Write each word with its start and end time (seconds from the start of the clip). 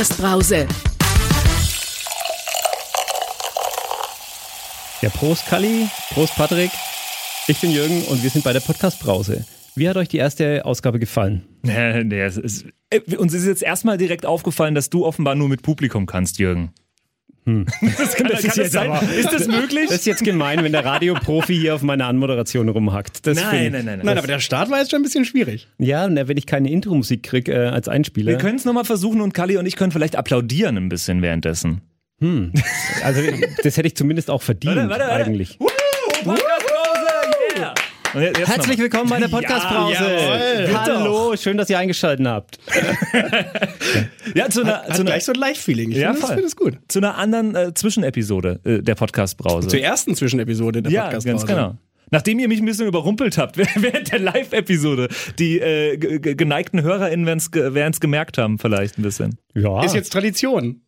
Podcast-Brause. 0.00 0.66
Ja, 5.02 5.10
Prost 5.10 5.44
Kalli, 5.46 5.88
Prost 6.14 6.34
Patrick. 6.36 6.70
Ich 7.48 7.60
bin 7.60 7.70
Jürgen 7.70 8.04
und 8.04 8.22
wir 8.22 8.30
sind 8.30 8.42
bei 8.42 8.54
der 8.54 8.60
Podcast-Brause. 8.60 9.44
Wie 9.74 9.90
hat 9.90 9.98
euch 9.98 10.08
die 10.08 10.16
erste 10.16 10.64
Ausgabe 10.64 11.00
gefallen? 11.00 11.42
Nee, 11.60 12.04
nee, 12.04 12.22
es 12.22 12.38
ist, 12.38 12.64
äh, 12.88 13.14
uns 13.16 13.34
ist 13.34 13.44
jetzt 13.44 13.62
erstmal 13.62 13.98
direkt 13.98 14.24
aufgefallen, 14.24 14.74
dass 14.74 14.88
du 14.88 15.04
offenbar 15.04 15.34
nur 15.34 15.50
mit 15.50 15.60
Publikum 15.60 16.06
kannst, 16.06 16.38
Jürgen. 16.38 16.72
Hm. 17.46 17.64
Das 17.98 18.14
kann, 18.14 18.26
Das 18.28 18.40
kann 18.40 18.50
ist 18.50 18.56
jetzt 18.56 18.72
sein? 18.72 18.90
aber- 18.90 19.02
ist 19.12 19.32
das 19.32 19.46
möglich? 19.48 19.86
Das 19.88 19.96
ist 20.00 20.06
jetzt 20.06 20.22
gemein, 20.24 20.62
wenn 20.62 20.72
der 20.72 20.84
Radioprofi 20.84 21.56
hier 21.56 21.74
auf 21.74 21.82
meiner 21.82 22.06
Anmoderation 22.06 22.68
rumhackt. 22.68 23.26
Das 23.26 23.36
nein, 23.36 23.72
nein, 23.72 23.72
nein, 23.72 23.84
nein. 23.84 24.00
Nein, 24.04 24.18
aber 24.18 24.26
der 24.26 24.40
Start 24.40 24.70
war 24.70 24.78
jetzt 24.78 24.90
schon 24.90 25.00
ein 25.00 25.04
bisschen 25.04 25.24
schwierig. 25.24 25.66
Ja, 25.78 26.06
na, 26.08 26.28
wenn 26.28 26.36
ich 26.36 26.46
keine 26.46 26.70
Intro-Musik 26.70 27.22
kriege 27.22 27.52
äh, 27.52 27.68
als 27.68 27.88
Einspieler. 27.88 28.32
Wir 28.32 28.38
können 28.38 28.56
es 28.56 28.64
nochmal 28.64 28.84
versuchen 28.84 29.20
und 29.20 29.32
Kali 29.34 29.56
und 29.56 29.66
ich 29.66 29.76
können 29.76 29.92
vielleicht 29.92 30.16
applaudieren 30.16 30.76
ein 30.76 30.88
bisschen 30.88 31.22
währenddessen. 31.22 31.80
hm. 32.20 32.52
Also, 33.04 33.22
das 33.62 33.76
hätte 33.76 33.88
ich 33.88 33.96
zumindest 33.96 34.30
auch 34.30 34.42
verdient, 34.42 34.76
Warte, 34.76 34.90
warte, 34.90 35.04
warte. 35.04 35.24
eigentlich. 35.24 35.56
Woo, 35.58 35.66
Podcast-Pause, 36.24 37.56
yeah! 37.58 37.68
Und 37.70 37.74
jetzt- 37.74 37.80
jetzt 37.80 37.99
Herzlich 38.12 38.78
willkommen 38.78 39.08
bei 39.08 39.20
der 39.20 39.28
Podcast-Brause. 39.28 39.94
Ja. 40.70 40.84
Hallo, 40.84 41.34
schön, 41.36 41.56
dass 41.56 41.70
ihr 41.70 41.78
eingeschaltet 41.78 42.26
habt. 42.26 42.58
Ja, 44.34 44.48
zu 44.48 44.62
einer, 44.62 44.82
Hat 44.82 44.86
zu 44.94 45.00
einer, 45.02 45.10
gleich 45.10 45.24
so 45.24 45.32
ein 45.32 45.38
Live-Feeling. 45.38 45.90
Ich 45.90 45.96
Ja, 45.98 46.08
finde 46.12 46.20
das, 46.26 46.30
find 46.32 46.44
das 46.44 46.56
gut. 46.56 46.78
zu 46.88 46.98
einer 47.00 47.16
anderen 47.16 47.54
äh, 47.56 47.74
Zwischenepisode 47.74 48.60
äh, 48.64 48.78
der 48.82 48.94
Podcast-Brause. 48.94 49.68
Zur 49.68 49.80
ersten 49.80 50.14
Zwischenepisode 50.14 50.82
der 50.82 50.92
Ja, 50.92 51.04
podcast 51.04 51.26
ganz 51.26 51.46
genau. 51.46 51.74
Nachdem 52.12 52.38
ihr 52.40 52.48
mich 52.48 52.60
ein 52.60 52.66
bisschen 52.66 52.86
überrumpelt 52.86 53.38
habt 53.38 53.56
während 53.76 54.12
der 54.12 54.18
Live-Episode, 54.20 55.08
die 55.38 55.58
äh, 55.60 55.96
ge- 55.96 56.18
ge- 56.20 56.34
geneigten 56.34 56.82
HörerInnen 56.82 57.26
werden 57.26 57.90
es 57.92 58.00
gemerkt 58.00 58.38
haben, 58.38 58.58
vielleicht 58.58 58.98
ein 58.98 59.02
bisschen. 59.02 59.36
Ja, 59.54 59.84
Ist 59.84 59.94
jetzt 59.94 60.12
Tradition. 60.12 60.82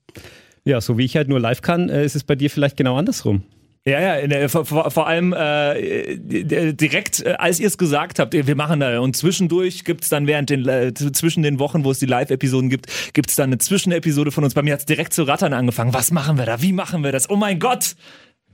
ja, 0.65 0.81
so 0.81 0.99
wie 0.99 1.05
ich 1.05 1.17
halt 1.17 1.29
nur 1.29 1.41
live 1.41 1.63
kann, 1.63 1.89
äh, 1.89 2.05
ist 2.05 2.15
es 2.17 2.25
bei 2.25 2.35
dir 2.37 2.51
vielleicht 2.51 2.77
genau 2.77 2.97
andersrum. 2.97 3.43
Ja, 3.85 4.01
ja, 4.01 4.15
in 4.15 4.31
der, 4.31 4.49
vor, 4.49 4.65
vor 4.65 5.07
allem 5.09 5.33
äh, 5.33 6.17
direkt, 6.17 7.25
äh, 7.27 7.33
als 7.33 7.59
ihr 7.59 7.67
es 7.67 7.77
gesagt 7.77 8.21
habt, 8.21 8.33
wir 8.33 8.55
machen 8.55 8.79
da 8.79 9.01
und 9.01 9.17
zwischendurch 9.17 9.85
gibt's 9.85 10.09
dann 10.09 10.29
während 10.29 10.51
den, 10.51 10.69
äh, 10.69 10.95
zwischen 10.95 11.43
den 11.43 11.59
Wochen, 11.59 11.85
wo 11.85 11.91
es 11.91 11.99
die 11.99 12.07
Live-Episoden 12.07 12.71
gibt, 12.71 12.87
gibt's 13.13 13.35
dann 13.35 13.49
eine 13.49 13.59
Zwischenepisode 13.59 14.31
von 14.31 14.45
uns. 14.45 14.55
Bei 14.55 14.63
mir 14.63 14.75
hat's 14.75 14.87
direkt 14.87 15.13
zu 15.13 15.25
rattern 15.25 15.53
angefangen. 15.53 15.93
Was 15.93 16.13
machen 16.13 16.39
wir 16.39 16.47
da? 16.47 16.63
Wie 16.63 16.73
machen 16.73 17.03
wir 17.03 17.11
das? 17.11 17.29
Oh 17.29 17.35
mein 17.35 17.59
Gott! 17.59 17.97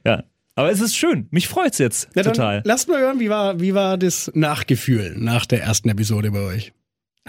Ja, 0.07 0.25
aber 0.55 0.71
es 0.71 0.81
ist 0.81 0.97
schön. 0.97 1.29
Mich 1.31 1.47
freut's 1.47 1.77
jetzt 1.77 2.09
Na, 2.15 2.23
dann 2.23 2.33
total. 2.33 2.63
Lasst 2.65 2.89
mal 2.89 2.99
hören, 2.99 3.21
wie 3.21 3.29
war, 3.29 3.61
wie 3.61 3.75
war 3.75 3.99
das 3.99 4.31
Nachgefühl 4.35 5.15
nach 5.19 5.45
der 5.45 5.63
ersten 5.63 5.91
Episode 5.91 6.31
bei 6.31 6.41
euch? 6.41 6.73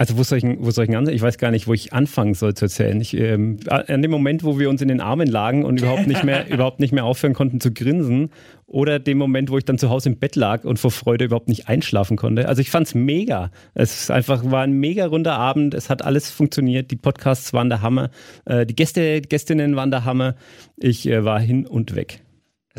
Also 0.00 0.16
wo 0.16 0.22
soll 0.22 0.38
ich, 0.38 0.44
wo 0.60 0.70
soll 0.70 0.86
ich 0.86 0.96
anfangen? 0.96 1.14
Ich 1.14 1.20
weiß 1.20 1.36
gar 1.36 1.50
nicht, 1.50 1.66
wo 1.66 1.74
ich 1.74 1.92
anfangen 1.92 2.32
soll 2.32 2.54
zu 2.54 2.64
erzählen. 2.64 2.98
Ich, 3.02 3.14
ähm, 3.14 3.58
an 3.66 4.00
dem 4.00 4.10
Moment, 4.10 4.44
wo 4.44 4.58
wir 4.58 4.70
uns 4.70 4.80
in 4.80 4.88
den 4.88 5.02
Armen 5.02 5.28
lagen 5.28 5.62
und 5.62 5.78
überhaupt 5.78 6.06
nicht 6.06 6.24
mehr, 6.24 6.48
überhaupt 6.50 6.80
nicht 6.80 6.94
mehr 6.94 7.04
aufhören 7.04 7.34
konnten 7.34 7.60
zu 7.60 7.70
grinsen, 7.70 8.30
oder 8.66 8.98
dem 8.98 9.18
Moment, 9.18 9.50
wo 9.50 9.58
ich 9.58 9.66
dann 9.66 9.76
zu 9.76 9.90
Hause 9.90 10.08
im 10.08 10.16
Bett 10.16 10.36
lag 10.36 10.64
und 10.64 10.78
vor 10.78 10.90
Freude 10.90 11.26
überhaupt 11.26 11.48
nicht 11.48 11.68
einschlafen 11.68 12.16
konnte. 12.16 12.48
Also 12.48 12.62
ich 12.62 12.70
fand's 12.70 12.94
mega. 12.94 13.50
Es 13.74 14.04
ist 14.04 14.10
einfach 14.10 14.50
war 14.50 14.62
ein 14.62 14.72
mega 14.72 15.04
runder 15.04 15.34
Abend. 15.34 15.74
Es 15.74 15.90
hat 15.90 16.02
alles 16.02 16.30
funktioniert. 16.30 16.90
Die 16.90 16.96
Podcasts 16.96 17.52
waren 17.52 17.68
der 17.68 17.82
Hammer. 17.82 18.08
Äh, 18.46 18.64
die 18.64 18.76
Gäste, 18.76 19.20
Gästinnen 19.20 19.76
waren 19.76 19.90
der 19.90 20.06
Hammer. 20.06 20.34
Ich 20.78 21.06
äh, 21.06 21.26
war 21.26 21.40
hin 21.40 21.66
und 21.66 21.94
weg. 21.94 22.22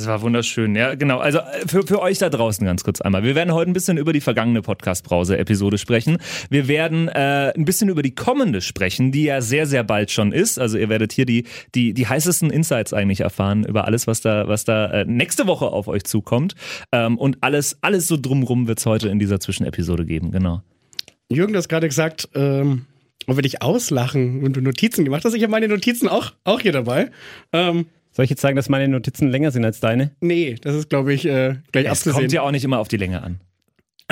Es 0.01 0.07
war 0.07 0.23
wunderschön, 0.23 0.75
ja, 0.75 0.95
genau. 0.95 1.19
Also 1.19 1.37
äh, 1.37 1.67
für, 1.67 1.85
für 1.85 2.01
euch 2.01 2.17
da 2.17 2.29
draußen 2.29 2.65
ganz 2.65 2.83
kurz 2.83 3.01
einmal. 3.01 3.23
Wir 3.23 3.35
werden 3.35 3.53
heute 3.53 3.69
ein 3.69 3.73
bisschen 3.73 3.97
über 3.97 4.13
die 4.13 4.21
vergangene 4.21 4.63
Podcast-Brause-Episode 4.63 5.77
sprechen. 5.77 6.17
Wir 6.49 6.67
werden 6.67 7.07
äh, 7.07 7.53
ein 7.55 7.65
bisschen 7.65 7.87
über 7.87 8.01
die 8.01 8.15
kommende 8.15 8.61
sprechen, 8.61 9.11
die 9.11 9.25
ja 9.25 9.41
sehr, 9.41 9.67
sehr 9.67 9.83
bald 9.83 10.09
schon 10.09 10.31
ist. 10.31 10.57
Also 10.57 10.79
ihr 10.79 10.89
werdet 10.89 11.11
hier 11.13 11.27
die, 11.27 11.45
die, 11.75 11.93
die 11.93 12.07
heißesten 12.07 12.49
Insights 12.49 12.93
eigentlich 12.93 13.19
erfahren 13.19 13.63
über 13.63 13.85
alles, 13.85 14.07
was 14.07 14.21
da, 14.21 14.47
was 14.47 14.65
da 14.65 14.87
äh, 14.87 15.05
nächste 15.05 15.45
Woche 15.45 15.67
auf 15.67 15.87
euch 15.87 16.03
zukommt. 16.03 16.55
Ähm, 16.91 17.19
und 17.19 17.37
alles, 17.41 17.77
alles 17.81 18.07
so 18.07 18.17
drumrum 18.19 18.67
wird 18.67 18.79
es 18.79 18.87
heute 18.87 19.07
in 19.09 19.19
dieser 19.19 19.39
Zwischenepisode 19.39 20.05
geben, 20.05 20.31
genau. 20.31 20.63
Jürgen, 21.31 21.53
du 21.53 21.59
hast 21.59 21.69
gerade 21.69 21.87
gesagt, 21.87 22.27
ähm, 22.33 22.87
ob 23.27 23.35
wir 23.35 23.43
dich 23.43 23.61
auslachen 23.61 24.43
und 24.43 24.55
du 24.55 24.61
Notizen 24.61 25.05
gemacht 25.05 25.23
hast. 25.25 25.35
Ich 25.35 25.43
habe 25.43 25.51
meine 25.51 25.67
Notizen 25.67 26.07
auch, 26.07 26.31
auch 26.43 26.59
hier 26.59 26.71
dabei. 26.71 27.11
Ähm, 27.53 27.85
Soll 28.11 28.25
ich 28.25 28.29
jetzt 28.29 28.41
sagen, 28.41 28.55
dass 28.55 28.67
meine 28.69 28.87
Notizen 28.87 29.29
länger 29.29 29.51
sind 29.51 29.63
als 29.65 29.79
deine? 29.79 30.11
nee, 30.19 30.55
das 30.61 30.75
ist, 30.75 30.89
glaube 30.89 31.13
ich, 31.13 31.25
äh, 31.25 31.55
gleich 31.71 31.85
Es 31.85 31.91
abzusehen. 31.91 32.15
kommt 32.15 32.31
ja 32.33 32.41
auch 32.41 32.51
nicht 32.51 32.63
immer 32.63 32.79
auf 32.79 32.87
die 32.87 32.97
Länge 32.97 33.21
an. 33.23 33.39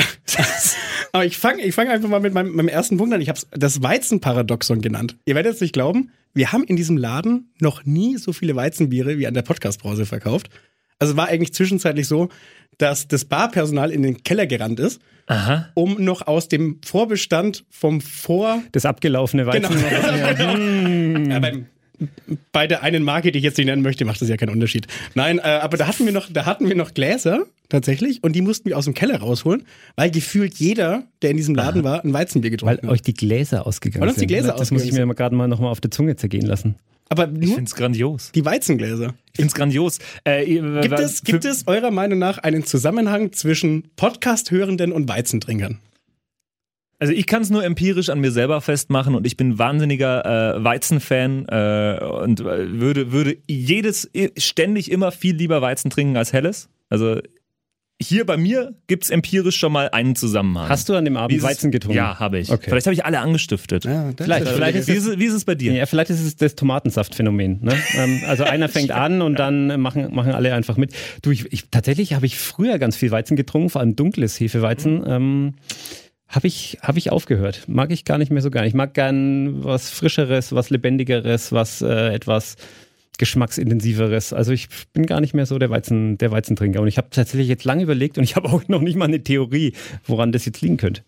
Aber 1.12 1.26
ich 1.26 1.38
fange 1.38 1.64
ich 1.64 1.74
fang 1.76 1.88
einfach 1.90 2.08
mal 2.08 2.20
mit 2.20 2.34
meinem, 2.34 2.56
meinem 2.56 2.68
ersten 2.68 2.98
Punkt 2.98 3.14
an. 3.14 3.22
Ich 3.22 3.30
habe 3.30 3.38
es 3.38 3.48
das 3.52 3.82
Weizenparadoxon 3.82 4.82
genannt. 4.82 5.18
Ihr 5.26 5.36
werdet 5.36 5.56
es 5.56 5.62
nicht 5.62 5.74
glauben, 5.74 6.12
wir 6.34 6.52
haben 6.52 6.64
in 6.64 6.76
diesem 6.76 6.98
Laden 6.98 7.52
noch 7.60 7.86
nie 7.86 8.18
so 8.18 8.32
viele 8.32 8.56
Weizenbiere 8.56 9.18
wie 9.18 9.28
an 9.28 9.34
der 9.34 9.42
Podcastbrause 9.42 10.06
verkauft. 10.06 10.50
Also 11.00 11.14
es 11.14 11.18
war 11.18 11.28
eigentlich 11.28 11.54
zwischenzeitlich 11.54 12.08
so, 12.08 12.30
dass 12.78 13.08
das 13.08 13.26
Barpersonal 13.26 13.92
in 13.92 14.04
den 14.04 14.24
Keller 14.24 14.46
gerannt 14.46 14.80
ist, 14.80 15.02
Aha. 15.28 15.70
um 15.74 16.02
noch 16.04 16.28
aus 16.28 16.48
dem 16.48 16.80
Vorbestand 16.86 17.66
vom 17.70 18.00
Vor... 18.02 18.62
Das 18.72 18.86
abgelaufene 18.86 19.46
Weizen. 19.48 19.76
Genau. 19.76 21.30
Ja, 21.30 21.40
beim, 21.40 21.66
bei 22.52 22.68
der 22.68 22.84
einen 22.84 23.04
Marke, 23.04 23.32
die 23.32 23.40
ich 23.40 23.44
jetzt 23.44 23.58
nicht 23.58 23.68
nennen 23.68 23.82
möchte, 23.82 24.06
macht 24.06 24.22
das 24.22 24.30
ja 24.30 24.38
keinen 24.38 24.50
Unterschied. 24.50 24.88
Nein, 25.16 25.40
äh, 25.40 25.42
aber 25.42 25.78
da 25.78 25.88
hatten 25.88 26.06
wir 26.06 26.14
noch, 26.14 26.28
da 26.32 26.46
hatten 26.46 26.68
wir 26.68 26.76
noch 26.76 26.94
Gläser 26.94 27.46
tatsächlich 27.70 28.24
und 28.24 28.34
die 28.36 28.42
mussten 28.42 28.70
wir 28.70 28.78
aus 28.78 28.86
dem 28.86 28.94
Keller 28.94 29.18
rausholen, 29.20 29.64
weil 29.96 30.10
gefühlt 30.12 30.56
jeder, 30.56 31.04
der 31.22 31.32
in 31.32 31.38
diesem 31.38 31.56
Laden 31.56 31.84
war, 31.84 32.04
ein 32.04 32.14
Weizenbier 32.14 32.50
getrunken 32.52 32.78
Weil 32.82 32.84
hat. 32.90 32.94
euch 32.94 33.02
die 33.02 33.14
Gläser 33.14 33.68
ausgegangen 33.68 34.02
Weil 34.02 34.10
uns 34.10 34.16
die 34.16 34.20
sind. 34.22 34.28
Gläser 34.30 34.54
das 34.58 34.72
muss 34.72 34.84
ich 34.84 34.92
mir 34.92 35.06
gerade 35.14 35.36
mal 35.36 35.48
noch 35.48 35.60
mal 35.60 35.70
auf 35.70 35.82
der 35.82 35.92
Zunge 35.92 36.16
zergehen 36.16 36.46
lassen. 36.46 36.76
Aber 37.12 37.28
Ich 37.28 37.48
nur 37.48 37.56
find's 37.56 37.74
grandios. 37.76 38.32
die 38.34 38.46
Weizengläser. 38.46 39.16
Ich 39.34 39.38
find's 39.38 39.56
grandios. 39.56 39.98
Äh, 40.26 40.46
Gibt 40.46 41.00
es, 41.00 41.24
gibt 41.24 41.44
es 41.46 41.66
eurer 41.68 41.90
Meinung 41.92 42.20
nach 42.20 42.38
einen 42.38 42.66
Zusammenhang 42.66 43.32
zwischen 43.34 43.90
Podcast-Hörenden 43.96 44.92
und 44.92 45.10
Weizentrinkern? 45.10 45.80
Also 47.02 47.14
ich 47.14 47.26
kann 47.28 47.42
es 47.42 47.50
nur 47.50 47.64
empirisch 47.64 48.10
an 48.10 48.20
mir 48.20 48.32
selber 48.32 48.60
festmachen 48.60 49.16
und 49.16 49.26
ich 49.26 49.38
bin 49.38 49.58
wahnsinniger 49.58 50.56
äh, 50.58 50.64
Weizenfan 50.64 51.46
äh, 51.48 52.00
und 52.04 52.42
äh, 52.42 52.80
würde, 52.80 53.12
würde 53.14 53.38
jedes 53.48 54.10
ständig 54.38 54.92
immer 54.92 55.12
viel 55.12 55.36
lieber 55.36 55.62
Weizen 55.62 55.90
trinken 55.90 56.18
als 56.18 56.34
Helles. 56.34 56.70
Also 56.90 57.22
hier 58.02 58.26
bei 58.26 58.38
mir 58.38 58.76
gibt's 58.88 59.10
empirisch 59.10 59.58
schon 59.58 59.74
mal 59.74 59.90
einen 59.90 60.16
Zusammenhang. 60.16 60.68
Hast 60.70 60.88
du 60.90 60.94
an 60.96 61.04
dem 61.06 61.16
Abend 61.18 61.36
ist 61.38 61.44
es- 61.44 61.50
Weizen 61.50 61.70
getrunken? 61.72 61.98
Ja, 61.98 62.18
habe 62.20 62.40
ich. 62.40 62.50
Okay. 62.50 62.70
Vielleicht 62.70 62.86
habe 62.88 62.94
ich 62.94 63.04
alle 63.06 63.20
angestiftet. 63.20 63.84
Ja, 63.86 64.12
Vielleicht- 64.18 64.48
vielleicht 64.48 64.78
ist 64.78 64.88
wie, 64.88 64.94
ist 64.94 65.06
es, 65.06 65.20
wie 65.20 65.26
ist 65.26 65.34
es 65.34 65.44
bei 65.46 65.56
dir? 65.56 65.74
Ja, 65.74 65.86
vielleicht 65.86 66.10
ist 66.10 66.22
es 66.22 66.36
das 66.38 66.56
Tomatensaftphänomen. 66.56 67.60
Ne? 67.62 67.74
ähm, 67.96 68.22
also 68.28 68.44
einer 68.46 68.68
fängt 68.70 68.92
an 68.92 69.22
und 69.22 69.38
dann 69.40 69.80
machen, 69.82 70.14
machen 70.14 70.32
alle 70.34 70.54
einfach 70.54 70.78
mit. 70.78 70.94
Du, 71.22 71.32
ich, 71.32 71.52
ich, 71.52 71.70
tatsächlich 71.72 72.14
habe 72.14 72.26
ich 72.26 72.38
früher 72.40 72.78
ganz 72.80 72.96
viel 72.96 73.12
Weizen 73.12 73.36
getrunken, 73.36 73.70
vor 73.70 73.82
allem 73.82 73.96
dunkles 73.98 74.40
Hefeweizen. 74.40 75.04
Ähm, 75.06 75.54
habe 76.30 76.48
ich, 76.48 76.78
hab 76.82 76.96
ich 76.96 77.12
aufgehört. 77.12 77.64
Mag 77.68 77.92
ich 77.92 78.06
gar 78.06 78.20
nicht 78.20 78.32
mehr 78.32 78.44
so 78.44 78.52
gern. 78.52 78.66
Ich 78.66 78.76
mag 78.76 78.94
gern 78.94 79.64
was 79.64 79.90
Frischeres, 79.90 80.54
was 80.54 80.70
Lebendigeres, 80.70 81.52
was 81.52 81.82
äh, 81.82 82.14
etwas 82.14 82.56
geschmacksintensiveres. 83.18 84.32
Also 84.32 84.52
ich 84.54 84.70
bin 84.94 85.06
gar 85.08 85.22
nicht 85.22 85.34
mehr 85.34 85.48
so 85.48 85.58
der 85.58 85.72
Weizen, 85.72 86.18
der 86.20 86.32
Weizentrinker. 86.32 86.82
Und 86.82 86.88
ich 86.88 86.98
habe 86.98 87.10
tatsächlich 87.10 87.48
jetzt 87.48 87.66
lange 87.66 87.84
überlegt 87.84 88.18
und 88.18 88.24
ich 88.24 88.36
habe 88.36 88.50
auch 88.54 88.68
noch 88.68 88.82
nicht 88.82 88.96
mal 88.96 89.06
eine 89.06 89.24
Theorie, 89.24 89.74
woran 90.06 90.32
das 90.32 90.46
jetzt 90.46 90.62
liegen 90.62 90.78
könnte. 90.78 91.04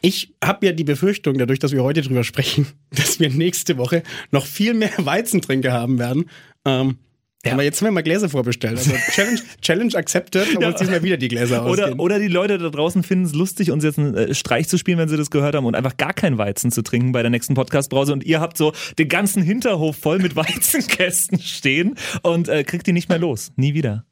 Ich 0.00 0.34
habe 0.42 0.66
ja 0.66 0.72
die 0.72 0.84
Befürchtung, 0.84 1.38
dadurch, 1.38 1.60
dass 1.60 1.72
wir 1.72 1.84
heute 1.84 2.00
drüber 2.00 2.24
sprechen, 2.24 2.66
dass 2.90 3.20
wir 3.20 3.30
nächste 3.30 3.76
Woche 3.76 4.02
noch 4.30 4.46
viel 4.46 4.74
mehr 4.74 4.92
Weizentrinker 4.96 5.72
haben 5.72 5.98
werden. 5.98 6.24
Ähm, 6.64 6.96
Ja. 7.44 7.54
Aber 7.54 7.64
jetzt 7.64 7.80
haben 7.80 7.88
wir 7.88 7.92
mal 7.92 8.02
Gläser 8.02 8.28
vorbestellt. 8.28 8.78
Also 8.78 8.92
Challenge, 9.10 9.40
Challenge 9.60 9.94
accepted, 9.96 10.46
aber 10.54 10.62
Ja. 10.62 10.68
uns 10.68 10.78
diesmal 10.78 11.02
wieder 11.02 11.16
die 11.16 11.26
Gläser 11.28 11.64
ausgehen. 11.64 11.94
Oder, 11.94 12.00
oder 12.02 12.18
die 12.20 12.28
Leute 12.28 12.56
da 12.58 12.68
draußen 12.70 13.02
finden 13.02 13.24
es 13.24 13.34
lustig, 13.34 13.72
uns 13.72 13.82
jetzt 13.82 13.98
einen 13.98 14.14
äh, 14.14 14.32
Streich 14.34 14.68
zu 14.68 14.78
spielen, 14.78 14.98
wenn 14.98 15.08
sie 15.08 15.16
das 15.16 15.30
gehört 15.30 15.56
haben 15.56 15.66
und 15.66 15.74
einfach 15.74 15.96
gar 15.96 16.12
kein 16.12 16.38
Weizen 16.38 16.70
zu 16.70 16.82
trinken 16.82 17.10
bei 17.10 17.22
der 17.22 17.30
nächsten 17.32 17.54
Podcast-Brause 17.54 18.12
und 18.12 18.22
ihr 18.24 18.40
habt 18.40 18.56
so 18.56 18.72
den 18.98 19.08
ganzen 19.08 19.42
Hinterhof 19.42 19.96
voll 19.96 20.18
mit 20.20 20.36
Weizenkästen 20.36 21.40
stehen 21.40 21.96
und 22.22 22.48
äh, 22.48 22.62
kriegt 22.62 22.86
die 22.86 22.92
nicht 22.92 23.08
mehr 23.08 23.18
los. 23.18 23.50
Nie 23.56 23.74
wieder. 23.74 24.04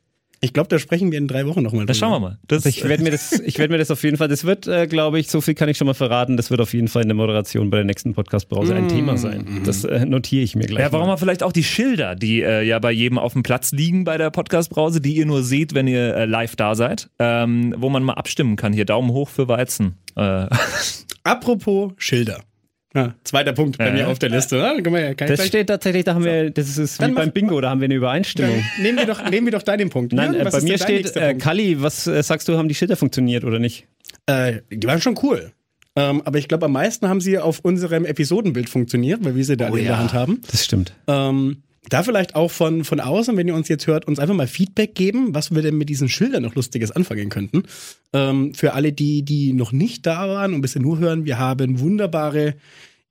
Ich 0.43 0.55
glaube, 0.55 0.69
da 0.69 0.79
sprechen 0.79 1.13
wir 1.13 1.19
in 1.19 1.29
drei 1.29 1.47
Wochen 1.47 1.63
nochmal 1.63 1.85
Da 1.85 1.93
schauen 1.93 2.13
wir 2.13 2.21
mal. 2.21 2.39
Das, 2.49 2.65
ich 2.65 2.83
werde 2.83 3.03
mir 3.03 3.11
das, 3.11 3.33
ich 3.45 3.59
werde 3.59 3.73
mir 3.73 3.79
das 3.79 3.91
auf 3.91 4.03
jeden 4.03 4.17
Fall, 4.17 4.29
das 4.29 4.45
wird, 4.45 4.67
äh, 4.67 4.87
glaube 4.87 5.21
ich, 5.21 5.29
so 5.29 5.43
viel 5.43 5.55
kann 5.55 5.69
ich 5.69 5.77
schon 5.77 5.87
mal 5.87 5.95
verraten, 5.95 6.39
das 6.39 6.51
wird 6.51 6.63
auf 6.63 6.73
jeden 6.73 6.89
Fall 6.89 7.03
in 7.03 7.09
der 7.09 7.15
Moderation 7.15 7.69
bei 7.69 7.77
der 7.77 7.85
nächsten 7.85 8.15
Podcast-Brause 8.15 8.75
ein 8.75 8.89
Thema 8.89 9.19
sein. 9.19 9.61
Das 9.65 9.85
äh, 9.85 10.07
notiere 10.07 10.43
ich 10.43 10.57
mir 10.57 10.65
gleich. 10.67 10.81
Ja, 10.83 10.93
warum 10.93 11.07
mal. 11.07 11.15
mal 11.15 11.17
vielleicht 11.19 11.43
auch 11.43 11.53
die 11.53 11.65
Schilder, 11.65 12.15
die 12.15 12.41
äh, 12.41 12.63
ja 12.63 12.79
bei 12.79 12.91
jedem 12.91 13.19
auf 13.19 13.35
dem 13.35 13.43
Platz 13.43 13.73
liegen 13.73 14.05
bei 14.05 14.17
der 14.17 14.31
Podcast-Brause, 14.31 15.03
die 15.03 15.15
ihr 15.15 15.27
nur 15.27 15.43
seht, 15.43 15.75
wenn 15.75 15.87
ihr 15.87 16.17
äh, 16.17 16.25
live 16.25 16.57
da 16.57 16.75
seid, 16.75 17.11
ähm, 17.19 17.75
wo 17.77 17.91
man 17.91 18.03
mal 18.03 18.15
abstimmen 18.15 18.57
kann. 18.57 18.73
Hier 18.73 18.87
Daumen 18.87 19.13
hoch 19.13 19.29
für 19.29 19.47
Weizen. 19.47 19.97
Äh, 20.17 20.47
Apropos 21.23 21.93
Schilder. 21.99 22.41
Ja, 22.95 23.15
zweiter 23.23 23.53
Punkt 23.53 23.79
bei 23.79 23.87
Ja. 23.87 23.93
mir 23.93 24.09
auf 24.09 24.19
der 24.19 24.31
Liste. 24.31 24.57
Ja, 24.57 24.73
ja 24.73 25.11
ich 25.11 25.17
Das 25.17 25.27
gleich- 25.29 25.47
steht 25.47 25.69
tatsächlich, 25.69 26.05
da 26.05 26.15
haben 26.15 26.25
wir, 26.25 26.51
das 26.51 26.77
ist 26.77 26.99
wie 26.99 27.03
Dann 27.03 27.15
beim 27.15 27.31
Bingo, 27.31 27.61
da 27.61 27.71
haben 27.71 27.81
wir 27.81 27.85
eine 27.85 27.95
Übereinstimmung. 27.95 28.65
Nehmen 28.83 28.99
wir 28.99 29.07
doch, 29.07 29.23
nehmen 29.31 29.47
wir 29.47 29.53
doch 29.53 29.63
deinen 29.63 29.91
Punkt. 29.91 30.13
Nein, 30.13 30.33
Jürgen, 30.33 30.41
äh, 30.41 30.45
was 30.53 30.55
bei 30.65 30.69
mir 30.69 30.79
steht, 30.79 31.15
äh? 31.17 31.35
Kalli, 31.35 31.81
was 31.81 32.09
äh, 32.09 32.21
sagst 32.23 32.49
du, 32.49 32.57
haben 32.59 32.67
die 32.69 32.75
Schilder 32.75 32.97
funktioniert 32.97 33.45
oder 33.45 33.61
nicht? 33.61 33.87
Äh, 34.27 34.63
die 34.73 34.87
waren 34.89 35.01
schon 35.01 35.17
cool. 35.23 35.53
Ähm, 35.97 36.23
aber 36.25 36.39
ich 36.39 36.49
glaube, 36.49 36.67
am 36.67 36.73
meisten 36.73 37.09
haben 37.09 37.21
sie 37.21 37.39
auf 37.39 37.61
unserem 37.61 38.05
Episodenbild 38.05 38.69
funktioniert, 38.69 39.25
weil 39.25 39.37
wir 39.37 39.45
sie 39.45 39.57
da 39.57 39.67
Oh 39.67 39.73
alle 39.73 39.79
in 39.81 39.85
der 39.87 39.95
ja. 39.95 39.99
Hand 39.99 40.13
haben. 40.13 40.41
Das 40.51 40.65
stimmt. 40.65 40.93
Ähm, 41.07 41.63
da 41.89 42.03
vielleicht 42.03 42.35
auch 42.35 42.51
von, 42.51 42.85
von 42.85 43.01
außen, 43.01 43.35
wenn 43.37 43.47
ihr 43.49 43.55
uns 43.55 43.69
jetzt 43.69 43.87
hört, 43.87 44.07
uns 44.07 44.19
einfach 44.19 44.35
mal 44.35 44.47
Feedback 44.47 44.95
geben, 44.95 45.35
was 45.35 45.55
wir 45.55 45.63
denn 45.63 45.79
mit 45.79 45.89
diesen 45.89 46.11
Schildern 46.11 46.43
noch 46.43 46.55
Lustiges 46.55 46.91
anfangen 46.91 47.31
könnten. 47.31 47.63
Ähm, 48.13 48.53
für 48.55 48.75
alle, 48.75 48.93
die, 48.93 49.23
die 49.23 49.55
noch 49.55 49.73
nicht 49.73 50.05
da 50.07 50.29
waren 50.29 50.53
und 50.55 50.61
bisher 50.61 50.83
nur 50.83 50.99
hören, 50.99 51.25
wir 51.25 51.39
haben 51.39 51.81
wunderbare 51.81 52.57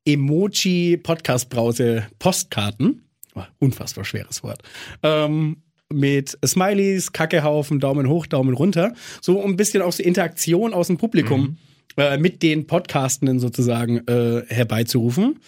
Emoji-Podcast-Brause-Postkarten. 0.06 3.01
Oh, 3.36 3.44
unfassbar 3.60 4.06
schweres 4.06 4.42
Wort. 4.44 4.63
Ähm, 5.04 5.57
mit 5.92 6.38
Smileys, 6.45 7.12
Kackehaufen, 7.12 7.80
Daumen 7.80 8.07
hoch, 8.07 8.27
Daumen 8.27 8.54
runter. 8.54 8.94
So 9.22 9.39
um 9.39 9.51
ein 9.51 9.57
bisschen 9.57 9.81
auch 9.81 9.92
so 9.92 10.04
Interaktion 10.04 10.74
aus 10.74 10.88
dem 10.88 10.98
Publikum 10.98 11.57
äh, 11.98 12.18
mit 12.18 12.44
den 12.44 12.68
Podcastenden 12.68 13.39
sozusagen 13.39 14.07
äh, 14.07 14.44
herbeizurufen. 14.48 15.39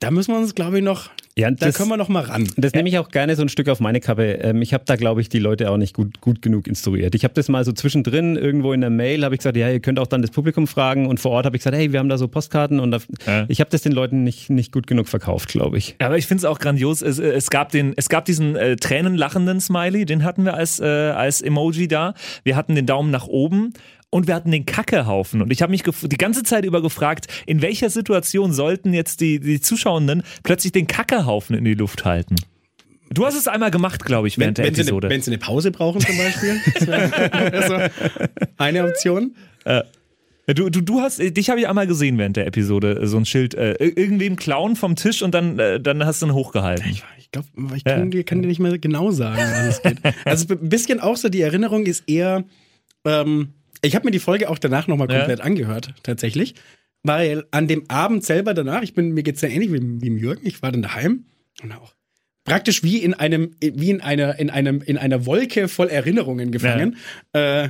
Da 0.00 0.10
müssen 0.10 0.32
wir 0.32 0.38
uns, 0.38 0.54
glaube 0.54 0.78
ich, 0.78 0.84
noch, 0.84 1.10
Ja, 1.38 1.50
da 1.50 1.70
können 1.70 1.90
wir 1.90 1.98
noch 1.98 2.08
mal 2.08 2.22
ran. 2.22 2.48
Das 2.56 2.72
nehme 2.72 2.88
ich 2.88 2.96
auch 2.98 3.10
gerne 3.10 3.36
so 3.36 3.42
ein 3.42 3.50
Stück 3.50 3.68
auf 3.68 3.78
meine 3.78 4.00
Kappe. 4.00 4.24
Ähm, 4.40 4.62
ich 4.62 4.72
habe 4.72 4.84
da, 4.86 4.96
glaube 4.96 5.20
ich, 5.20 5.28
die 5.28 5.38
Leute 5.38 5.70
auch 5.70 5.76
nicht 5.76 5.92
gut, 5.94 6.22
gut 6.22 6.40
genug 6.40 6.66
instruiert. 6.66 7.14
Ich 7.14 7.24
habe 7.24 7.34
das 7.34 7.50
mal 7.50 7.62
so 7.62 7.72
zwischendrin 7.72 8.36
irgendwo 8.36 8.72
in 8.72 8.80
der 8.80 8.88
Mail, 8.88 9.22
habe 9.22 9.34
ich 9.34 9.40
gesagt, 9.40 9.54
ja, 9.58 9.68
ihr 9.68 9.80
könnt 9.80 9.98
auch 9.98 10.06
dann 10.06 10.22
das 10.22 10.30
Publikum 10.30 10.66
fragen. 10.66 11.06
Und 11.06 11.20
vor 11.20 11.32
Ort 11.32 11.44
habe 11.44 11.54
ich 11.54 11.60
gesagt, 11.60 11.76
hey, 11.76 11.92
wir 11.92 11.98
haben 12.00 12.08
da 12.08 12.16
so 12.16 12.26
Postkarten. 12.26 12.80
Und 12.80 12.90
da, 12.90 13.00
Ja. 13.26 13.44
ich 13.48 13.60
habe 13.60 13.68
das 13.68 13.82
den 13.82 13.92
Leuten 13.92 14.24
nicht, 14.24 14.48
nicht 14.48 14.72
gut 14.72 14.86
genug 14.86 15.08
verkauft, 15.08 15.48
glaube 15.50 15.76
ich. 15.76 15.96
Ja, 16.00 16.06
aber 16.06 16.16
ich 16.16 16.26
finde 16.26 16.40
es 16.40 16.44
auch 16.46 16.58
grandios. 16.58 17.02
Es, 17.02 17.18
äh, 17.18 17.28
es, 17.32 17.50
gab 17.50 17.70
den, 17.70 17.92
es 17.96 18.08
gab 18.08 18.24
diesen 18.24 18.56
äh, 18.56 18.76
tränenlachenden 18.76 19.60
Smiley, 19.60 20.06
den 20.06 20.24
hatten 20.24 20.44
wir 20.46 20.54
als, 20.54 20.80
äh, 20.80 20.84
als 20.86 21.42
Emoji 21.42 21.86
da. 21.86 22.14
Wir 22.44 22.56
hatten 22.56 22.74
den 22.74 22.86
Daumen 22.86 23.10
nach 23.10 23.26
oben. 23.26 23.74
Und 24.10 24.26
wir 24.28 24.34
hatten 24.34 24.50
den 24.50 24.66
Kackehaufen. 24.66 25.42
Und 25.42 25.52
ich 25.52 25.62
habe 25.62 25.70
mich 25.70 25.82
die 25.82 26.16
ganze 26.16 26.42
Zeit 26.42 26.64
über 26.64 26.80
gefragt, 26.80 27.26
in 27.44 27.60
welcher 27.60 27.90
Situation 27.90 28.52
sollten 28.52 28.94
jetzt 28.94 29.20
die, 29.20 29.40
die 29.40 29.60
Zuschauenden 29.60 30.22
plötzlich 30.42 30.72
den 30.72 30.86
Kackehaufen 30.86 31.56
in 31.56 31.64
die 31.64 31.74
Luft 31.74 32.04
halten? 32.04 32.36
Du 33.10 33.26
hast 33.26 33.36
es 33.36 33.46
einmal 33.46 33.70
gemacht, 33.70 34.04
glaube 34.04 34.28
ich, 34.28 34.38
Wenn, 34.38 34.44
während 34.44 34.58
der 34.58 34.66
wenn, 34.66 34.74
sie 34.74 34.80
Episode. 34.82 35.10
wenn 35.10 35.22
sie 35.22 35.30
eine 35.30 35.38
Pause 35.38 35.70
brauchen 35.70 36.00
zum 36.00 36.16
Beispiel. 36.16 36.60
Also 37.52 37.78
eine 38.56 38.84
Option. 38.84 39.34
Du, 40.46 40.70
du, 40.70 40.80
du 40.80 41.00
hast, 41.00 41.18
dich 41.18 41.50
habe 41.50 41.58
ich 41.58 41.68
einmal 41.68 41.88
gesehen 41.88 42.18
während 42.18 42.36
der 42.36 42.46
Episode, 42.46 43.00
äh, 43.00 43.06
so 43.08 43.16
ein 43.16 43.24
Schild, 43.26 43.54
äh, 43.54 43.72
irgendwem 43.72 44.36
klauen 44.36 44.76
vom 44.76 44.94
Tisch 44.94 45.22
und 45.22 45.34
dann, 45.34 45.58
äh, 45.58 45.80
dann 45.80 46.04
hast 46.06 46.22
du 46.22 46.26
ihn 46.26 46.34
hochgehalten. 46.34 46.88
Ich, 46.88 47.02
ich 47.18 47.32
glaube, 47.32 47.48
ich 47.74 47.82
kann, 47.82 48.12
dir, 48.12 48.22
kann 48.22 48.42
dir 48.42 48.48
nicht 48.48 48.60
mehr 48.60 48.78
genau 48.78 49.10
sagen, 49.10 49.38
was 49.38 49.66
es 49.66 49.82
geht. 49.82 49.98
Also 50.24 50.54
ein 50.54 50.68
bisschen 50.68 51.00
auch 51.00 51.16
so, 51.16 51.28
die 51.28 51.40
Erinnerung 51.40 51.86
ist 51.86 52.04
eher, 52.08 52.44
ähm, 53.04 53.54
ich 53.82 53.94
habe 53.94 54.04
mir 54.06 54.10
die 54.10 54.18
Folge 54.18 54.48
auch 54.50 54.58
danach 54.58 54.86
nochmal 54.86 55.10
Ja. 55.10 55.18
komplett 55.18 55.40
angehört, 55.40 55.94
tatsächlich. 56.02 56.54
Weil 57.02 57.44
an 57.52 57.68
dem 57.68 57.88
Abend 57.88 58.24
selber 58.24 58.52
danach, 58.54 58.82
ich 58.82 58.94
bin, 58.94 59.12
mir 59.12 59.22
geht's 59.22 59.40
ja 59.40 59.48
ähnlich 59.48 59.72
wie, 59.72 60.00
wie 60.00 60.18
Jürgen, 60.18 60.46
ich 60.46 60.60
war 60.62 60.72
dann 60.72 60.82
daheim 60.82 61.26
und 61.62 61.72
auch 61.72 61.94
praktisch 62.44 62.82
wie 62.82 62.98
in 62.98 63.14
einem, 63.14 63.54
wie 63.60 63.90
in 63.90 64.00
einer, 64.00 64.38
in 64.38 64.50
einem, 64.50 64.80
in 64.82 64.98
einer 64.98 65.24
Wolke 65.26 65.68
voll 65.68 65.88
Erinnerungen 65.88 66.50
gefangen, 66.52 66.96
äh, 67.32 67.68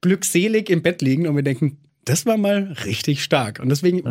glückselig 0.00 0.70
im 0.70 0.82
Bett 0.82 1.02
liegen 1.02 1.26
und 1.26 1.36
wir 1.36 1.42
denken, 1.42 1.78
das 2.04 2.24
war 2.26 2.36
mal 2.38 2.74
richtig 2.86 3.22
stark. 3.22 3.60
Und 3.60 3.68
deswegen, 3.68 4.02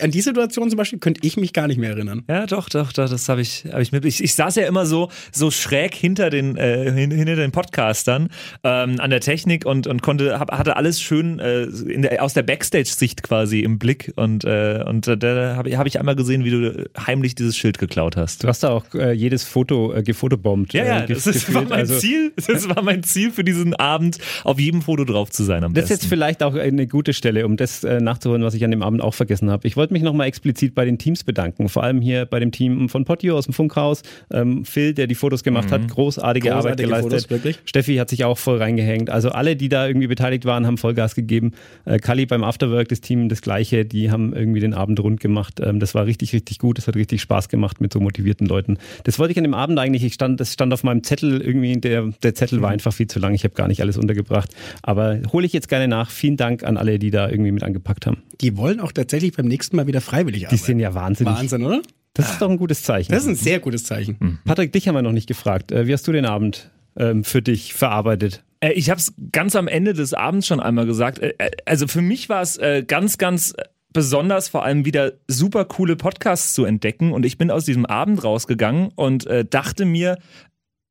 an 0.00 0.10
die 0.10 0.20
Situation 0.20 0.68
zum 0.70 0.76
Beispiel 0.76 0.98
könnte 0.98 1.20
ich 1.24 1.36
mich 1.36 1.52
gar 1.52 1.66
nicht 1.66 1.78
mehr 1.78 1.90
erinnern. 1.90 2.22
Ja, 2.28 2.46
doch, 2.46 2.68
doch, 2.68 2.92
doch, 2.92 3.08
das 3.08 3.28
habe 3.28 3.40
ich, 3.40 3.64
hab 3.70 3.80
ich 3.80 3.92
mit. 3.92 4.04
Ich, 4.04 4.22
ich 4.22 4.34
saß 4.34 4.56
ja 4.56 4.66
immer 4.66 4.86
so, 4.86 5.10
so 5.32 5.50
schräg 5.50 5.94
hinter 5.94 6.30
den, 6.30 6.56
äh, 6.56 6.92
hin- 6.92 7.10
hinter 7.10 7.36
den 7.36 7.50
Podcastern 7.52 8.28
ähm, 8.64 9.00
an 9.00 9.10
der 9.10 9.20
Technik 9.20 9.64
und, 9.66 9.86
und 9.86 10.02
konnte, 10.02 10.38
hab, 10.38 10.52
hatte 10.52 10.76
alles 10.76 11.00
schön 11.00 11.38
äh, 11.38 11.62
in 11.64 12.02
der, 12.02 12.22
aus 12.22 12.34
der 12.34 12.42
Backstage-Sicht 12.42 13.22
quasi 13.22 13.60
im 13.60 13.78
Blick 13.78 14.12
und, 14.16 14.44
äh, 14.44 14.82
und 14.86 15.06
äh, 15.08 15.16
da 15.16 15.56
habe 15.56 15.68
ich, 15.70 15.76
hab 15.76 15.86
ich 15.86 15.98
einmal 15.98 16.16
gesehen, 16.16 16.44
wie 16.44 16.50
du 16.50 16.88
heimlich 17.06 17.34
dieses 17.34 17.56
Schild 17.56 17.78
geklaut 17.78 18.16
hast. 18.16 18.44
Du 18.44 18.48
hast 18.48 18.62
da 18.62 18.70
auch 18.70 18.84
äh, 18.94 19.12
jedes 19.12 19.44
Foto 19.44 19.92
äh, 19.94 20.02
gefotobombt. 20.02 20.72
Ja, 20.74 20.84
ja, 20.84 21.00
äh, 21.00 21.06
das 21.06 21.26
ist, 21.26 21.52
war 21.54 21.62
mein 21.62 21.72
Also, 21.72 21.98
Ziel. 21.98 22.32
Das 22.46 22.68
war 22.68 22.82
mein 22.82 23.02
Ziel 23.02 23.30
für 23.32 23.44
diesen 23.44 23.74
Abend, 23.74 24.18
auf 24.44 24.58
jedem 24.60 24.82
Foto 24.82 25.04
drauf 25.04 25.30
zu 25.30 25.42
sein 25.44 25.64
am 25.64 25.74
Das 25.74 25.84
ist 25.84 25.88
besten. 25.90 26.04
jetzt 26.04 26.08
vielleicht 26.08 26.42
auch 26.42 26.54
eine 26.54 26.86
gute 26.86 27.12
Stelle, 27.12 27.44
um 27.46 27.56
das 27.56 27.82
äh, 27.84 28.00
nachzuholen, 28.00 28.42
was 28.42 28.54
ich 28.54 28.64
an 28.64 28.70
dem 28.70 28.82
Abend 28.82 29.02
auch 29.02 29.14
vergessen 29.14 29.50
habe. 29.50 29.66
Ich 29.66 29.76
wollte 29.76 29.85
mich 29.92 30.02
nochmal 30.02 30.26
explizit 30.26 30.74
bei 30.74 30.84
den 30.84 30.98
Teams 30.98 31.24
bedanken, 31.24 31.68
vor 31.68 31.82
allem 31.82 32.00
hier 32.00 32.26
bei 32.26 32.40
dem 32.40 32.52
Team 32.52 32.88
von 32.88 33.04
Pottio 33.04 33.36
aus 33.36 33.46
dem 33.46 33.54
Funkhaus. 33.54 34.02
Ähm, 34.30 34.64
Phil, 34.64 34.94
der 34.94 35.06
die 35.06 35.14
Fotos 35.14 35.42
gemacht 35.42 35.70
hat, 35.70 35.88
großartige, 35.88 36.54
Arbeit 36.54 36.78
Großartige 36.78 37.08
geleistet. 37.08 37.42
Fotos. 37.42 37.60
Steffi 37.64 37.96
hat 37.96 38.10
sich 38.10 38.24
auch 38.24 38.38
voll 38.38 38.58
reingehängt. 38.58 39.10
Also 39.10 39.30
alle, 39.30 39.56
die 39.56 39.68
da 39.68 39.86
irgendwie 39.86 40.06
beteiligt 40.06 40.44
waren, 40.44 40.66
haben 40.66 40.78
Vollgas 40.78 41.14
gegeben. 41.14 41.52
Äh, 41.84 41.98
Kali 41.98 42.26
beim 42.26 42.44
Afterwork, 42.44 42.88
das 42.88 43.00
Team 43.00 43.28
das 43.28 43.42
gleiche, 43.42 43.84
die 43.84 44.10
haben 44.10 44.34
irgendwie 44.34 44.60
den 44.60 44.74
Abend 44.74 45.00
rund 45.00 45.20
gemacht. 45.20 45.60
Ähm, 45.60 45.80
das 45.80 45.94
war 45.94 46.06
richtig, 46.06 46.32
richtig 46.32 46.58
gut. 46.58 46.78
Das 46.78 46.86
hat 46.88 46.96
richtig 46.96 47.20
Spaß 47.20 47.48
gemacht 47.48 47.80
mit 47.80 47.92
so 47.92 48.00
motivierten 48.00 48.46
Leuten. 48.46 48.78
Das 49.04 49.18
wollte 49.18 49.32
ich 49.32 49.38
an 49.38 49.44
dem 49.44 49.54
Abend 49.54 49.78
eigentlich. 49.78 50.04
Ich 50.04 50.14
stand, 50.14 50.40
das 50.40 50.52
stand 50.52 50.72
auf 50.72 50.84
meinem 50.84 51.02
Zettel 51.02 51.40
irgendwie. 51.40 51.80
Der, 51.80 52.12
der 52.22 52.34
Zettel 52.34 52.62
war 52.62 52.70
einfach 52.70 52.92
viel 52.92 53.06
zu 53.06 53.18
lang. 53.18 53.34
Ich 53.34 53.44
habe 53.44 53.54
gar 53.54 53.68
nicht 53.68 53.80
alles 53.80 53.98
untergebracht. 53.98 54.50
Aber 54.82 55.20
hole 55.32 55.46
ich 55.46 55.52
jetzt 55.52 55.68
gerne 55.68 55.88
nach. 55.88 56.10
Vielen 56.10 56.36
Dank 56.36 56.64
an 56.64 56.76
alle, 56.76 56.98
die 56.98 57.10
da 57.10 57.28
irgendwie 57.28 57.52
mit 57.52 57.62
angepackt 57.62 58.06
haben. 58.06 58.22
Die 58.40 58.56
wollen 58.56 58.80
auch 58.80 58.92
tatsächlich 58.92 59.32
beim 59.32 59.46
nächsten 59.46 59.75
Mal 59.76 59.86
wieder 59.86 60.00
freiwillig 60.00 60.40
Die 60.40 60.46
arbeiten. 60.46 60.62
sind 60.64 60.80
ja 60.80 60.94
wahnsinnig. 60.94 61.34
Wahnsinn, 61.34 61.64
oder? 61.64 61.82
Das 62.14 62.30
ist 62.32 62.40
doch 62.42 62.48
ein 62.50 62.56
gutes 62.56 62.82
Zeichen. 62.82 63.12
Das 63.12 63.22
ist 63.24 63.28
ein 63.28 63.34
sehr 63.36 63.60
gutes 63.60 63.84
Zeichen. 63.84 64.38
Patrick, 64.46 64.72
dich 64.72 64.88
haben 64.88 64.94
wir 64.94 65.02
noch 65.02 65.12
nicht 65.12 65.26
gefragt. 65.28 65.70
Äh, 65.70 65.86
Wie 65.86 65.92
hast 65.92 66.08
du 66.08 66.12
den 66.12 66.24
Abend 66.24 66.70
ähm, 66.98 67.24
für 67.24 67.42
dich 67.42 67.74
verarbeitet? 67.74 68.42
Äh, 68.60 68.72
Ich 68.72 68.88
habe 68.88 68.98
es 68.98 69.12
ganz 69.32 69.54
am 69.54 69.68
Ende 69.68 69.92
des 69.92 70.14
Abends 70.14 70.46
schon 70.46 70.58
einmal 70.60 70.86
gesagt. 70.86 71.18
Äh, 71.18 71.34
Also 71.66 71.86
für 71.86 72.00
mich 72.00 72.28
war 72.30 72.40
es 72.42 72.58
ganz, 72.86 73.18
ganz 73.18 73.54
besonders, 73.92 74.48
vor 74.48 74.64
allem 74.64 74.84
wieder 74.86 75.12
super 75.28 75.64
coole 75.66 75.96
Podcasts 75.96 76.54
zu 76.54 76.64
entdecken. 76.64 77.12
Und 77.12 77.26
ich 77.26 77.36
bin 77.38 77.50
aus 77.50 77.64
diesem 77.66 77.84
Abend 77.86 78.24
rausgegangen 78.24 78.90
und 78.94 79.26
dachte 79.50 79.84
mir, 79.84 80.18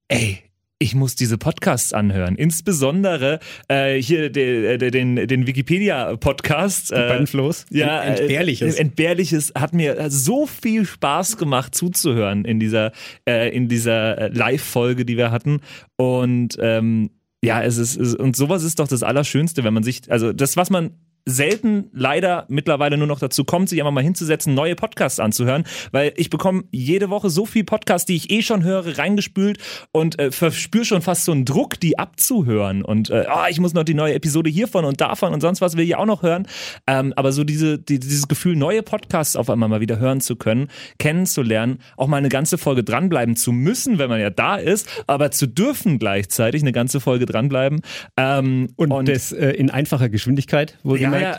ey, 0.07 0.39
ich 0.77 0.93
muss 0.93 1.15
diese 1.15 1.37
Podcasts 1.37 1.93
anhören. 1.93 2.35
Insbesondere 2.35 3.39
äh, 3.69 3.95
hier 4.01 4.29
de, 4.29 4.77
de, 4.77 4.91
den, 4.91 5.15
den 5.15 5.47
Wikipedia-Podcast. 5.47 6.93
Floß? 7.25 7.67
Ja, 7.69 8.01
Ent- 8.03 8.19
Entbehrliches. 8.19 8.75
Äh, 8.75 8.81
Entbehrliches 8.81 9.53
hat 9.57 9.73
mir 9.73 10.09
so 10.09 10.45
viel 10.45 10.85
Spaß 10.85 11.37
gemacht 11.37 11.75
zuzuhören 11.75 12.43
in 12.45 12.59
dieser, 12.59 12.91
äh, 13.27 13.55
in 13.55 13.69
dieser 13.69 14.17
äh, 14.17 14.27
Live-Folge, 14.29 15.05
die 15.05 15.17
wir 15.17 15.31
hatten. 15.31 15.61
Und 15.95 16.57
ähm, 16.59 17.11
ja, 17.43 17.63
es 17.63 17.77
ist, 17.77 17.95
es, 17.95 18.13
und 18.15 18.35
sowas 18.35 18.63
ist 18.63 18.79
doch 18.79 18.87
das 18.87 19.03
Allerschönste, 19.03 19.63
wenn 19.63 19.73
man 19.73 19.83
sich, 19.83 20.01
also 20.09 20.33
das, 20.33 20.57
was 20.57 20.69
man 20.69 20.91
selten 21.25 21.89
leider 21.91 22.45
mittlerweile 22.49 22.97
nur 22.97 23.07
noch 23.07 23.19
dazu 23.19 23.43
kommt, 23.43 23.69
sich 23.69 23.81
einfach 23.81 23.91
mal 23.91 24.03
hinzusetzen, 24.03 24.53
neue 24.53 24.75
Podcasts 24.75 25.19
anzuhören, 25.19 25.63
weil 25.91 26.13
ich 26.17 26.29
bekomme 26.29 26.65
jede 26.71 27.09
Woche 27.09 27.31
so 27.31 27.45
viel 27.45 27.63
Podcasts, 27.63 28.05
die 28.05 28.15
ich 28.15 28.29
eh 28.29 28.43
schon 28.43 28.63
höre, 28.63 28.99
reingespült 28.99 29.57
und 29.91 30.19
äh, 30.19 30.31
verspüre 30.31 30.85
schon 30.85 31.01
fast 31.01 31.25
so 31.25 31.31
einen 31.31 31.43
Druck, 31.45 31.79
die 31.79 31.97
abzuhören. 31.97 32.83
Und 32.83 33.09
äh, 33.09 33.25
ah, 33.27 33.47
ich 33.49 33.59
muss 33.59 33.73
noch 33.73 33.83
die 33.83 33.95
neue 33.95 34.13
Episode 34.13 34.51
hiervon 34.51 34.85
und 34.85 35.01
davon 35.01 35.33
und 35.33 35.41
sonst 35.41 35.61
was 35.61 35.75
will 35.75 35.85
ich 35.85 35.95
auch 35.95 36.05
noch 36.05 36.21
hören, 36.21 36.47
ähm, 36.85 37.11
aber 37.15 37.31
so 37.31 37.43
diese, 37.43 37.79
die, 37.79 37.99
dieses 37.99 38.27
Gefühl, 38.27 38.55
neue 38.55 38.83
Podcasts 38.83 39.35
auf 39.35 39.49
einmal 39.49 39.67
mal 39.67 39.81
wieder 39.81 39.97
hören 39.97 40.21
zu 40.21 40.35
können, 40.35 40.67
kennenzulernen, 40.99 41.79
auch 41.97 42.07
mal 42.07 42.17
eine 42.17 42.29
ganze 42.29 42.59
Folge 42.59 42.83
dranbleiben 42.83 43.35
zu 43.35 43.51
müssen, 43.51 43.97
wenn 43.97 44.09
man 44.09 44.19
ja 44.19 44.29
da 44.29 44.57
ist, 44.57 44.87
aber 45.07 45.31
zu 45.31 45.47
dürfen 45.47 45.97
gleichzeitig 45.97 46.61
eine 46.61 46.71
ganze 46.71 46.99
Folge 46.99 47.25
dranbleiben 47.25 47.81
ähm, 48.15 48.69
Und, 48.75 49.09
das 49.09 49.31
äh, 49.31 49.49
in 49.51 49.71
einfacher 49.71 50.09
Geschwindigkeit, 50.09 50.77
wo 50.83 50.95
ja, 50.95 51.14
ja. 51.21 51.37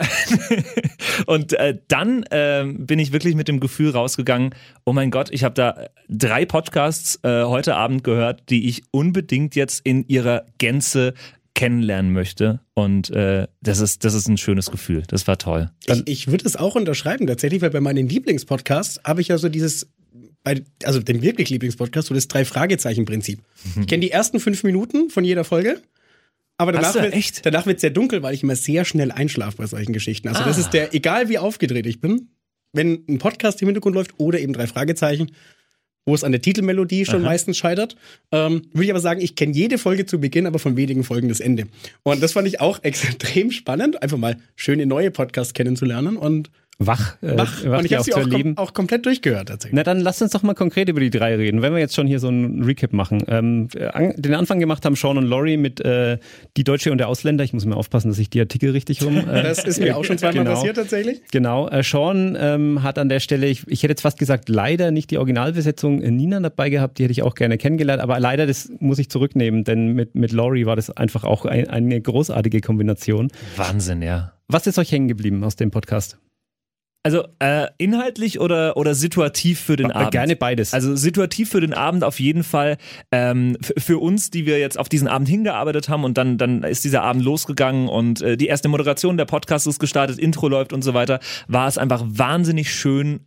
Und 1.25 1.53
äh, 1.53 1.77
dann 1.87 2.25
ähm, 2.31 2.85
bin 2.85 2.99
ich 2.99 3.11
wirklich 3.11 3.35
mit 3.35 3.47
dem 3.47 3.59
Gefühl 3.59 3.91
rausgegangen, 3.91 4.53
oh 4.85 4.93
mein 4.93 5.11
Gott, 5.11 5.29
ich 5.31 5.43
habe 5.43 5.55
da 5.55 5.87
drei 6.09 6.45
Podcasts 6.45 7.19
äh, 7.23 7.43
heute 7.43 7.75
Abend 7.75 8.03
gehört, 8.03 8.49
die 8.49 8.67
ich 8.67 8.83
unbedingt 8.91 9.55
jetzt 9.55 9.85
in 9.85 10.07
ihrer 10.07 10.45
Gänze 10.57 11.13
kennenlernen 11.57 12.13
möchte. 12.13 12.59
Und 12.75 13.09
äh, 13.09 13.47
das, 13.61 13.79
ist, 13.79 14.05
das 14.05 14.13
ist 14.13 14.27
ein 14.27 14.37
schönes 14.37 14.69
Gefühl. 14.69 15.03
Das 15.07 15.27
war 15.27 15.39
toll. 15.39 15.71
Ich, 15.87 16.07
ich 16.07 16.27
würde 16.27 16.45
es 16.45 16.55
auch 16.55 16.75
unterschreiben, 16.75 17.25
tatsächlich, 17.25 17.61
weil 17.61 17.71
bei 17.71 17.81
meinen 17.81 18.07
Lieblingspodcasts 18.07 19.01
habe 19.03 19.21
ich 19.21 19.29
ja 19.29 19.39
so 19.39 19.49
dieses, 19.49 19.87
bei, 20.43 20.61
also 20.83 20.99
dem 20.99 21.23
wirklich 21.23 21.49
Lieblingspodcast, 21.49 22.09
so 22.09 22.13
das 22.13 22.27
Drei-Fragezeichen-Prinzip. 22.27 23.41
Ich 23.79 23.87
kenne 23.87 24.01
die 24.01 24.11
ersten 24.11 24.39
fünf 24.39 24.63
Minuten 24.63 25.09
von 25.09 25.23
jeder 25.23 25.43
Folge. 25.43 25.81
Aber 26.57 26.71
danach 26.71 26.95
wird 26.95 27.13
Echt? 27.13 27.45
danach 27.45 27.65
wird 27.65 27.79
sehr 27.79 27.91
dunkel, 27.91 28.23
weil 28.23 28.33
ich 28.33 28.43
immer 28.43 28.55
sehr 28.55 28.83
schnell 28.85 29.11
einschlafe 29.11 29.57
bei 29.57 29.67
solchen 29.67 29.93
Geschichten. 29.93 30.27
Also 30.27 30.43
das 30.43 30.57
Ah. 30.57 30.61
ist 30.61 30.69
der, 30.71 30.93
egal 30.95 31.29
wie 31.29 31.37
aufgedreht 31.37 31.85
ich 31.85 32.01
bin, 32.01 32.29
wenn 32.73 33.03
ein 33.07 33.17
Podcast 33.19 33.61
im 33.61 33.67
Hintergrund 33.67 33.95
läuft 33.95 34.11
oder 34.17 34.39
eben 34.39 34.53
drei 34.53 34.67
Fragezeichen, 34.67 35.31
wo 36.05 36.15
es 36.15 36.23
an 36.23 36.31
der 36.31 36.41
Titelmelodie 36.41 37.05
schon 37.05 37.21
meistens 37.21 37.57
scheitert, 37.57 37.95
ähm, 38.31 38.61
würde 38.73 38.85
ich 38.85 38.89
aber 38.91 38.99
sagen, 39.01 39.19
ich 39.21 39.35
kenne 39.35 39.53
jede 39.53 39.77
Folge 39.77 40.05
zu 40.05 40.19
Beginn, 40.19 40.47
aber 40.47 40.57
von 40.57 40.77
wenigen 40.77 41.03
Folgen 41.03 41.27
das 41.27 41.41
Ende. 41.41 41.65
Und 42.03 42.23
das 42.23 42.33
fand 42.33 42.47
ich 42.47 42.59
auch 42.61 42.79
extrem 42.83 43.51
spannend, 43.51 44.01
einfach 44.01 44.17
mal 44.17 44.37
schöne 44.55 44.85
neue 44.85 45.11
Podcasts 45.11 45.53
kennenzulernen 45.53 46.15
und 46.17 46.49
wach, 46.79 47.15
äh, 47.21 47.37
wach. 47.37 47.65
wach. 47.65 47.79
Und 47.79 47.85
ich 47.85 47.93
habe 47.93 48.03
sie 48.03 48.13
auch, 48.13 48.29
kom 48.29 48.57
auch, 48.57 48.73
komplett 48.73 49.05
durchgehört 49.05 49.47
tatsächlich. 49.47 49.75
Na 49.75 49.83
dann 49.83 49.99
lasst 49.99 50.21
uns 50.21 50.31
doch 50.31 50.43
mal 50.43 50.53
konkret 50.53 50.89
über 50.89 50.99
die 50.99 51.09
drei 51.09 51.35
reden. 51.35 51.61
Wenn 51.61 51.73
wir 51.73 51.79
jetzt 51.79 51.95
schon 51.95 52.07
hier 52.07 52.19
so 52.19 52.27
einen 52.27 52.63
Recap 52.63 52.93
machen. 52.93 53.23
Ähm, 53.27 53.67
an, 53.93 54.13
den 54.15 54.33
Anfang 54.35 54.59
gemacht 54.59 54.85
haben 54.85 54.95
Sean 54.95 55.17
und 55.17 55.25
Laurie 55.25 55.57
mit 55.57 55.79
äh, 55.81 56.17
Die 56.55 56.63
Deutsche 56.63 56.91
und 56.91 56.99
der 56.99 57.07
Ausländer. 57.07 57.43
Ich 57.43 57.53
muss 57.53 57.65
mir 57.65 57.75
aufpassen, 57.75 58.09
dass 58.09 58.19
ich 58.19 58.29
die 58.29 58.39
Artikel 58.39 58.71
richtig 58.71 59.03
rum... 59.03 59.17
Äh, 59.17 59.23
das 59.43 59.63
ist 59.63 59.79
mir 59.79 59.97
auch 59.97 60.03
schon 60.03 60.17
zweimal 60.17 60.43
genau, 60.43 60.55
passiert 60.55 60.77
tatsächlich. 60.77 61.21
Genau. 61.31 61.67
Äh, 61.67 61.83
Sean 61.83 62.37
ähm, 62.39 62.83
hat 62.83 62.99
an 62.99 63.09
der 63.09 63.19
Stelle, 63.19 63.47
ich, 63.47 63.67
ich 63.67 63.83
hätte 63.83 63.91
jetzt 63.91 64.01
fast 64.01 64.19
gesagt, 64.19 64.49
leider 64.49 64.91
nicht 64.91 65.11
die 65.11 65.17
Originalbesetzung 65.17 66.01
äh, 66.01 66.11
Nina 66.11 66.39
dabei 66.39 66.69
gehabt. 66.69 66.99
Die 66.99 67.03
hätte 67.03 67.11
ich 67.11 67.23
auch 67.23 67.35
gerne 67.35 67.57
kennengelernt. 67.57 68.01
Aber 68.01 68.19
leider, 68.19 68.45
das 68.45 68.71
muss 68.79 68.99
ich 68.99 69.09
zurücknehmen, 69.09 69.63
denn 69.63 69.93
mit, 69.93 70.15
mit 70.15 70.31
Laurie 70.31 70.65
war 70.65 70.75
das 70.75 70.89
einfach 70.95 71.23
auch 71.23 71.45
ein, 71.45 71.69
eine 71.69 71.99
großartige 71.99 72.61
Kombination. 72.61 73.29
Wahnsinn, 73.55 74.01
ja. 74.01 74.33
Was 74.47 74.67
ist 74.67 74.77
euch 74.77 74.91
hängen 74.91 75.07
geblieben 75.07 75.43
aus 75.43 75.55
dem 75.55 75.71
Podcast? 75.71 76.17
Also 77.07 77.23
äh, 77.39 77.67
inhaltlich 77.77 78.41
oder, 78.41 78.75
oder 78.75 78.93
situativ 78.93 79.61
für 79.61 79.77
den 79.77 79.93
Abend? 79.93 80.11
Gerne 80.11 80.35
beides. 80.35 80.73
Also 80.73 80.93
situativ 80.97 81.49
für 81.49 81.61
den 81.61 81.73
Abend 81.73 82.03
auf 82.03 82.19
jeden 82.19 82.43
Fall. 82.43 82.75
Ähm, 83.13 83.55
für 83.77 83.99
uns, 83.99 84.29
die 84.29 84.45
wir 84.45 84.59
jetzt 84.59 84.77
auf 84.77 84.89
diesen 84.89 85.07
Abend 85.07 85.29
hingearbeitet 85.29 85.87
haben 85.87 86.03
und 86.03 86.17
dann, 86.17 86.37
dann 86.37 86.63
ist 86.63 86.83
dieser 86.83 87.03
Abend 87.03 87.23
losgegangen 87.23 87.87
und 87.87 88.21
äh, 88.21 88.35
die 88.35 88.47
erste 88.47 88.67
Moderation 88.67 89.15
der 89.15 89.23
Podcast 89.23 89.67
ist 89.67 89.79
gestartet, 89.79 90.19
Intro 90.19 90.49
läuft 90.49 90.73
und 90.73 90.81
so 90.81 90.93
weiter, 90.93 91.21
war 91.47 91.69
es 91.69 91.77
einfach 91.77 92.03
wahnsinnig 92.05 92.75
schön, 92.75 93.21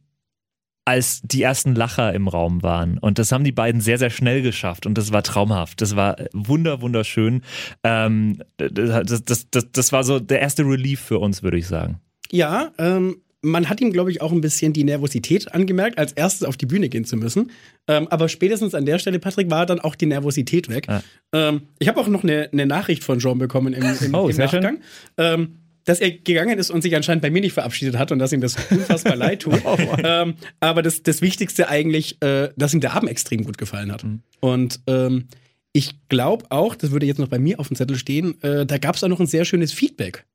als 0.85 1.23
die 1.23 1.41
ersten 1.41 1.75
Lacher 1.75 2.13
im 2.13 2.29
Raum 2.29 2.63
waren. 2.63 2.99
Und 2.99 3.19
das 3.19 3.33
haben 3.33 3.45
die 3.45 3.53
beiden 3.53 3.81
sehr, 3.81 3.97
sehr 3.97 4.11
schnell 4.11 4.43
geschafft. 4.43 4.85
Und 4.85 4.99
das 4.99 5.11
war 5.11 5.23
traumhaft. 5.23 5.81
Das 5.81 5.97
war 5.97 6.17
wunder, 6.35 6.83
wunderschön. 6.83 7.45
Ähm, 7.83 8.43
das, 8.59 9.25
das, 9.25 9.49
das, 9.51 9.73
das 9.73 9.93
war 9.93 10.05
so 10.05 10.21
der 10.21 10.43
erste 10.43 10.65
Relief 10.65 11.01
für 11.01 11.19
uns, 11.19 11.43
würde 11.43 11.57
ich 11.57 11.67
sagen. 11.67 11.99
Ja, 12.31 12.73
ähm, 12.77 13.23
man 13.43 13.69
hat 13.69 13.81
ihm, 13.81 13.93
glaube 13.93 14.11
ich, 14.11 14.21
auch 14.21 14.33
ein 14.33 14.41
bisschen 14.41 14.73
die 14.73 14.85
Nervosität 14.85 15.55
angemerkt, 15.55 15.99
als 15.99 16.13
erstes 16.13 16.47
auf 16.47 16.57
die 16.57 16.67
Bühne 16.67 16.89
gehen 16.89 17.05
zu 17.05 17.17
müssen. 17.17 17.51
Ähm, 17.89 18.07
aber 18.09 18.29
spätestens 18.29 18.75
an 18.75 18.85
der 18.85 18.99
Stelle, 18.99 19.19
Patrick, 19.19 19.51
war 19.51 19.67
dann 19.67 19.81
auch 19.81 19.95
die 19.95 20.07
Nervosität 20.07 20.69
weg. 20.69 20.87
Ja. 20.89 21.03
Ähm, 21.33 21.63
ich 21.79 21.89
habe 21.89 22.01
auch 22.01 22.09
noch 22.09 22.23
eine, 22.23 22.51
eine, 22.53 22.67
Nachricht 22.67 23.03
von 23.03 23.19
Jean 23.19 23.39
bekommen 23.39 23.73
im, 23.73 23.83
im, 23.83 24.15
oh, 24.15 24.29
im 24.29 24.37
Nachgang. 24.37 24.79
Ähm, 25.17 25.57
dass 25.85 26.01
er 26.01 26.11
gegangen 26.11 26.59
ist 26.59 26.71
und 26.71 26.83
sich 26.83 26.95
anscheinend 26.95 27.23
bei 27.23 27.31
mir 27.31 27.41
nicht 27.41 27.55
verabschiedet 27.55 27.99
hat 27.99 28.13
und 28.13 28.19
dass 28.19 28.33
ihm 28.33 28.43
das 28.43 28.57
unfassbar 28.71 29.17
leid 29.17 29.43
tut. 29.43 29.63
Oh, 29.65 29.79
ähm, 30.05 30.35
aber 30.61 30.83
das, 30.83 31.03
das 31.03 31.23
Wichtigste 31.23 31.69
eigentlich, 31.69 32.21
äh, 32.23 32.51
dass 32.57 32.75
ihm 32.75 32.81
der 32.81 32.93
Abend 32.93 33.11
extrem 33.11 33.45
gut 33.45 33.57
gefallen 33.57 33.91
hat. 33.91 34.05
Mhm. 34.05 34.21
Und 34.41 34.81
ähm, 34.87 35.29
ich 35.73 35.95
glaube 36.09 36.45
auch, 36.51 36.75
das 36.75 36.91
würde 36.91 37.07
jetzt 37.07 37.19
noch 37.19 37.29
bei 37.29 37.39
mir 37.39 37.59
auf 37.59 37.69
dem 37.69 37.77
Zettel 37.77 37.97
stehen, 37.97 38.41
äh, 38.43 38.67
da 38.67 38.79
gab 38.79 38.97
es 38.97 39.05
auch 39.05 39.09
noch 39.09 39.21
ein 39.21 39.27
sehr 39.27 39.45
schönes 39.45 39.73
Feedback 39.73 40.27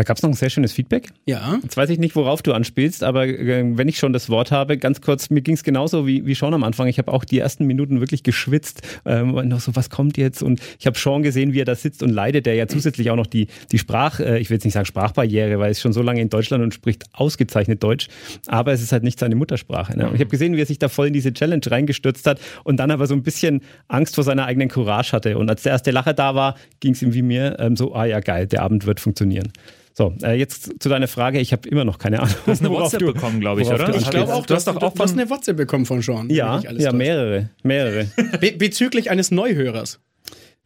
da 0.00 0.04
gab 0.04 0.16
es 0.16 0.22
noch 0.22 0.30
ein 0.30 0.34
sehr 0.34 0.48
schönes 0.48 0.72
Feedback. 0.72 1.08
Ja. 1.26 1.58
Jetzt 1.62 1.76
weiß 1.76 1.90
ich 1.90 1.98
nicht, 1.98 2.16
worauf 2.16 2.40
du 2.40 2.54
anspielst, 2.54 3.04
aber 3.04 3.26
äh, 3.26 3.76
wenn 3.76 3.86
ich 3.86 3.98
schon 3.98 4.14
das 4.14 4.30
Wort 4.30 4.50
habe, 4.50 4.78
ganz 4.78 5.02
kurz, 5.02 5.28
mir 5.28 5.42
ging 5.42 5.52
es 5.52 5.62
genauso 5.62 6.06
wie, 6.06 6.24
wie 6.24 6.34
Sean 6.34 6.54
am 6.54 6.64
Anfang. 6.64 6.86
Ich 6.86 6.96
habe 6.96 7.12
auch 7.12 7.22
die 7.22 7.38
ersten 7.38 7.66
Minuten 7.66 8.00
wirklich 8.00 8.22
geschwitzt 8.22 8.80
ähm, 9.04 9.34
und 9.34 9.48
noch 9.48 9.60
so, 9.60 9.76
was 9.76 9.90
kommt 9.90 10.16
jetzt? 10.16 10.42
Und 10.42 10.62
ich 10.78 10.86
habe 10.86 10.98
Sean 10.98 11.22
gesehen, 11.22 11.52
wie 11.52 11.60
er 11.60 11.66
da 11.66 11.74
sitzt 11.74 12.02
und 12.02 12.08
leidet, 12.08 12.46
der 12.46 12.54
ja 12.54 12.66
zusätzlich 12.66 13.10
auch 13.10 13.16
noch 13.16 13.26
die, 13.26 13.48
die 13.72 13.78
Sprach, 13.78 14.20
äh, 14.20 14.38
ich 14.38 14.48
will 14.48 14.54
jetzt 14.54 14.64
nicht 14.64 14.72
sagen 14.72 14.86
Sprachbarriere, 14.86 15.58
weil 15.58 15.66
er 15.66 15.70
ist 15.72 15.82
schon 15.82 15.92
so 15.92 16.00
lange 16.00 16.22
in 16.22 16.30
Deutschland 16.30 16.64
und 16.64 16.72
spricht 16.72 17.04
ausgezeichnet 17.12 17.82
Deutsch, 17.82 18.08
aber 18.46 18.72
es 18.72 18.80
ist 18.80 18.92
halt 18.92 19.02
nicht 19.02 19.18
seine 19.18 19.34
Muttersprache. 19.34 19.98
Ne? 19.98 20.08
Und 20.08 20.14
ich 20.14 20.20
habe 20.20 20.30
gesehen, 20.30 20.56
wie 20.56 20.62
er 20.62 20.66
sich 20.66 20.78
da 20.78 20.88
voll 20.88 21.08
in 21.08 21.12
diese 21.12 21.34
Challenge 21.34 21.60
reingestürzt 21.66 22.26
hat 22.26 22.40
und 22.64 22.78
dann 22.78 22.90
aber 22.90 23.06
so 23.06 23.12
ein 23.12 23.22
bisschen 23.22 23.60
Angst 23.88 24.14
vor 24.14 24.24
seiner 24.24 24.46
eigenen 24.46 24.70
Courage 24.70 25.12
hatte. 25.12 25.36
Und 25.36 25.50
als 25.50 25.62
der 25.62 25.72
erste 25.72 25.90
Lacher 25.90 26.14
da 26.14 26.34
war, 26.34 26.54
ging 26.80 26.92
es 26.92 27.02
ihm 27.02 27.12
wie 27.12 27.20
mir 27.20 27.58
ähm, 27.58 27.76
so, 27.76 27.94
ah 27.94 28.06
ja, 28.06 28.20
geil, 28.20 28.46
der 28.46 28.62
Abend 28.62 28.86
wird 28.86 28.98
funktionieren. 28.98 29.52
So, 29.92 30.14
äh, 30.22 30.34
jetzt 30.34 30.82
zu 30.82 30.88
deiner 30.88 31.08
Frage. 31.08 31.40
Ich 31.40 31.52
habe 31.52 31.68
immer 31.68 31.84
noch 31.84 31.98
keine 31.98 32.20
Ahnung. 32.20 32.34
Du 32.44 32.52
hast 32.52 32.60
eine 32.60 32.70
WhatsApp 32.70 33.00
du, 33.00 33.12
bekommen, 33.12 33.40
glaube 33.40 33.62
ich, 33.62 33.68
oder? 33.68 33.94
Ich 33.94 34.08
glaube 34.10 34.32
auch, 34.32 34.46
du 34.46 34.54
hast, 34.54 34.66
doch 34.66 34.76
auch 34.76 34.96
von, 34.96 35.10
eine 35.10 35.28
WhatsApp 35.28 35.56
bekommen 35.56 35.86
von 35.86 36.02
Sean. 36.02 36.30
Ja, 36.30 36.60
ja 36.60 36.92
mehrere, 36.92 37.50
mehrere. 37.62 38.06
Be 38.40 38.52
bezüglich 38.52 39.10
eines 39.10 39.30
Neuhörers. 39.30 40.00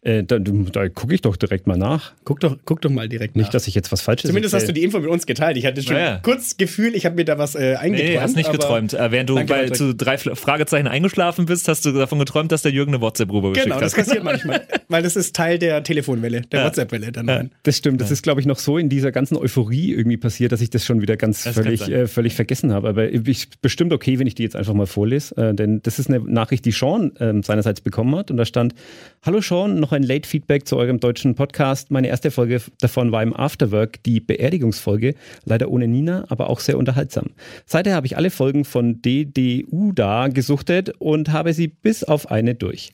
Äh, 0.04 0.22
da, 0.22 0.38
da 0.38 0.88
gucke 0.90 1.14
ich 1.14 1.22
doch 1.22 1.34
direkt 1.34 1.66
mal 1.66 1.78
nach. 1.78 2.12
Guck 2.24 2.40
doch, 2.40 2.58
guck 2.66 2.82
doch 2.82 2.90
mal 2.90 3.08
direkt 3.08 3.36
nach. 3.36 3.44
Nicht, 3.44 3.54
dass 3.54 3.66
ich 3.66 3.74
jetzt 3.74 3.90
was 3.90 4.02
Falsches 4.02 4.28
Zumindest 4.28 4.52
erzähl. 4.52 4.64
hast 4.64 4.68
du 4.68 4.74
die 4.74 4.84
Info 4.84 5.00
mit 5.00 5.08
uns 5.08 5.24
geteilt. 5.24 5.56
Ich 5.56 5.64
hatte 5.64 5.82
schon 5.82 5.96
naja. 5.96 6.20
kurz 6.22 6.58
Gefühl, 6.58 6.94
ich 6.94 7.06
habe 7.06 7.16
mir 7.16 7.24
da 7.24 7.38
was 7.38 7.54
äh, 7.54 7.76
eingeträumt. 7.76 8.10
Nee, 8.10 8.18
hast 8.20 8.36
nicht 8.36 8.52
geträumt. 8.52 8.92
Äh, 8.92 9.10
während 9.10 9.30
du 9.30 9.42
bei, 9.46 9.70
zu 9.70 9.94
drei 9.94 10.18
Fragezeichen 10.18 10.88
eingeschlafen 10.88 11.46
bist, 11.46 11.68
hast 11.68 11.86
du 11.86 11.92
davon 11.92 12.18
geträumt, 12.18 12.52
dass 12.52 12.60
der 12.60 12.72
Jürgen 12.72 12.92
eine 12.92 13.00
WhatsApp-Rube 13.00 13.52
geschickt 13.52 13.64
genau, 13.64 13.76
hat. 13.76 13.80
Genau, 13.80 13.96
das 13.96 14.06
passiert 14.06 14.24
manchmal. 14.24 14.66
Weil 14.88 15.02
das 15.02 15.16
ist 15.16 15.34
Teil 15.34 15.58
der 15.58 15.82
Telefonwelle, 15.82 16.42
der 16.42 16.60
ja. 16.60 16.66
WhatsApp-Welle. 16.66 17.10
Dann 17.10 17.26
ja. 17.26 17.42
Das 17.62 17.78
stimmt. 17.78 18.02
Das 18.02 18.10
ist, 18.10 18.22
glaube 18.22 18.42
ich, 18.42 18.46
noch 18.46 18.58
so 18.58 18.76
in 18.76 18.90
dieser 18.90 19.10
ganzen 19.10 19.38
Euphorie 19.38 19.94
irgendwie 19.94 20.18
passiert, 20.18 20.52
dass 20.52 20.60
ich 20.60 20.68
das 20.68 20.84
schon 20.84 21.00
wieder 21.00 21.16
ganz 21.16 21.48
völlig, 21.48 21.88
äh, 21.88 22.06
völlig 22.08 22.34
vergessen 22.34 22.74
habe. 22.74 22.90
Aber 22.90 23.10
ich 23.10 23.48
bestimmt 23.62 23.94
okay, 23.94 24.18
wenn 24.18 24.26
ich 24.26 24.34
die 24.34 24.42
jetzt 24.42 24.54
einfach 24.54 24.74
mal 24.74 24.86
vorlese. 24.86 25.34
Äh, 25.38 25.54
denn 25.54 25.80
das 25.82 25.98
ist 25.98 26.10
eine 26.10 26.20
Nachricht, 26.20 26.66
die 26.66 26.72
Sean 26.72 27.12
ähm, 27.20 27.42
seinerseits 27.42 27.80
bekommen 27.80 28.14
hat. 28.16 28.30
Und 28.30 28.36
da 28.36 28.44
stand, 28.44 28.74
Hallo 29.22 29.40
Sean, 29.40 29.80
noch 29.80 29.93
ein 29.94 30.02
Late-Feedback 30.02 30.66
zu 30.66 30.76
eurem 30.76 31.00
deutschen 31.00 31.34
Podcast. 31.34 31.90
Meine 31.90 32.08
erste 32.08 32.30
Folge 32.30 32.60
davon 32.80 33.12
war 33.12 33.22
im 33.22 33.34
Afterwork, 33.34 34.02
die 34.02 34.20
Beerdigungsfolge, 34.20 35.14
leider 35.44 35.70
ohne 35.70 35.88
Nina, 35.88 36.24
aber 36.28 36.50
auch 36.50 36.60
sehr 36.60 36.76
unterhaltsam. 36.78 37.30
Seither 37.66 37.94
habe 37.94 38.06
ich 38.06 38.16
alle 38.16 38.30
Folgen 38.30 38.64
von 38.64 39.00
DDU 39.00 39.92
da 39.92 40.28
gesuchtet 40.28 40.92
und 40.98 41.32
habe 41.32 41.52
sie 41.52 41.68
bis 41.68 42.04
auf 42.04 42.30
eine 42.30 42.54
durch. 42.54 42.92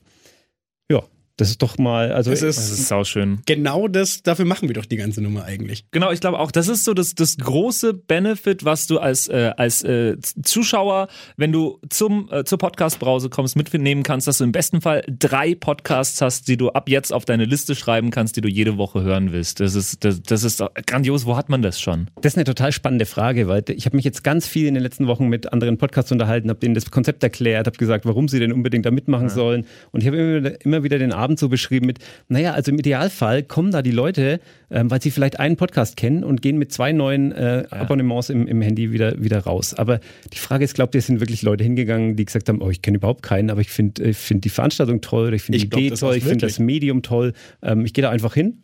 Das 1.37 1.49
ist 1.49 1.61
doch 1.61 1.77
mal, 1.77 2.11
also 2.11 2.31
das 2.31 2.41
ist, 2.41 2.57
das 2.57 2.71
ist 2.71 2.87
sauschön. 2.87 3.39
Genau 3.45 3.87
das, 3.87 4.21
dafür 4.23 4.45
machen 4.45 4.69
wir 4.69 4.75
doch 4.75 4.85
die 4.85 4.97
ganze 4.97 5.21
Nummer 5.21 5.45
eigentlich. 5.45 5.85
Genau, 5.91 6.11
ich 6.11 6.19
glaube 6.19 6.39
auch, 6.39 6.51
das 6.51 6.67
ist 6.67 6.85
so 6.85 6.93
das, 6.93 7.15
das 7.15 7.37
große 7.37 7.93
Benefit, 7.93 8.65
was 8.65 8.87
du 8.87 8.99
als, 8.99 9.27
äh, 9.27 9.51
als 9.57 9.83
äh, 9.83 10.17
Zuschauer, 10.43 11.07
wenn 11.37 11.51
du 11.51 11.79
zum, 11.89 12.29
äh, 12.31 12.43
zur 12.43 12.57
Podcast-Brause 12.57 13.29
kommst, 13.29 13.55
mitnehmen 13.55 14.03
kannst, 14.03 14.27
dass 14.27 14.37
du 14.37 14.43
im 14.43 14.51
besten 14.51 14.81
Fall 14.81 15.03
drei 15.07 15.55
Podcasts 15.55 16.21
hast, 16.21 16.47
die 16.47 16.57
du 16.57 16.69
ab 16.69 16.89
jetzt 16.89 17.11
auf 17.11 17.25
deine 17.25 17.45
Liste 17.45 17.75
schreiben 17.75 18.11
kannst, 18.11 18.35
die 18.35 18.41
du 18.41 18.49
jede 18.49 18.77
Woche 18.77 19.01
hören 19.01 19.31
willst. 19.31 19.59
Das 19.59 19.75
ist, 19.75 20.03
das, 20.03 20.21
das 20.21 20.43
ist 20.43 20.63
grandios. 20.85 21.25
Wo 21.25 21.37
hat 21.37 21.49
man 21.49 21.61
das 21.61 21.79
schon? 21.79 22.07
Das 22.21 22.33
ist 22.33 22.37
eine 22.37 22.45
total 22.45 22.71
spannende 22.71 23.05
Frage, 23.05 23.47
weil 23.47 23.63
ich 23.69 23.85
habe 23.85 23.95
mich 23.95 24.05
jetzt 24.05 24.23
ganz 24.23 24.47
viel 24.47 24.67
in 24.67 24.73
den 24.73 24.83
letzten 24.83 25.07
Wochen 25.07 25.27
mit 25.27 25.51
anderen 25.51 25.77
Podcasts 25.77 26.11
unterhalten, 26.11 26.49
habe 26.49 26.59
denen 26.59 26.75
das 26.75 26.89
Konzept 26.91 27.23
erklärt, 27.23 27.67
habe 27.67 27.77
gesagt, 27.77 28.05
warum 28.05 28.27
sie 28.27 28.39
denn 28.39 28.51
unbedingt 28.51 28.85
da 28.85 28.91
mitmachen 28.91 29.27
ja. 29.27 29.33
sollen. 29.33 29.65
Und 29.91 30.01
ich 30.01 30.07
habe 30.07 30.17
immer, 30.17 30.61
immer 30.63 30.83
wieder 30.83 30.99
den 30.99 31.13
Abend 31.21 31.39
so 31.39 31.49
beschrieben 31.49 31.85
mit, 31.85 31.99
naja, 32.27 32.53
also 32.53 32.71
im 32.71 32.79
Idealfall 32.79 33.43
kommen 33.43 33.71
da 33.71 33.81
die 33.81 33.91
Leute, 33.91 34.39
ähm, 34.69 34.89
weil 34.89 35.01
sie 35.01 35.11
vielleicht 35.11 35.39
einen 35.39 35.55
Podcast 35.55 35.97
kennen 35.97 36.23
und 36.23 36.41
gehen 36.41 36.57
mit 36.57 36.71
zwei 36.71 36.91
neuen 36.91 37.31
äh, 37.31 37.63
ja. 37.63 37.71
Abonnements 37.71 38.29
im, 38.29 38.47
im 38.47 38.61
Handy 38.61 38.91
wieder, 38.91 39.21
wieder 39.21 39.39
raus. 39.39 39.73
Aber 39.73 39.99
die 40.33 40.37
Frage 40.37 40.63
ist, 40.63 40.73
glaubt 40.73 40.95
ihr, 40.95 40.99
es 40.99 41.07
sind 41.07 41.19
wirklich 41.19 41.41
Leute 41.43 41.63
hingegangen, 41.63 42.15
die 42.15 42.25
gesagt 42.25 42.49
haben, 42.49 42.61
oh, 42.61 42.69
ich 42.69 42.81
kenne 42.81 42.97
überhaupt 42.97 43.23
keinen, 43.23 43.49
aber 43.49 43.61
ich 43.61 43.69
finde 43.69 44.03
ich 44.03 44.17
find 44.17 44.43
die 44.43 44.49
Veranstaltung 44.49 45.01
toll, 45.01 45.33
ich 45.33 45.43
finde 45.43 45.59
die 45.59 45.65
Idee 45.65 45.95
toll, 45.95 46.15
ich 46.15 46.23
finde 46.23 46.47
das 46.47 46.59
Medium 46.59 47.01
toll. 47.03 47.33
Ähm, 47.61 47.85
ich 47.85 47.93
gehe 47.93 48.01
da 48.01 48.09
einfach 48.09 48.33
hin 48.33 48.63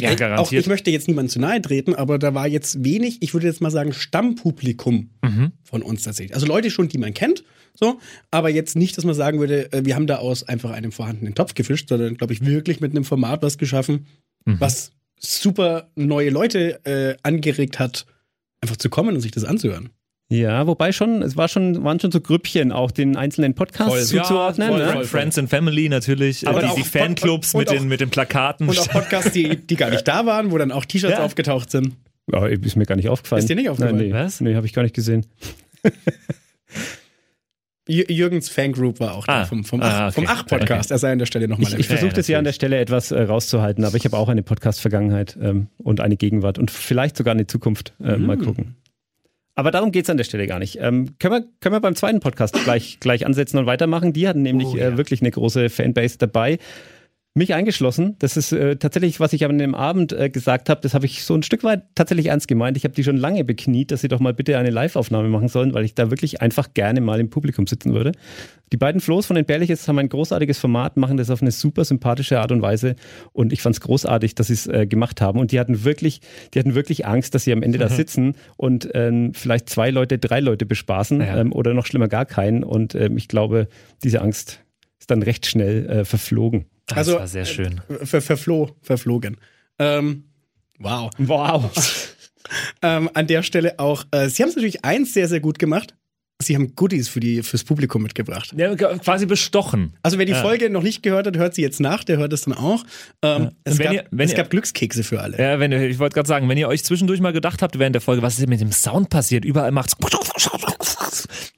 ja, 0.00 0.14
garantiert. 0.14 0.46
Auch 0.46 0.52
ich 0.52 0.66
möchte 0.66 0.90
jetzt 0.90 1.08
niemandem 1.08 1.30
zu 1.30 1.40
nahe 1.40 1.60
treten, 1.62 1.94
aber 1.94 2.18
da 2.18 2.34
war 2.34 2.46
jetzt 2.46 2.84
wenig, 2.84 3.22
ich 3.22 3.32
würde 3.32 3.46
jetzt 3.46 3.60
mal 3.60 3.70
sagen, 3.70 3.92
Stammpublikum 3.92 5.10
mhm. 5.22 5.52
von 5.62 5.82
uns 5.82 6.02
tatsächlich. 6.02 6.34
Also 6.34 6.46
Leute 6.46 6.70
schon, 6.70 6.88
die 6.88 6.98
man 6.98 7.14
kennt, 7.14 7.44
so, 7.74 8.00
aber 8.30 8.50
jetzt 8.50 8.76
nicht, 8.76 8.96
dass 8.96 9.04
man 9.04 9.14
sagen 9.14 9.38
würde, 9.38 9.72
äh, 9.72 9.84
wir 9.84 9.94
haben 9.94 10.06
da 10.06 10.16
aus 10.16 10.46
einfach 10.46 10.70
einem 10.70 10.92
vorhandenen 10.92 11.34
Topf 11.34 11.54
gefischt, 11.54 11.88
sondern, 11.88 12.16
glaube 12.16 12.32
ich, 12.32 12.44
wirklich 12.44 12.80
mit 12.80 12.92
einem 12.92 13.04
Format 13.04 13.42
was 13.42 13.58
geschaffen, 13.58 14.06
mhm. 14.44 14.60
was 14.60 14.92
super 15.18 15.90
neue 15.94 16.30
Leute 16.30 16.84
äh, 16.84 17.16
angeregt 17.22 17.78
hat, 17.78 18.06
einfach 18.60 18.76
zu 18.76 18.90
kommen 18.90 19.14
und 19.14 19.20
sich 19.20 19.32
das 19.32 19.44
anzuhören. 19.44 19.90
Ja, 20.28 20.66
wobei 20.66 20.90
schon, 20.90 21.22
es 21.22 21.36
war 21.36 21.46
schon, 21.46 21.84
waren 21.84 22.00
schon 22.00 22.10
so 22.10 22.20
Grüppchen 22.20 22.72
auch 22.72 22.90
den 22.90 23.16
einzelnen 23.16 23.54
Podcasts 23.54 23.92
voll, 23.92 24.02
zuzuordnen. 24.02 24.70
Ja, 24.70 24.76
voll, 24.76 24.86
ne? 24.86 24.92
voll, 24.92 25.04
Friends 25.04 25.38
and 25.38 25.48
Family 25.48 25.88
natürlich, 25.88 26.48
aber 26.48 26.62
die, 26.62 26.74
die 26.76 26.82
Fanclubs 26.82 27.54
mit, 27.54 27.70
den, 27.70 27.86
mit 27.86 28.00
den 28.00 28.10
Plakaten. 28.10 28.68
Und 28.68 28.76
auch 28.78 28.88
Podcasts, 28.88 29.30
die, 29.30 29.56
die 29.56 29.76
gar 29.76 29.90
nicht 29.90 30.08
da 30.08 30.26
waren, 30.26 30.50
wo 30.50 30.58
dann 30.58 30.72
auch 30.72 30.84
T-Shirts 30.84 31.18
ja. 31.18 31.24
aufgetaucht 31.24 31.70
sind. 31.70 31.94
Ja, 32.32 32.44
ist 32.46 32.74
mir 32.74 32.86
gar 32.86 32.96
nicht 32.96 33.08
aufgefallen. 33.08 33.38
Ist 33.38 33.48
dir 33.48 33.54
nicht 33.54 33.68
aufgefallen? 33.68 33.96
Nein, 33.96 34.08
nee. 34.08 34.12
Was? 34.12 34.40
Nee, 34.40 34.56
habe 34.56 34.66
ich 34.66 34.72
gar 34.72 34.82
nicht 34.82 34.96
gesehen. 34.96 35.26
Jürgens 37.88 38.48
Fangroup 38.48 38.98
war 38.98 39.14
auch 39.14 39.26
da 39.26 39.42
ah, 39.42 39.44
vom, 39.44 39.62
vom, 39.64 39.80
ah, 39.80 40.08
okay. 40.08 40.24
Ach-Podcast. 40.26 40.90
Er 40.90 40.98
sei 40.98 41.12
an 41.12 41.20
der 41.20 41.26
Stelle 41.26 41.46
nochmal 41.46 41.70
Ich, 41.72 41.78
ich 41.78 41.86
versuche 41.86 42.12
das 42.12 42.26
ja 42.26 42.36
an 42.36 42.44
der 42.44 42.52
Stelle 42.52 42.80
etwas 42.80 43.12
äh, 43.12 43.22
rauszuhalten, 43.22 43.84
aber 43.84 43.96
ich 43.96 44.04
habe 44.04 44.16
auch 44.16 44.28
eine 44.28 44.42
Podcast-Vergangenheit 44.42 45.38
ähm, 45.40 45.68
und 45.78 46.00
eine 46.00 46.16
Gegenwart 46.16 46.58
und 46.58 46.72
vielleicht 46.72 47.16
sogar 47.16 47.32
eine 47.32 47.46
Zukunft. 47.46 47.94
Äh, 48.02 48.16
mhm. 48.16 48.26
Mal 48.26 48.38
gucken. 48.38 48.74
Aber 49.56 49.70
darum 49.70 49.90
geht 49.90 50.04
es 50.04 50.10
an 50.10 50.18
der 50.18 50.24
Stelle 50.24 50.46
gar 50.46 50.58
nicht. 50.58 50.78
Ähm, 50.80 51.18
können, 51.18 51.32
wir, 51.32 51.48
können 51.60 51.74
wir 51.74 51.80
beim 51.80 51.96
zweiten 51.96 52.20
Podcast 52.20 52.54
gleich, 52.62 52.98
gleich 53.00 53.24
ansetzen 53.24 53.56
und 53.58 53.64
weitermachen? 53.64 54.12
Die 54.12 54.28
hatten 54.28 54.42
nämlich 54.42 54.68
oh, 54.68 54.76
ja. 54.76 54.88
äh, 54.88 54.96
wirklich 54.98 55.22
eine 55.22 55.30
große 55.30 55.70
Fanbase 55.70 56.18
dabei. 56.18 56.58
Mich 57.36 57.52
eingeschlossen. 57.54 58.16
Das 58.18 58.36
ist 58.36 58.52
äh, 58.52 58.76
tatsächlich, 58.76 59.20
was 59.20 59.32
ich 59.34 59.44
an 59.44 59.58
dem 59.58 59.74
Abend 59.74 60.12
äh, 60.12 60.30
gesagt 60.30 60.70
habe, 60.70 60.80
das 60.80 60.94
habe 60.94 61.04
ich 61.04 61.22
so 61.22 61.34
ein 61.34 61.42
Stück 61.42 61.64
weit 61.64 61.82
tatsächlich 61.94 62.26
ernst 62.26 62.48
gemeint. 62.48 62.76
Ich 62.76 62.84
habe 62.84 62.94
die 62.94 63.04
schon 63.04 63.18
lange 63.18 63.44
bekniet, 63.44 63.90
dass 63.90 64.00
sie 64.00 64.08
doch 64.08 64.20
mal 64.20 64.32
bitte 64.32 64.56
eine 64.56 64.70
Live-Aufnahme 64.70 65.28
machen 65.28 65.48
sollen, 65.48 65.74
weil 65.74 65.84
ich 65.84 65.94
da 65.94 66.10
wirklich 66.10 66.40
einfach 66.40 66.72
gerne 66.72 67.02
mal 67.02 67.20
im 67.20 67.28
Publikum 67.28 67.66
sitzen 67.66 67.92
würde. 67.92 68.12
Die 68.72 68.78
beiden 68.78 69.00
Flo's 69.00 69.26
von 69.26 69.36
Entbehrliches 69.36 69.86
haben 69.86 69.98
ein 69.98 70.08
großartiges 70.08 70.58
Format, 70.58 70.96
machen 70.96 71.18
das 71.18 71.30
auf 71.30 71.42
eine 71.42 71.50
super 71.50 71.84
sympathische 71.84 72.40
Art 72.40 72.52
und 72.52 72.62
Weise 72.62 72.96
und 73.32 73.52
ich 73.52 73.60
fand 73.60 73.76
es 73.76 73.80
großartig, 73.80 74.34
dass 74.34 74.48
sie 74.48 74.54
es 74.54 74.66
äh, 74.66 74.86
gemacht 74.86 75.20
haben 75.20 75.38
und 75.38 75.52
die 75.52 75.60
hatten 75.60 75.84
wirklich, 75.84 76.22
die 76.54 76.58
hatten 76.58 76.74
wirklich 76.74 77.06
Angst, 77.06 77.34
dass 77.34 77.44
sie 77.44 77.52
am 77.52 77.62
Ende 77.62 77.78
mhm. 77.78 77.82
da 77.82 77.88
sitzen 77.90 78.34
und 78.56 78.88
ähm, 78.94 79.34
vielleicht 79.34 79.68
zwei 79.68 79.90
Leute, 79.90 80.18
drei 80.18 80.40
Leute 80.40 80.64
bespaßen 80.64 81.20
ja. 81.20 81.38
ähm, 81.38 81.52
oder 81.52 81.74
noch 81.74 81.86
schlimmer 81.86 82.08
gar 82.08 82.24
keinen 82.24 82.64
und 82.64 82.94
ähm, 82.94 83.18
ich 83.18 83.28
glaube, 83.28 83.68
diese 84.02 84.22
Angst 84.22 84.64
ist 84.98 85.10
dann 85.10 85.22
recht 85.22 85.46
schnell 85.46 85.86
äh, 85.88 86.04
verflogen. 86.04 86.64
Das 86.86 86.98
also, 86.98 87.18
war 87.18 87.26
sehr 87.26 87.44
schön. 87.44 87.80
Äh, 87.88 88.06
ver 88.06 88.20
verfloh, 88.20 88.76
verflogen. 88.80 89.38
Ähm, 89.78 90.24
wow. 90.78 91.10
Wow. 91.18 91.70
ähm, 92.82 93.10
an 93.14 93.26
der 93.26 93.42
Stelle 93.42 93.78
auch, 93.78 94.04
äh, 94.12 94.28
Sie 94.28 94.42
haben 94.42 94.50
es 94.50 94.56
natürlich 94.56 94.84
eins 94.84 95.12
sehr, 95.12 95.28
sehr 95.28 95.40
gut 95.40 95.58
gemacht. 95.58 95.94
Sie 96.42 96.54
haben 96.54 96.74
Goodies 96.76 97.08
für 97.08 97.20
die, 97.20 97.42
fürs 97.42 97.64
Publikum 97.64 98.02
mitgebracht. 98.02 98.52
Ja, 98.56 98.74
quasi 98.74 99.24
bestochen. 99.24 99.94
Also 100.02 100.18
wer 100.18 100.26
die 100.26 100.32
ja. 100.32 100.42
Folge 100.42 100.68
noch 100.68 100.82
nicht 100.82 101.02
gehört 101.02 101.26
hat, 101.26 101.38
hört 101.38 101.54
sie 101.54 101.62
jetzt 101.62 101.80
nach, 101.80 102.04
der 102.04 102.18
hört 102.18 102.32
es 102.34 102.42
dann 102.42 102.52
auch. 102.52 102.84
Ähm, 103.22 103.44
ja. 103.44 103.52
es, 103.64 103.78
gab, 103.78 103.92
ihr, 103.94 104.04
es 104.18 104.30
ihr, 104.30 104.36
gab, 104.36 104.50
Glückskekse 104.50 105.02
für 105.02 105.20
alle. 105.20 105.38
Ja, 105.38 105.58
wenn, 105.58 105.72
ich 105.72 105.98
wollte 105.98 106.14
gerade 106.14 106.28
sagen, 106.28 106.46
wenn 106.50 106.58
ihr 106.58 106.68
euch 106.68 106.84
zwischendurch 106.84 107.20
mal 107.20 107.32
gedacht 107.32 107.62
habt 107.62 107.78
während 107.78 107.94
der 107.94 108.02
Folge, 108.02 108.20
was 108.20 108.34
ist 108.34 108.42
denn 108.42 108.50
mit 108.50 108.60
dem 108.60 108.70
Sound 108.70 109.08
passiert? 109.08 109.46
Überall 109.46 109.72
macht's 109.72 109.96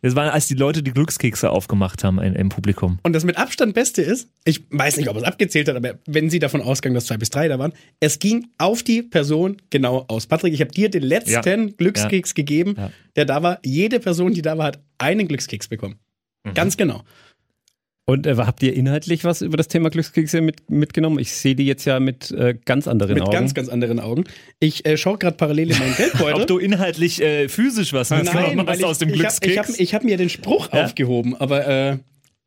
das 0.02 0.14
war, 0.14 0.32
als 0.32 0.46
die 0.46 0.54
Leute 0.54 0.82
die 0.82 0.92
Glückskekse 0.92 1.50
aufgemacht 1.50 2.04
haben 2.04 2.20
in, 2.20 2.34
im 2.34 2.48
Publikum. 2.48 2.98
Und 3.02 3.12
das 3.12 3.24
mit 3.24 3.36
Abstand 3.36 3.74
Beste 3.74 4.02
ist, 4.02 4.28
ich 4.44 4.62
weiß 4.70 4.96
nicht, 4.96 5.08
ob 5.08 5.16
es 5.16 5.24
abgezählt 5.24 5.68
hat, 5.68 5.76
aber 5.76 5.94
wenn 6.06 6.30
Sie 6.30 6.38
davon 6.38 6.62
ausgehen, 6.62 6.94
dass 6.94 7.06
zwei 7.06 7.16
bis 7.16 7.30
drei 7.30 7.48
da 7.48 7.58
waren, 7.58 7.72
es 8.00 8.18
ging 8.18 8.46
auf 8.58 8.82
die 8.82 9.02
Person 9.02 9.56
genau 9.70 10.04
aus. 10.08 10.26
Patrick, 10.26 10.54
ich 10.54 10.60
habe 10.60 10.70
dir 10.70 10.88
den 10.88 11.02
letzten. 11.02 11.76
Glückskeks 11.76 12.34
gegeben, 12.34 12.76
der 13.16 13.24
da 13.24 13.42
war. 13.42 13.58
Jede 13.64 14.00
Person, 14.00 14.34
die 14.34 14.42
da 14.42 14.58
war, 14.58 14.67
hat 14.68 14.80
einen 14.98 15.28
Glückskeks 15.28 15.68
bekommen. 15.68 15.98
Mhm. 16.44 16.54
Ganz 16.54 16.76
genau. 16.76 17.02
Und 18.08 18.26
äh, 18.26 18.36
habt 18.38 18.62
ihr 18.62 18.72
inhaltlich 18.72 19.24
was 19.24 19.42
über 19.42 19.58
das 19.58 19.68
Thema 19.68 19.90
Glückskekse 19.90 20.40
mit, 20.40 20.70
mitgenommen? 20.70 21.18
Ich 21.18 21.30
sehe 21.30 21.54
die 21.54 21.66
jetzt 21.66 21.84
ja 21.84 22.00
mit 22.00 22.30
äh, 22.30 22.54
ganz 22.64 22.88
anderen 22.88 23.12
mit 23.12 23.22
Augen. 23.22 23.30
Mit 23.30 23.38
ganz, 23.38 23.52
ganz 23.52 23.68
anderen 23.68 24.00
Augen. 24.00 24.24
Ich 24.60 24.86
äh, 24.86 24.96
schaue 24.96 25.18
gerade 25.18 25.36
parallel 25.36 25.72
in 25.72 25.78
meinen 25.78 25.94
Geldbeutel. 25.96 26.40
Ob 26.40 26.46
du 26.46 26.56
inhaltlich 26.56 27.20
äh, 27.20 27.50
physisch 27.50 27.92
was 27.92 28.08
mitgenommen 28.08 28.66
hast 28.66 28.82
aus 28.82 28.96
dem 28.96 29.12
Glückskeks? 29.12 29.78
Ich 29.78 29.92
habe 29.92 30.04
hab 30.04 30.04
mir 30.04 30.16
den 30.16 30.30
Spruch 30.30 30.72
ja? 30.72 30.84
aufgehoben, 30.84 31.36
aber 31.36 31.66
äh, 31.66 31.98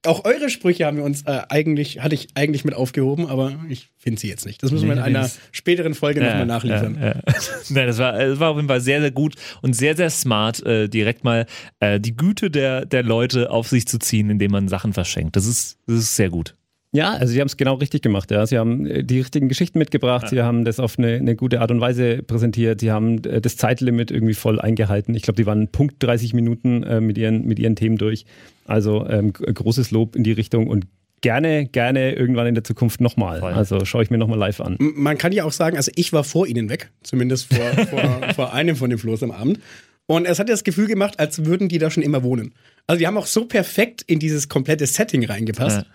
auch 0.05 0.25
eure 0.25 0.49
Sprüche 0.49 0.85
haben 0.85 0.97
wir 0.97 1.03
uns 1.03 1.23
äh, 1.23 1.41
eigentlich, 1.49 2.01
hatte 2.01 2.15
ich 2.15 2.29
eigentlich 2.33 2.65
mit 2.65 2.73
aufgehoben, 2.73 3.27
aber 3.27 3.59
ich 3.69 3.89
finde 3.97 4.19
sie 4.19 4.29
jetzt 4.29 4.45
nicht. 4.45 4.63
Das 4.63 4.71
müssen 4.71 4.87
nee, 4.87 4.95
wir 4.95 5.05
in 5.05 5.15
einer 5.15 5.29
späteren 5.51 5.93
Folge 5.93 6.21
ja, 6.21 6.29
nochmal 6.29 6.47
nachliefern. 6.47 6.97
Ja, 6.99 7.07
ja. 7.09 7.21
Nein, 7.69 7.87
das 7.87 7.99
war, 7.99 8.13
das 8.13 8.39
war 8.39 8.51
auf 8.51 8.55
jeden 8.55 8.67
Fall 8.67 8.81
sehr, 8.81 9.01
sehr 9.01 9.11
gut 9.11 9.35
und 9.61 9.73
sehr, 9.73 9.95
sehr 9.95 10.09
smart, 10.09 10.65
äh, 10.65 10.87
direkt 10.87 11.23
mal 11.23 11.45
äh, 11.79 11.99
die 11.99 12.15
Güte 12.15 12.49
der, 12.49 12.85
der 12.85 13.03
Leute 13.03 13.51
auf 13.51 13.67
sich 13.67 13.87
zu 13.87 13.99
ziehen, 13.99 14.29
indem 14.29 14.51
man 14.51 14.67
Sachen 14.67 14.93
verschenkt. 14.93 15.35
Das 15.35 15.45
ist, 15.45 15.77
das 15.85 15.97
ist 15.97 16.15
sehr 16.15 16.29
gut. 16.29 16.55
Ja, 16.93 17.13
also 17.13 17.31
sie 17.31 17.39
haben 17.39 17.47
es 17.47 17.55
genau 17.55 17.75
richtig 17.75 18.01
gemacht. 18.01 18.31
Ja. 18.31 18.45
Sie 18.45 18.57
haben 18.57 18.85
äh, 18.85 19.03
die 19.03 19.19
richtigen 19.19 19.47
Geschichten 19.47 19.79
mitgebracht, 19.79 20.23
ja. 20.23 20.29
sie 20.29 20.41
haben 20.41 20.65
das 20.65 20.79
auf 20.79 20.99
eine, 20.99 21.13
eine, 21.13 21.35
gute 21.35 21.61
Art 21.61 21.71
und 21.71 21.79
Weise 21.79 22.21
präsentiert, 22.21 22.81
sie 22.81 22.91
haben 22.91 23.23
äh, 23.23 23.39
das 23.39 23.55
Zeitlimit 23.55 24.11
irgendwie 24.11 24.33
voll 24.33 24.59
eingehalten. 24.59 25.15
Ich 25.15 25.23
glaube, 25.23 25.37
die 25.37 25.45
waren 25.45 25.69
Punkt 25.69 25.95
30 26.03 26.33
Minuten 26.33 26.83
äh, 26.83 26.99
mit, 26.99 27.17
ihren, 27.17 27.45
mit 27.45 27.59
ihren 27.59 27.75
Themen 27.75 27.97
durch. 27.97 28.25
Also 28.65 29.07
ähm, 29.07 29.31
großes 29.31 29.91
Lob 29.91 30.15
in 30.15 30.23
die 30.23 30.33
Richtung 30.33 30.67
und 30.67 30.85
gerne, 31.21 31.65
gerne 31.65 32.13
irgendwann 32.13 32.47
in 32.47 32.55
der 32.55 32.63
Zukunft 32.63 32.99
nochmal. 32.99 33.41
Also 33.41 33.85
schaue 33.85 34.03
ich 34.03 34.09
mir 34.09 34.17
nochmal 34.17 34.39
live 34.39 34.59
an. 34.59 34.75
Man 34.79 35.17
kann 35.17 35.31
ja 35.31 35.45
auch 35.45 35.51
sagen, 35.51 35.77
also 35.77 35.91
ich 35.95 36.11
war 36.11 36.23
vor 36.23 36.47
ihnen 36.47 36.69
weg, 36.69 36.91
zumindest 37.03 37.53
vor, 37.53 37.85
vor, 37.87 38.33
vor 38.35 38.53
einem 38.53 38.75
von 38.75 38.89
den 38.89 38.99
Floß 38.99 39.23
am 39.23 39.31
Abend. 39.31 39.59
Und 40.07 40.25
es 40.25 40.39
hat 40.39 40.49
das 40.49 40.65
Gefühl 40.65 40.87
gemacht, 40.87 41.19
als 41.19 41.45
würden 41.45 41.69
die 41.69 41.77
da 41.77 41.89
schon 41.89 42.03
immer 42.03 42.23
wohnen. 42.23 42.53
Also 42.87 42.99
die 42.99 43.07
haben 43.07 43.17
auch 43.17 43.27
so 43.27 43.45
perfekt 43.45 44.01
in 44.01 44.19
dieses 44.19 44.49
komplette 44.49 44.85
Setting 44.85 45.23
reingepasst. 45.25 45.83
Ja. 45.83 45.85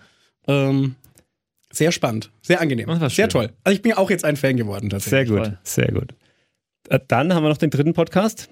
Ähm, 0.47 0.95
sehr 1.71 1.91
spannend, 1.91 2.31
sehr 2.41 2.61
angenehm, 2.61 2.89
sehr 3.09 3.29
toll. 3.29 3.51
Also 3.63 3.75
ich 3.75 3.81
bin 3.81 3.93
auch 3.93 4.09
jetzt 4.09 4.25
ein 4.25 4.37
Fan 4.37 4.57
geworden 4.57 4.89
tatsächlich. 4.89 5.29
Sehr 5.29 5.45
gut, 5.45 5.57
sehr 5.63 5.91
gut. 5.91 6.13
Äh, 6.89 6.99
dann 7.07 7.33
haben 7.33 7.43
wir 7.43 7.49
noch 7.49 7.57
den 7.57 7.69
dritten 7.69 7.93
Podcast. 7.93 8.49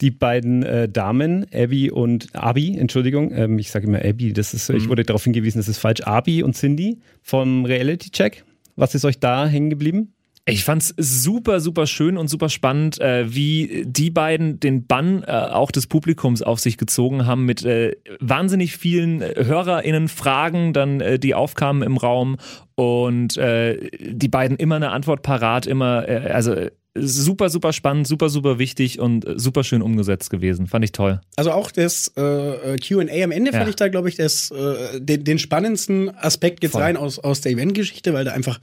Die 0.00 0.12
beiden 0.12 0.62
äh, 0.62 0.88
Damen, 0.88 1.46
Abby 1.52 1.90
und 1.90 2.28
Abi, 2.32 2.78
Entschuldigung, 2.78 3.32
ähm, 3.32 3.58
ich 3.58 3.72
sage 3.72 3.86
immer 3.88 4.04
Abby, 4.04 4.32
das 4.32 4.54
ist, 4.54 4.70
mhm. 4.70 4.76
ich 4.76 4.88
wurde 4.88 5.02
darauf 5.02 5.24
hingewiesen, 5.24 5.58
das 5.58 5.66
ist 5.66 5.78
falsch. 5.78 6.02
Abi 6.02 6.42
und 6.44 6.54
Cindy 6.54 7.00
vom 7.22 7.64
Reality 7.64 8.10
Check. 8.10 8.44
Was 8.76 8.94
ist 8.94 9.04
euch 9.04 9.18
da 9.18 9.48
hängen 9.48 9.70
geblieben? 9.70 10.14
Ich 10.48 10.64
fand's 10.64 10.94
super, 10.96 11.60
super 11.60 11.86
schön 11.86 12.16
und 12.16 12.28
super 12.28 12.48
spannend, 12.48 12.98
äh, 13.00 13.34
wie 13.34 13.84
die 13.86 14.08
beiden 14.08 14.58
den 14.58 14.86
Bann 14.86 15.22
äh, 15.22 15.30
auch 15.30 15.70
des 15.70 15.86
Publikums 15.86 16.40
auf 16.40 16.58
sich 16.58 16.78
gezogen 16.78 17.26
haben 17.26 17.44
mit 17.44 17.66
äh, 17.66 17.96
wahnsinnig 18.18 18.74
vielen 18.78 19.20
HörerInnen 19.20 20.08
Fragen, 20.08 20.72
dann 20.72 21.02
äh, 21.02 21.18
die 21.18 21.34
aufkamen 21.34 21.82
im 21.82 21.98
Raum 21.98 22.38
und 22.76 23.36
äh, 23.36 23.90
die 24.00 24.28
beiden 24.28 24.56
immer 24.56 24.76
eine 24.76 24.90
Antwort 24.90 25.20
parat, 25.20 25.66
immer, 25.66 26.08
äh, 26.08 26.30
also 26.30 26.54
super, 26.94 27.50
super 27.50 27.74
spannend, 27.74 28.08
super, 28.08 28.30
super 28.30 28.58
wichtig 28.58 29.00
und 29.00 29.26
super 29.36 29.64
schön 29.64 29.82
umgesetzt 29.82 30.30
gewesen. 30.30 30.66
Fand 30.66 30.82
ich 30.82 30.92
toll. 30.92 31.20
Also 31.36 31.52
auch 31.52 31.70
das 31.70 32.08
äh, 32.16 32.76
QA 32.78 33.22
am 33.22 33.32
Ende 33.32 33.52
ja. 33.52 33.58
fand 33.58 33.68
ich 33.68 33.76
da, 33.76 33.88
glaube 33.88 34.08
ich, 34.08 34.16
das, 34.16 34.50
äh, 34.50 34.98
den, 34.98 35.24
den, 35.24 35.38
spannendsten 35.38 36.08
Aspekt 36.16 36.62
jetzt 36.62 36.72
Voll. 36.72 36.82
rein 36.82 36.96
aus, 36.96 37.18
aus 37.18 37.42
der 37.42 37.52
Eventgeschichte, 37.52 38.14
weil 38.14 38.24
da 38.24 38.32
einfach 38.32 38.58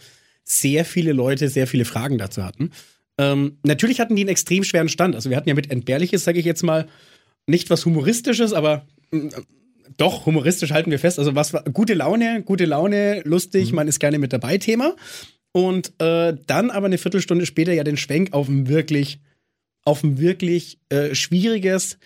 sehr 0.46 0.86
viele 0.86 1.12
Leute 1.12 1.50
sehr 1.50 1.68
viele 1.68 1.86
Fragen 1.86 2.18
dazu 2.18 2.44
hatten. 2.44 2.72
Ähm, 3.18 3.58
natürlich 3.64 4.00
hatten 4.00 4.16
die 4.16 4.22
einen 4.22 4.30
extrem 4.30 4.64
schweren 4.64 4.90
Stand. 4.90 5.16
Also 5.16 5.30
wir 5.30 5.38
hatten 5.38 5.50
ja 5.50 5.56
mit 5.56 5.72
Entbehrliches, 5.72 6.24
sage 6.24 6.40
ich 6.40 6.46
jetzt 6.46 6.64
mal, 6.64 6.88
nicht 7.48 7.70
was 7.70 7.86
Humoristisches, 7.86 8.54
aber 8.54 8.86
äh, 9.12 9.30
doch, 9.98 10.26
humoristisch 10.26 10.72
halten 10.72 10.92
wir 10.92 11.00
fest. 11.00 11.20
Also 11.20 11.36
was 11.36 11.54
war 11.54 11.64
gute 11.64 11.94
Laune, 11.94 12.44
gute 12.44 12.66
Laune, 12.66 13.22
lustig, 13.24 13.70
mhm. 13.70 13.76
man 13.76 13.88
ist 13.88 14.00
gerne 14.00 14.20
mit 14.20 14.34
dabei 14.34 14.58
Thema. 14.58 14.96
Und 15.52 15.94
äh, 16.02 16.36
dann 16.48 16.70
aber 16.70 16.88
eine 16.88 16.98
Viertelstunde 16.98 17.46
später 17.46 17.72
ja 17.72 17.84
den 17.84 17.98
Schwenk 17.98 18.34
auf 18.34 18.50
ein 18.50 18.68
wirklich, 18.68 19.20
auf 19.84 20.04
ein 20.04 20.20
wirklich 20.20 20.80
äh, 20.90 21.16
schwieriges, 21.16 21.98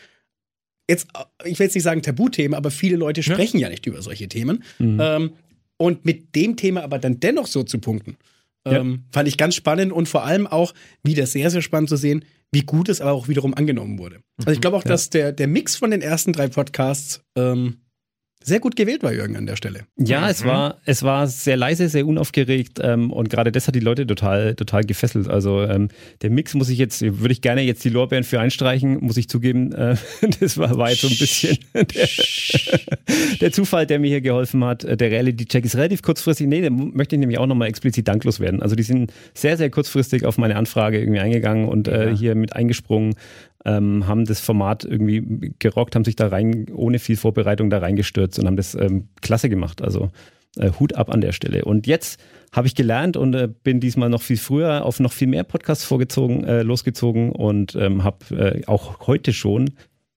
jetzt, 0.88 1.08
ich 1.45 1.58
will 1.58 1.65
jetzt 1.65 1.73
nicht 1.73 1.84
sagen 1.84 2.04
Tabuthema, 2.04 2.58
aber 2.58 2.69
viele 2.69 2.95
Leute 2.95 3.23
sprechen 3.23 3.58
ja, 3.58 3.67
ja 3.67 3.71
nicht 3.71 3.88
über 3.88 4.02
solche 4.04 4.28
Themen. 4.28 4.63
Mhm. 4.78 4.99
Ähm, 5.02 5.32
und 5.80 6.06
mit 6.06 6.36
dem 6.36 6.58
Thema 6.58 6.84
aber 6.84 7.00
dann 7.00 7.20
dennoch 7.20 7.48
so 7.48 7.63
zu 7.63 7.80
punkten, 7.80 8.18
ähm, 8.65 8.92
ja. 8.92 8.98
fand 9.12 9.28
ich 9.28 9.38
ganz 9.38 9.56
spannend 9.56 9.92
und 9.92 10.08
vor 10.08 10.26
allem 10.26 10.46
auch 10.46 10.74
wieder 11.04 11.26
sehr, 11.26 11.50
sehr 11.50 11.62
spannend 11.62 11.89
zu 11.89 11.96
sehen, 11.96 12.26
wie 12.52 12.62
gut 12.62 12.89
es 12.89 13.02
aber 13.02 13.13
auch 13.13 13.28
wiederum 13.28 13.54
angenommen 13.54 13.98
wurde. 13.98 14.22
Also 14.39 14.52
ich 14.52 14.62
glaube 14.62 14.78
auch, 14.78 14.84
ja. 14.84 14.89
dass 14.89 15.10
der, 15.10 15.32
der 15.32 15.48
Mix 15.48 15.76
von 15.76 15.92
den 15.92 16.02
ersten 16.02 16.34
drei 16.34 16.48
Podcasts 16.48 17.22
ähm, 17.36 17.78
sehr 18.41 18.62
gut 18.62 18.78
gewählt 18.78 19.04
war 19.04 19.12
Jürgen 19.12 19.36
an 19.36 19.45
der 19.45 19.58
Stelle. 19.58 19.82
Ja, 19.97 20.21
mhm. 20.21 20.28
es 20.28 20.45
war 20.45 20.78
es 20.86 21.04
war 21.04 21.28
sehr 21.28 21.58
leise, 21.58 21.89
sehr 21.89 22.08
unaufgeregt 22.08 22.80
ähm, 22.82 23.12
und 23.12 23.30
gerade 23.30 23.52
das 23.52 23.67
hat 23.67 23.75
die 23.75 23.82
Leute 23.82 24.08
total 24.08 24.56
total 24.56 24.84
gefesselt. 24.86 25.28
Also 25.28 25.62
ähm, 25.63 25.89
der 26.21 26.30
Mix 26.30 26.54
muss 26.54 26.69
ich 26.69 26.78
jetzt 26.78 27.02
würde 27.02 27.34
ich 27.34 27.41
gerne 27.41 27.62
jetzt 27.62 27.84
die 27.84 27.89
Lorbeeren 27.89 28.23
für 28.23 28.39
einstreichen, 28.39 28.99
muss 29.02 29.17
ich 29.17 29.28
zugeben. 29.28 29.73
Äh, 29.73 29.97
das 30.39 30.58
war, 30.58 30.78
war 30.78 30.89
jetzt 30.89 31.02
so 31.02 31.08
ein 31.08 31.17
bisschen 31.17 31.58
der, 31.73 31.86
der, 33.41 33.52
Zufall, 33.52 33.86
der 33.86 33.99
mir 33.99 34.08
hier 34.08 34.21
geholfen 34.21 34.63
hat. 34.63 34.84
Der 34.84 35.12
Reality 35.12 35.45
Check 35.45 35.65
ist 35.65 35.75
relativ 35.75 36.02
kurzfristig. 36.02 36.47
Nee, 36.47 36.62
da 36.62 36.69
möchte 36.69 37.15
ich 37.15 37.19
nämlich 37.19 37.39
auch 37.39 37.47
nochmal 37.47 37.67
explizit 37.67 38.08
danklos 38.08 38.39
werden. 38.39 38.62
Also 38.62 38.75
die 38.75 38.84
sind 38.84 39.12
sehr 39.34 39.58
sehr 39.58 39.69
kurzfristig 39.69 40.25
auf 40.25 40.38
meine 40.38 40.56
Anfrage 40.56 40.99
irgendwie 40.99 41.19
eingegangen 41.19 41.67
und 41.67 41.89
äh, 41.89 42.15
hier 42.15 42.36
mit 42.36 42.56
eingesprungen 42.56 43.15
ähm, 43.65 44.08
haben 44.08 44.26
das 44.26 44.39
Format 44.39 44.86
irgendwie 44.86 45.54
gerockt, 45.60 45.95
haben 45.95 46.06
sich 46.06 46.15
da 46.15 46.28
rein, 46.28 46.67
ohne 46.74 47.00
viel 47.00 47.17
Vorbereitung 47.17 47.69
da 47.69 47.80
reingestürzt 47.80 48.39
und 48.39 48.48
haben 48.48 48.58
das 48.58 48.76
ähm, 48.76 49.10
klasse 49.22 49.50
gemacht. 49.50 49.82
Also 49.82 50.12
äh, 50.58 50.72
Hut 50.80 50.95
ab 50.95 51.10
an 51.10 51.22
der 51.22 51.32
Stelle. 51.32 51.65
Und 51.65 51.88
jetzt 51.88 52.19
habe 52.52 52.67
ich 52.67 52.76
gelernt 52.76 53.17
und 53.17 53.34
äh, 53.34 53.48
bin 53.48 53.80
diesmal 53.80 54.10
noch 54.10 54.22
viel 54.22 54.38
früher 54.38 54.86
auf 54.86 55.00
noch 55.00 55.12
viel 55.12 55.28
mehr 55.28 55.43
Podcasts 55.43 55.84
vorgezogen, 55.84 56.43
äh, 56.43 56.63
losgezogen 56.63 57.32
und 57.32 57.76
ähm, 57.76 58.04
habe 58.04 58.36
äh, 58.36 58.65
auch 58.65 59.08
heute 59.08 59.34
schon, 59.34 59.72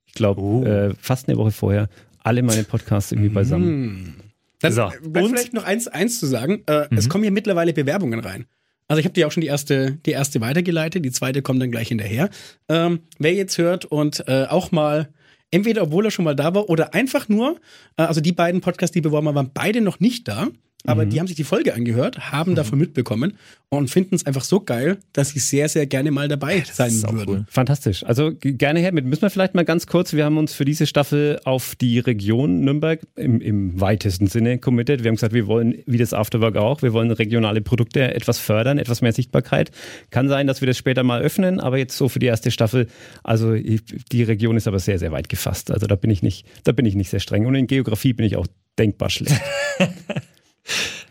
ich 0.07 0.15
glaube, 0.15 0.41
oh. 0.41 0.65
Äh, 0.65 0.95
fast 0.99 1.29
eine 1.29 1.37
Woche 1.37 1.51
vorher, 1.51 1.89
alle 2.21 2.43
meine 2.43 2.65
Podcasts 2.65 3.13
irgendwie 3.13 3.29
beisammen. 3.29 3.93
Mm. 3.93 4.15
Dann 4.61 4.73
so. 4.73 4.85
und 4.85 5.29
vielleicht 5.29 5.55
noch 5.55 5.65
eins, 5.65 5.89
eins 5.89 6.21
zu 6.21 6.27
sagen. 6.27 6.63
Äh, 6.67 6.87
mhm. 6.89 6.97
Es 6.97 7.09
kommen 7.09 7.25
hier 7.25 7.33
mittlerweile 7.33 7.73
Bewerbungen 7.73 8.21
rein. 8.21 8.47
Also 8.93 9.01
ich 9.01 9.07
habe 9.07 9.15
dir 9.15 9.27
auch 9.27 9.33
schon 9.33 9.41
die 9.41 9.47
erste, 9.47 9.93
die 10.05 10.11
erste 10.11 10.43
weitergeleitet, 10.43 11.03
die 11.03 11.11
zweite 11.11 11.41
kommt 11.41 11.63
dann 11.63 11.71
gleich 11.71 11.89
hinterher. 11.89 12.29
Ähm, 12.69 13.01
wer 13.19 13.33
jetzt 13.33 13.57
hört 13.57 13.87
und 13.87 14.23
äh, 14.29 14.45
auch 14.45 14.71
mal 14.71 15.09
entweder 15.51 15.85
obwohl 15.85 16.05
er 16.05 16.11
schon 16.11 16.27
mal 16.27 16.37
da 16.37 16.55
war 16.55 16.69
oder 16.69 16.93
einfach 16.93 17.27
nur, 17.27 17.59
äh, 17.97 18.03
also 18.03 18.21
die 18.21 18.33
beiden 18.33 18.61
Podcasts, 18.61 18.93
die 18.93 19.01
beworben 19.01 19.29
waren, 19.29 19.35
waren 19.35 19.51
beide 19.55 19.81
noch 19.81 19.99
nicht 19.99 20.29
da. 20.29 20.49
Aber 20.85 21.05
mhm. 21.05 21.11
die 21.11 21.21
haben 21.21 21.27
sich 21.27 21.37
die 21.37 21.45
Folge 21.45 21.75
angehört, 21.75 22.33
haben 22.33 22.53
mhm. 22.53 22.57
davon 22.57 22.79
mitbekommen 22.79 23.35
und 23.69 23.89
finden 23.89 24.15
es 24.15 24.27
einfach 24.27 24.45
so 24.45 24.61
geil, 24.61 24.99
dass 25.13 25.31
sie 25.31 25.39
sehr, 25.39 25.69
sehr 25.69 25.87
gerne 25.87 26.11
mal 26.11 26.29
dabei 26.29 26.63
sein 26.71 26.93
würden. 27.03 27.29
Cool. 27.29 27.45
Fantastisch. 27.49 28.05
Also 28.05 28.33
gerne 28.39 28.81
her 28.81 28.93
mit. 28.93 29.07
Müssen 29.07 29.23
wir 29.23 29.31
vielleicht 29.31 29.55
mal 29.55 29.65
ganz 29.65 29.87
kurz, 29.87 30.13
wir 30.13 30.25
haben 30.25 30.39
uns 30.39 30.53
für 30.53 30.65
diese 30.65 30.87
Staffel 30.87 31.41
auf 31.45 31.75
die 31.77 31.99
Region 32.01 32.61
Nürnberg 32.61 33.01
im, 33.17 33.41
im 33.41 33.81
weitesten 33.81 34.27
Sinne 34.27 34.59
committed. 34.59 35.05
Wir 35.05 35.09
haben 35.09 35.15
gesagt, 35.15 35.33
wir 35.33 35.47
wollen, 35.47 35.83
wie 35.87 35.99
das 35.99 36.13
Afterwork 36.13 36.57
auch, 36.57 36.83
wir 36.83 36.93
wollen 36.93 37.11
regionale 37.11 37.63
Produkte 37.63 38.15
etwas 38.15 38.39
fördern, 38.39 38.79
etwas 38.79 39.01
mehr 39.01 39.13
Sichtbarkeit. 39.13 39.71
Kann 40.11 40.29
sein, 40.29 40.47
dass 40.47 40.61
wir 40.61 40.67
das 40.67 40.77
später 40.77 41.03
mal 41.03 41.23
öffnen, 41.23 41.61
aber 41.61 41.79
jetzt 41.79 41.97
so 41.97 42.09
für 42.09 42.19
die 42.19 42.27
erste 42.27 42.51
Staffel, 42.51 42.89
also 43.23 43.55
die 43.55 44.23
Region 44.23 44.57
ist 44.57 44.67
aber 44.67 44.81
sehr, 44.81 44.99
sehr 44.99 45.13
weit 45.13 45.29
gefasst. 45.29 45.71
Also 45.71 45.87
da 45.87 45.95
bin 45.95 46.11
ich 46.11 46.23
nicht, 46.23 46.47
da 46.65 46.73
bin 46.73 46.87
ich 46.87 46.95
nicht 46.95 47.11
sehr 47.11 47.21
streng. 47.21 47.47
Und 47.47 47.55
in 47.55 47.69
Geografie 47.69 48.13
bin 48.13 48.27
ich 48.27 48.37
auch 48.37 48.47
denkbar 48.79 49.11
schlecht. 49.11 49.41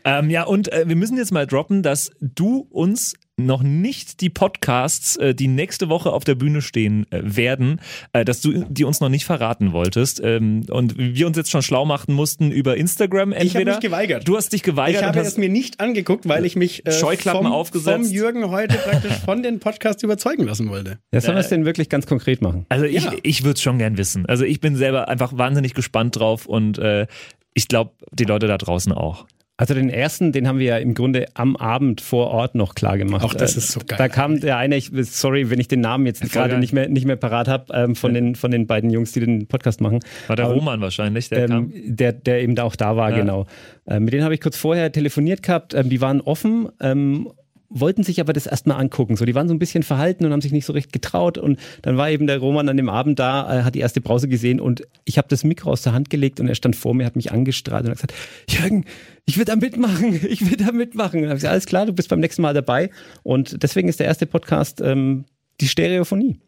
ähm, 0.03 0.29
ja, 0.29 0.43
und 0.43 0.71
äh, 0.71 0.87
wir 0.87 0.95
müssen 0.95 1.17
jetzt 1.17 1.31
mal 1.31 1.47
droppen, 1.47 1.83
dass 1.83 2.11
du 2.19 2.67
uns 2.69 3.13
noch 3.37 3.63
nicht 3.63 4.21
die 4.21 4.29
Podcasts, 4.29 5.15
äh, 5.17 5.33
die 5.33 5.47
nächste 5.47 5.89
Woche 5.89 6.11
auf 6.11 6.23
der 6.23 6.35
Bühne 6.35 6.61
stehen 6.61 7.11
äh, 7.11 7.21
werden, 7.23 7.81
äh, 8.13 8.23
dass 8.23 8.41
du 8.41 8.65
die 8.69 8.83
uns 8.83 8.99
noch 8.99 9.09
nicht 9.09 9.25
verraten 9.25 9.73
wolltest 9.73 10.21
ähm, 10.23 10.65
und 10.69 10.97
wir 10.97 11.27
uns 11.27 11.37
jetzt 11.37 11.49
schon 11.49 11.61
schlau 11.61 11.85
machen 11.85 12.13
mussten 12.13 12.51
über 12.51 12.77
Instagram 12.77 13.31
entweder. 13.31 13.47
Ich 13.47 13.55
habe 13.55 13.65
mich 13.65 13.79
geweigert. 13.79 14.27
Du 14.27 14.37
hast 14.37 14.53
dich 14.53 14.63
geweigert. 14.63 15.01
Ich 15.01 15.07
habe 15.07 15.19
es 15.19 15.37
mir 15.37 15.49
nicht 15.49 15.79
angeguckt, 15.79 16.27
weil 16.27 16.45
ich 16.45 16.55
mich 16.55 16.85
äh, 16.85 16.91
Scheuklappen 16.91 17.43
vom, 17.43 17.51
aufgesetzt. 17.51 18.05
vom 18.05 18.11
Jürgen 18.11 18.49
heute 18.49 18.77
praktisch 18.77 19.13
von 19.25 19.43
den 19.43 19.59
Podcasts 19.59 20.03
überzeugen 20.03 20.45
lassen 20.45 20.69
wollte. 20.69 20.99
Ja, 21.11 21.21
sollen 21.21 21.37
wir 21.37 21.41
es 21.41 21.49
denn 21.49 21.65
wirklich 21.65 21.89
ganz 21.89 22.05
konkret 22.05 22.41
machen? 22.41 22.65
Also 22.69 22.85
ich, 22.85 23.03
ja. 23.03 23.13
ich 23.23 23.43
würde 23.43 23.55
es 23.55 23.61
schon 23.61 23.77
gern 23.77 23.97
wissen. 23.97 24.25
Also 24.25 24.45
ich 24.45 24.59
bin 24.59 24.75
selber 24.75 25.07
einfach 25.07 25.37
wahnsinnig 25.37 25.73
gespannt 25.73 26.17
drauf 26.17 26.45
und 26.45 26.77
äh, 26.77 27.07
ich 27.53 27.67
glaube, 27.67 27.91
die 28.11 28.23
Leute 28.23 28.47
da 28.47 28.57
draußen 28.57 28.91
auch. 28.91 29.25
Also 29.61 29.75
den 29.75 29.91
ersten, 29.91 30.31
den 30.31 30.47
haben 30.47 30.57
wir 30.57 30.65
ja 30.65 30.77
im 30.77 30.95
Grunde 30.95 31.27
am 31.35 31.55
Abend 31.55 32.01
vor 32.01 32.29
Ort 32.31 32.55
noch 32.55 32.73
klar 32.73 32.97
gemacht. 32.97 33.23
Auch 33.23 33.35
das 33.35 33.55
ist 33.55 33.71
so 33.71 33.79
geil. 33.85 33.95
Da 33.99 34.09
kam 34.09 34.39
der 34.39 34.57
eine, 34.57 34.75
ich, 34.75 34.89
sorry, 35.03 35.51
wenn 35.51 35.59
ich 35.59 35.67
den 35.67 35.81
Namen 35.81 36.07
jetzt 36.07 36.31
gerade 36.31 36.57
nicht 36.57 36.73
mehr, 36.73 36.89
nicht 36.89 37.05
mehr 37.05 37.15
parat 37.15 37.47
habe, 37.47 37.71
ähm, 37.71 37.95
von, 37.95 38.15
ja. 38.15 38.21
den, 38.21 38.33
von 38.33 38.49
den 38.49 38.65
beiden 38.65 38.89
Jungs, 38.89 39.11
die 39.11 39.19
den 39.19 39.45
Podcast 39.45 39.79
machen. 39.79 39.99
War 40.25 40.35
der 40.35 40.47
Roman 40.47 40.81
wahrscheinlich, 40.81 41.29
der 41.29 41.43
ähm, 41.43 41.47
kam? 41.47 41.73
Der, 41.85 42.11
der 42.11 42.41
eben 42.41 42.55
da 42.55 42.63
auch 42.63 42.75
da 42.75 42.97
war, 42.97 43.11
ja. 43.11 43.17
genau. 43.17 43.45
Ähm, 43.85 44.05
mit 44.05 44.13
denen 44.13 44.23
habe 44.23 44.33
ich 44.33 44.41
kurz 44.41 44.57
vorher 44.57 44.91
telefoniert 44.91 45.43
gehabt. 45.43 45.75
Ähm, 45.75 45.89
die 45.91 46.01
waren 46.01 46.21
offen 46.21 46.69
ähm, 46.79 47.29
wollten 47.73 48.03
sich 48.03 48.19
aber 48.19 48.33
das 48.33 48.45
erstmal 48.45 48.79
angucken. 48.79 49.15
So, 49.15 49.25
die 49.25 49.33
waren 49.33 49.47
so 49.47 49.53
ein 49.53 49.59
bisschen 49.59 49.83
verhalten 49.83 50.25
und 50.25 50.31
haben 50.31 50.41
sich 50.41 50.51
nicht 50.51 50.65
so 50.65 50.73
recht 50.73 50.91
getraut. 50.91 51.37
Und 51.37 51.59
dann 51.81 51.97
war 51.97 52.09
eben 52.09 52.27
der 52.27 52.37
Roman 52.37 52.67
an 52.69 52.77
dem 52.77 52.89
Abend 52.89 53.17
da, 53.17 53.59
äh, 53.59 53.63
hat 53.63 53.75
die 53.75 53.79
erste 53.79 54.01
Brause 54.01 54.27
gesehen 54.27 54.59
und 54.59 54.83
ich 55.05 55.17
habe 55.17 55.27
das 55.29 55.43
Mikro 55.43 55.71
aus 55.71 55.81
der 55.81 55.93
Hand 55.93 56.09
gelegt 56.09 56.39
und 56.39 56.47
er 56.47 56.55
stand 56.55 56.75
vor 56.75 56.93
mir, 56.93 57.05
hat 57.05 57.15
mich 57.15 57.31
angestrahlt 57.31 57.85
und 57.85 57.91
hat 57.91 57.97
gesagt, 57.97 58.13
Jürgen, 58.49 58.85
ich 59.25 59.37
will 59.37 59.45
da 59.45 59.55
mitmachen, 59.55 60.19
ich 60.29 60.49
will 60.49 60.57
da 60.57 60.71
mitmachen. 60.71 61.17
Und 61.17 61.23
dann 61.23 61.29
habe 61.29 61.37
ich 61.37 61.41
gesagt, 61.41 61.53
alles 61.53 61.65
klar, 61.65 61.85
du 61.85 61.93
bist 61.93 62.09
beim 62.09 62.19
nächsten 62.19 62.41
Mal 62.41 62.53
dabei. 62.53 62.89
Und 63.23 63.63
deswegen 63.63 63.87
ist 63.87 63.99
der 63.99 64.07
erste 64.07 64.25
Podcast 64.25 64.81
ähm, 64.81 65.25
die 65.61 65.67
Stereophonie. 65.67 66.39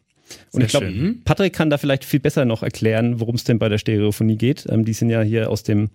Und 0.52 0.60
Sehr 0.60 0.64
ich 0.64 0.68
glaube, 0.68 1.14
Patrick 1.24 1.52
kann 1.52 1.70
da 1.70 1.78
vielleicht 1.78 2.04
viel 2.04 2.20
besser 2.20 2.44
noch 2.44 2.62
erklären, 2.62 3.20
worum 3.20 3.34
es 3.34 3.44
denn 3.44 3.58
bei 3.58 3.68
der 3.68 3.78
Stereophonie 3.78 4.36
geht. 4.36 4.66
Ähm, 4.68 4.84
die 4.84 4.92
sind 4.92 5.10
ja 5.10 5.22
hier 5.22 5.50
aus 5.50 5.62
dem 5.62 5.90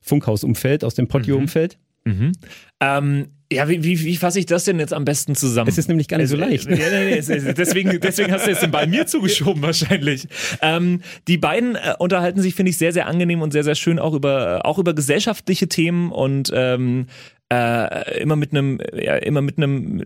Funkhausumfeld, 0.00 0.84
aus 0.84 0.94
dem 0.94 1.08
Podio-Umfeld. 1.08 1.78
Mhm. 2.04 2.12
Mhm. 2.12 2.32
Ähm, 2.80 3.26
ja, 3.54 3.68
wie, 3.68 3.84
wie, 3.84 4.00
wie 4.04 4.16
fasse 4.16 4.38
ich 4.38 4.46
das 4.46 4.64
denn 4.64 4.78
jetzt 4.78 4.92
am 4.92 5.04
besten 5.04 5.34
zusammen? 5.34 5.68
Es 5.68 5.78
ist 5.78 5.88
nämlich 5.88 6.08
gar 6.08 6.18
nicht 6.18 6.28
so 6.28 6.36
leicht. 6.36 6.68
Ja, 6.68 6.76
nee, 6.76 7.16
nee, 7.16 7.52
deswegen, 7.56 8.00
deswegen 8.00 8.32
hast 8.32 8.46
du 8.46 8.50
jetzt 8.50 8.62
den 8.62 8.70
Ball 8.70 8.86
mir 8.86 9.06
zugeschoben 9.06 9.62
wahrscheinlich. 9.62 10.26
Ähm, 10.60 11.00
die 11.28 11.38
beiden 11.38 11.76
äh, 11.76 11.94
unterhalten 11.98 12.40
sich, 12.40 12.54
finde 12.54 12.70
ich, 12.70 12.78
sehr, 12.78 12.92
sehr 12.92 13.06
angenehm 13.06 13.42
und 13.42 13.52
sehr, 13.52 13.64
sehr 13.64 13.74
schön 13.74 13.98
auch 13.98 14.14
über, 14.14 14.64
auch 14.64 14.78
über 14.78 14.94
gesellschaftliche 14.94 15.68
Themen 15.68 16.12
und 16.12 16.50
ähm, 16.54 17.06
äh, 17.52 18.20
immer 18.20 18.36
mit 18.36 18.52
einem, 18.52 18.80
ja, 18.94 19.16
immer 19.16 19.42
mit 19.42 19.58
einem, 19.58 20.04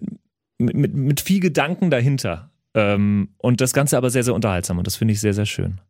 mit, 0.58 0.74
mit, 0.74 0.94
mit 0.94 1.20
viel 1.20 1.40
Gedanken 1.40 1.90
dahinter. 1.90 2.50
Ähm, 2.74 3.28
und 3.38 3.60
das 3.60 3.72
Ganze 3.72 3.96
aber 3.96 4.10
sehr, 4.10 4.22
sehr 4.22 4.34
unterhaltsam 4.34 4.78
und 4.78 4.86
das 4.86 4.96
finde 4.96 5.12
ich 5.12 5.20
sehr, 5.20 5.34
sehr 5.34 5.46
schön. 5.46 5.80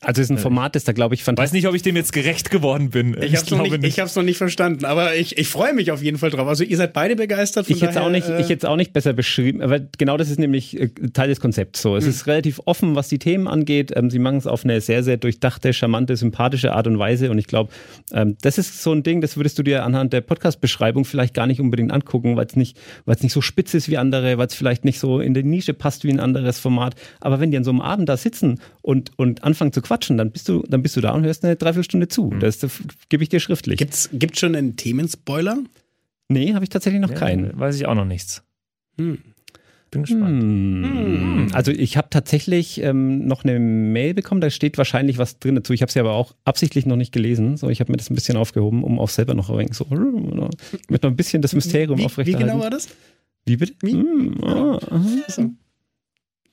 Also 0.00 0.22
ist 0.22 0.30
ein 0.30 0.38
Format, 0.38 0.76
das 0.76 0.84
da 0.84 0.92
glaube 0.92 1.16
ich 1.16 1.24
fantastisch. 1.24 1.48
Weiß 1.48 1.52
nicht, 1.54 1.66
ob 1.66 1.74
ich 1.74 1.82
dem 1.82 1.96
jetzt 1.96 2.12
gerecht 2.12 2.52
geworden 2.52 2.90
bin. 2.90 3.16
Ich, 3.20 3.32
ich 3.32 3.36
habe 3.36 4.06
es 4.06 4.14
noch, 4.14 4.22
nicht 4.22 4.38
verstanden, 4.38 4.84
aber 4.84 5.16
ich, 5.16 5.36
ich 5.38 5.48
freue 5.48 5.74
mich 5.74 5.90
auf 5.90 6.00
jeden 6.00 6.18
Fall 6.18 6.30
drauf. 6.30 6.46
Also 6.46 6.62
ihr 6.62 6.76
seid 6.76 6.92
beide 6.92 7.16
begeistert. 7.16 7.66
Von 7.66 7.74
ich 7.74 7.82
hätte 7.82 8.02
auch 8.02 8.10
nicht, 8.10 8.28
äh, 8.28 8.40
ich 8.40 8.48
jetzt 8.48 8.64
auch 8.64 8.76
nicht 8.76 8.92
besser 8.92 9.12
beschrieben, 9.12 9.60
aber 9.60 9.80
genau 9.80 10.16
das 10.16 10.30
ist 10.30 10.38
nämlich 10.38 10.78
äh, 10.78 10.88
Teil 11.12 11.28
des 11.28 11.40
Konzepts. 11.40 11.82
So, 11.82 11.96
es 11.96 12.04
mhm. 12.04 12.10
ist 12.10 12.26
relativ 12.28 12.60
offen, 12.64 12.94
was 12.94 13.08
die 13.08 13.18
Themen 13.18 13.48
angeht. 13.48 13.92
Ähm, 13.96 14.08
sie 14.08 14.20
machen 14.20 14.36
es 14.36 14.46
auf 14.46 14.64
eine 14.64 14.80
sehr 14.80 15.02
sehr 15.02 15.16
durchdachte, 15.16 15.72
charmante, 15.72 16.16
sympathische 16.16 16.74
Art 16.74 16.86
und 16.86 17.00
Weise. 17.00 17.32
Und 17.32 17.38
ich 17.38 17.48
glaube, 17.48 17.72
ähm, 18.12 18.36
das 18.40 18.56
ist 18.56 18.80
so 18.80 18.92
ein 18.92 19.02
Ding, 19.02 19.20
das 19.20 19.36
würdest 19.36 19.58
du 19.58 19.64
dir 19.64 19.84
anhand 19.84 20.12
der 20.12 20.20
Podcast-Beschreibung 20.20 21.06
vielleicht 21.06 21.34
gar 21.34 21.48
nicht 21.48 21.60
unbedingt 21.60 21.90
angucken, 21.90 22.36
weil 22.36 22.46
es 22.46 22.54
nicht, 22.54 22.78
weil 23.04 23.16
es 23.16 23.24
nicht 23.24 23.32
so 23.32 23.40
spitz 23.40 23.74
ist 23.74 23.88
wie 23.88 23.98
andere, 23.98 24.38
weil 24.38 24.46
es 24.46 24.54
vielleicht 24.54 24.84
nicht 24.84 25.00
so 25.00 25.18
in 25.18 25.34
die 25.34 25.42
Nische 25.42 25.74
passt 25.74 26.04
wie 26.04 26.12
ein 26.12 26.20
anderes 26.20 26.60
Format. 26.60 26.94
Aber 27.20 27.40
wenn 27.40 27.50
die 27.50 27.56
an 27.56 27.64
so 27.64 27.72
einem 27.72 27.80
Abend 27.80 28.08
da 28.08 28.16
sitzen 28.16 28.60
und 28.80 29.10
und 29.16 29.42
anfangen 29.42 29.72
zu 29.72 29.82
quatschen, 29.88 30.18
dann 30.18 30.30
bist 30.30 30.48
du 30.48 30.62
dann 30.68 30.82
bist 30.82 30.96
du 30.96 31.00
da 31.00 31.12
und 31.12 31.24
hörst 31.24 31.44
eine 31.44 31.56
Dreiviertelstunde 31.56 32.08
zu. 32.08 32.26
Mhm. 32.26 32.40
Das, 32.40 32.58
das 32.58 32.80
gebe 33.08 33.22
ich 33.22 33.28
dir 33.28 33.40
schriftlich. 33.40 33.78
Gibt's 33.78 34.10
gibt 34.12 34.38
schon 34.38 34.54
einen 34.54 34.76
Themenspoiler? 34.76 35.58
Nee, 36.28 36.54
habe 36.54 36.64
ich 36.64 36.68
tatsächlich 36.68 37.00
noch 37.00 37.10
ja, 37.10 37.16
keinen. 37.16 37.58
Weiß 37.58 37.76
ich 37.76 37.86
auch 37.86 37.94
noch 37.94 38.04
nichts. 38.04 38.42
Hm. 38.98 39.18
Bin 39.90 40.02
gespannt. 40.02 40.42
Hm. 40.42 40.84
hm. 40.84 41.48
Also 41.52 41.72
ich 41.72 41.96
habe 41.96 42.08
tatsächlich 42.10 42.82
ähm, 42.82 43.26
noch 43.26 43.44
eine 43.44 43.58
Mail 43.58 44.12
bekommen, 44.12 44.42
da 44.42 44.50
steht 44.50 44.76
wahrscheinlich 44.76 45.16
was 45.16 45.38
drin 45.38 45.54
dazu. 45.54 45.72
Ich 45.72 45.80
habe 45.80 45.90
sie 45.90 46.00
aber 46.00 46.12
auch 46.12 46.34
absichtlich 46.44 46.84
noch 46.84 46.96
nicht 46.96 47.12
gelesen. 47.12 47.56
So, 47.56 47.70
ich 47.70 47.80
habe 47.80 47.90
mir 47.90 47.96
das 47.96 48.10
ein 48.10 48.14
bisschen 48.14 48.36
aufgehoben, 48.36 48.84
um 48.84 48.98
auch 48.98 49.08
selber 49.08 49.32
noch 49.32 49.48
so 49.48 49.86
mit 50.88 51.02
noch 51.02 51.10
ein 51.10 51.16
bisschen 51.16 51.40
das 51.40 51.54
Mysterium 51.54 51.98
wie, 51.98 52.04
aufrechterhalten. 52.04 52.46
Wie 52.46 52.52
genau 52.52 52.62
war 52.62 52.70
das? 52.70 52.88
Wie 53.46 53.56
bitte? 53.56 53.74
Wie? 53.80 53.92
Hm, 53.92 54.36
oh, 54.42 54.78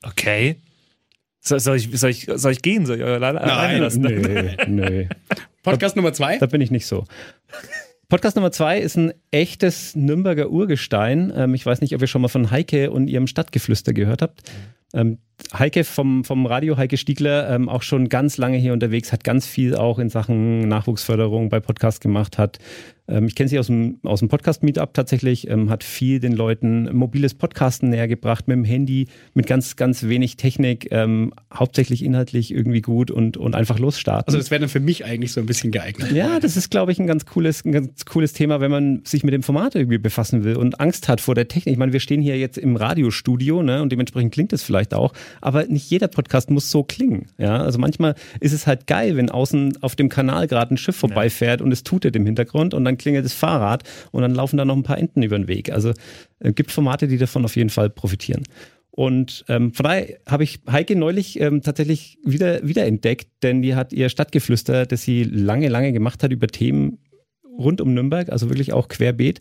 okay. 0.02 0.56
Soll, 1.46 1.60
soll, 1.60 1.76
ich, 1.76 1.90
soll, 1.92 2.10
ich, 2.10 2.26
soll 2.34 2.52
ich 2.52 2.62
gehen? 2.62 2.86
Soll 2.86 2.96
ich 2.96 3.04
alleine 3.04 3.38
Nein, 3.38 3.80
lassen? 3.80 4.00
Nee, 4.00 4.56
nee. 4.66 5.08
Podcast 5.62 5.94
Nummer 5.94 6.12
zwei? 6.12 6.38
Da 6.38 6.46
bin 6.46 6.60
ich 6.60 6.72
nicht 6.72 6.86
so. 6.86 7.04
Podcast 8.08 8.34
Nummer 8.34 8.50
zwei 8.50 8.80
ist 8.80 8.96
ein 8.96 9.12
echtes 9.30 9.94
Nürnberger 9.94 10.50
Urgestein. 10.50 11.32
Ähm, 11.36 11.54
ich 11.54 11.64
weiß 11.64 11.82
nicht, 11.82 11.94
ob 11.94 12.00
ihr 12.00 12.08
schon 12.08 12.22
mal 12.22 12.28
von 12.28 12.50
Heike 12.50 12.90
und 12.90 13.06
ihrem 13.06 13.28
Stadtgeflüster 13.28 13.92
gehört 13.92 14.22
habt. 14.22 14.42
Ähm, 14.92 15.18
Heike 15.56 15.84
vom, 15.84 16.24
vom 16.24 16.46
Radio, 16.46 16.76
Heike 16.76 16.96
Stiegler, 16.96 17.48
ähm, 17.48 17.68
auch 17.68 17.82
schon 17.82 18.08
ganz 18.08 18.38
lange 18.38 18.56
hier 18.56 18.72
unterwegs, 18.72 19.12
hat 19.12 19.22
ganz 19.22 19.46
viel 19.46 19.76
auch 19.76 20.00
in 20.00 20.08
Sachen 20.08 20.66
Nachwuchsförderung 20.66 21.48
bei 21.48 21.60
Podcast 21.60 22.00
gemacht, 22.00 22.38
hat 22.38 22.58
ich 23.08 23.34
kenne 23.34 23.48
sie 23.48 23.58
aus 23.58 23.68
dem, 23.68 23.98
aus 24.02 24.20
dem 24.20 24.28
Podcast-Meetup 24.28 24.92
tatsächlich, 24.92 25.48
ähm, 25.48 25.70
hat 25.70 25.84
viel 25.84 26.18
den 26.18 26.32
Leuten 26.32 26.92
mobiles 26.92 27.34
Podcasten 27.34 27.90
näher 27.90 28.08
gebracht, 28.08 28.48
mit 28.48 28.56
dem 28.56 28.64
Handy, 28.64 29.06
mit 29.34 29.46
ganz, 29.46 29.76
ganz 29.76 30.04
wenig 30.04 30.36
Technik, 30.36 30.88
ähm, 30.90 31.32
hauptsächlich 31.54 32.04
inhaltlich 32.04 32.52
irgendwie 32.52 32.80
gut 32.80 33.10
und, 33.10 33.36
und 33.36 33.54
einfach 33.54 33.78
losstarten. 33.78 34.26
Also 34.26 34.38
das 34.38 34.50
wäre 34.50 34.60
dann 34.60 34.68
für 34.68 34.80
mich 34.80 35.04
eigentlich 35.04 35.32
so 35.32 35.40
ein 35.40 35.46
bisschen 35.46 35.70
geeignet. 35.70 36.10
Ja, 36.12 36.40
das 36.40 36.56
ist, 36.56 36.70
glaube 36.70 36.92
ich, 36.92 36.98
ein 36.98 37.06
ganz 37.06 37.26
cooles, 37.26 37.64
ein 37.64 37.72
ganz 37.72 38.04
cooles 38.06 38.32
Thema, 38.32 38.60
wenn 38.60 38.70
man 38.70 39.02
sich 39.04 39.22
mit 39.22 39.34
dem 39.34 39.42
Format 39.42 39.76
irgendwie 39.76 39.98
befassen 39.98 40.42
will 40.42 40.56
und 40.56 40.80
Angst 40.80 41.08
hat 41.08 41.20
vor 41.20 41.34
der 41.34 41.46
Technik. 41.48 41.74
Ich 41.74 41.78
meine, 41.78 41.92
wir 41.92 42.00
stehen 42.00 42.20
hier 42.20 42.38
jetzt 42.38 42.58
im 42.58 42.76
Radiostudio, 42.76 43.62
ne, 43.62 43.82
und 43.82 43.92
dementsprechend 43.92 44.32
klingt 44.32 44.52
es 44.52 44.62
vielleicht 44.62 44.94
auch, 44.94 45.12
aber 45.40 45.66
nicht 45.66 45.88
jeder 45.90 46.08
Podcast 46.08 46.50
muss 46.50 46.70
so 46.70 46.82
klingen. 46.82 47.26
Ja, 47.38 47.58
also 47.62 47.78
manchmal 47.78 48.14
ist 48.40 48.52
es 48.52 48.66
halt 48.66 48.86
geil, 48.86 49.16
wenn 49.16 49.30
außen 49.30 49.78
auf 49.82 49.94
dem 49.94 50.08
Kanal 50.08 50.48
gerade 50.48 50.74
ein 50.74 50.76
Schiff 50.76 50.96
vorbeifährt 50.96 51.62
und 51.62 51.70
es 51.72 51.84
tutet 51.84 52.16
im 52.16 52.26
Hintergrund 52.26 52.74
und 52.74 52.84
dann 52.84 52.95
dann 52.96 53.02
klingelt 53.02 53.24
das 53.24 53.34
Fahrrad 53.34 53.84
und 54.10 54.22
dann 54.22 54.34
laufen 54.34 54.56
da 54.56 54.64
noch 54.64 54.76
ein 54.76 54.82
paar 54.82 54.98
Enten 54.98 55.22
über 55.22 55.38
den 55.38 55.48
Weg. 55.48 55.70
Also 55.70 55.92
äh, 56.40 56.52
gibt 56.52 56.70
Formate, 56.70 57.08
die 57.08 57.18
davon 57.18 57.44
auf 57.44 57.56
jeden 57.56 57.70
Fall 57.70 57.90
profitieren. 57.90 58.42
Und 58.90 59.44
ähm, 59.48 59.74
von 59.74 59.84
daher 59.84 60.16
habe 60.26 60.42
ich 60.42 60.60
Heike 60.70 60.96
neulich 60.96 61.38
ähm, 61.38 61.60
tatsächlich 61.60 62.18
wieder, 62.24 62.66
wieder 62.66 62.86
entdeckt, 62.86 63.28
denn 63.42 63.60
die 63.60 63.74
hat 63.74 63.92
ihr 63.92 64.08
Stadtgeflüster, 64.08 64.86
das 64.86 65.02
sie 65.02 65.22
lange, 65.22 65.68
lange 65.68 65.92
gemacht 65.92 66.22
hat 66.22 66.32
über 66.32 66.46
Themen 66.46 66.98
rund 67.58 67.80
um 67.80 67.94
Nürnberg, 67.94 68.30
also 68.30 68.48
wirklich 68.48 68.72
auch 68.72 68.88
querbeet. 68.88 69.40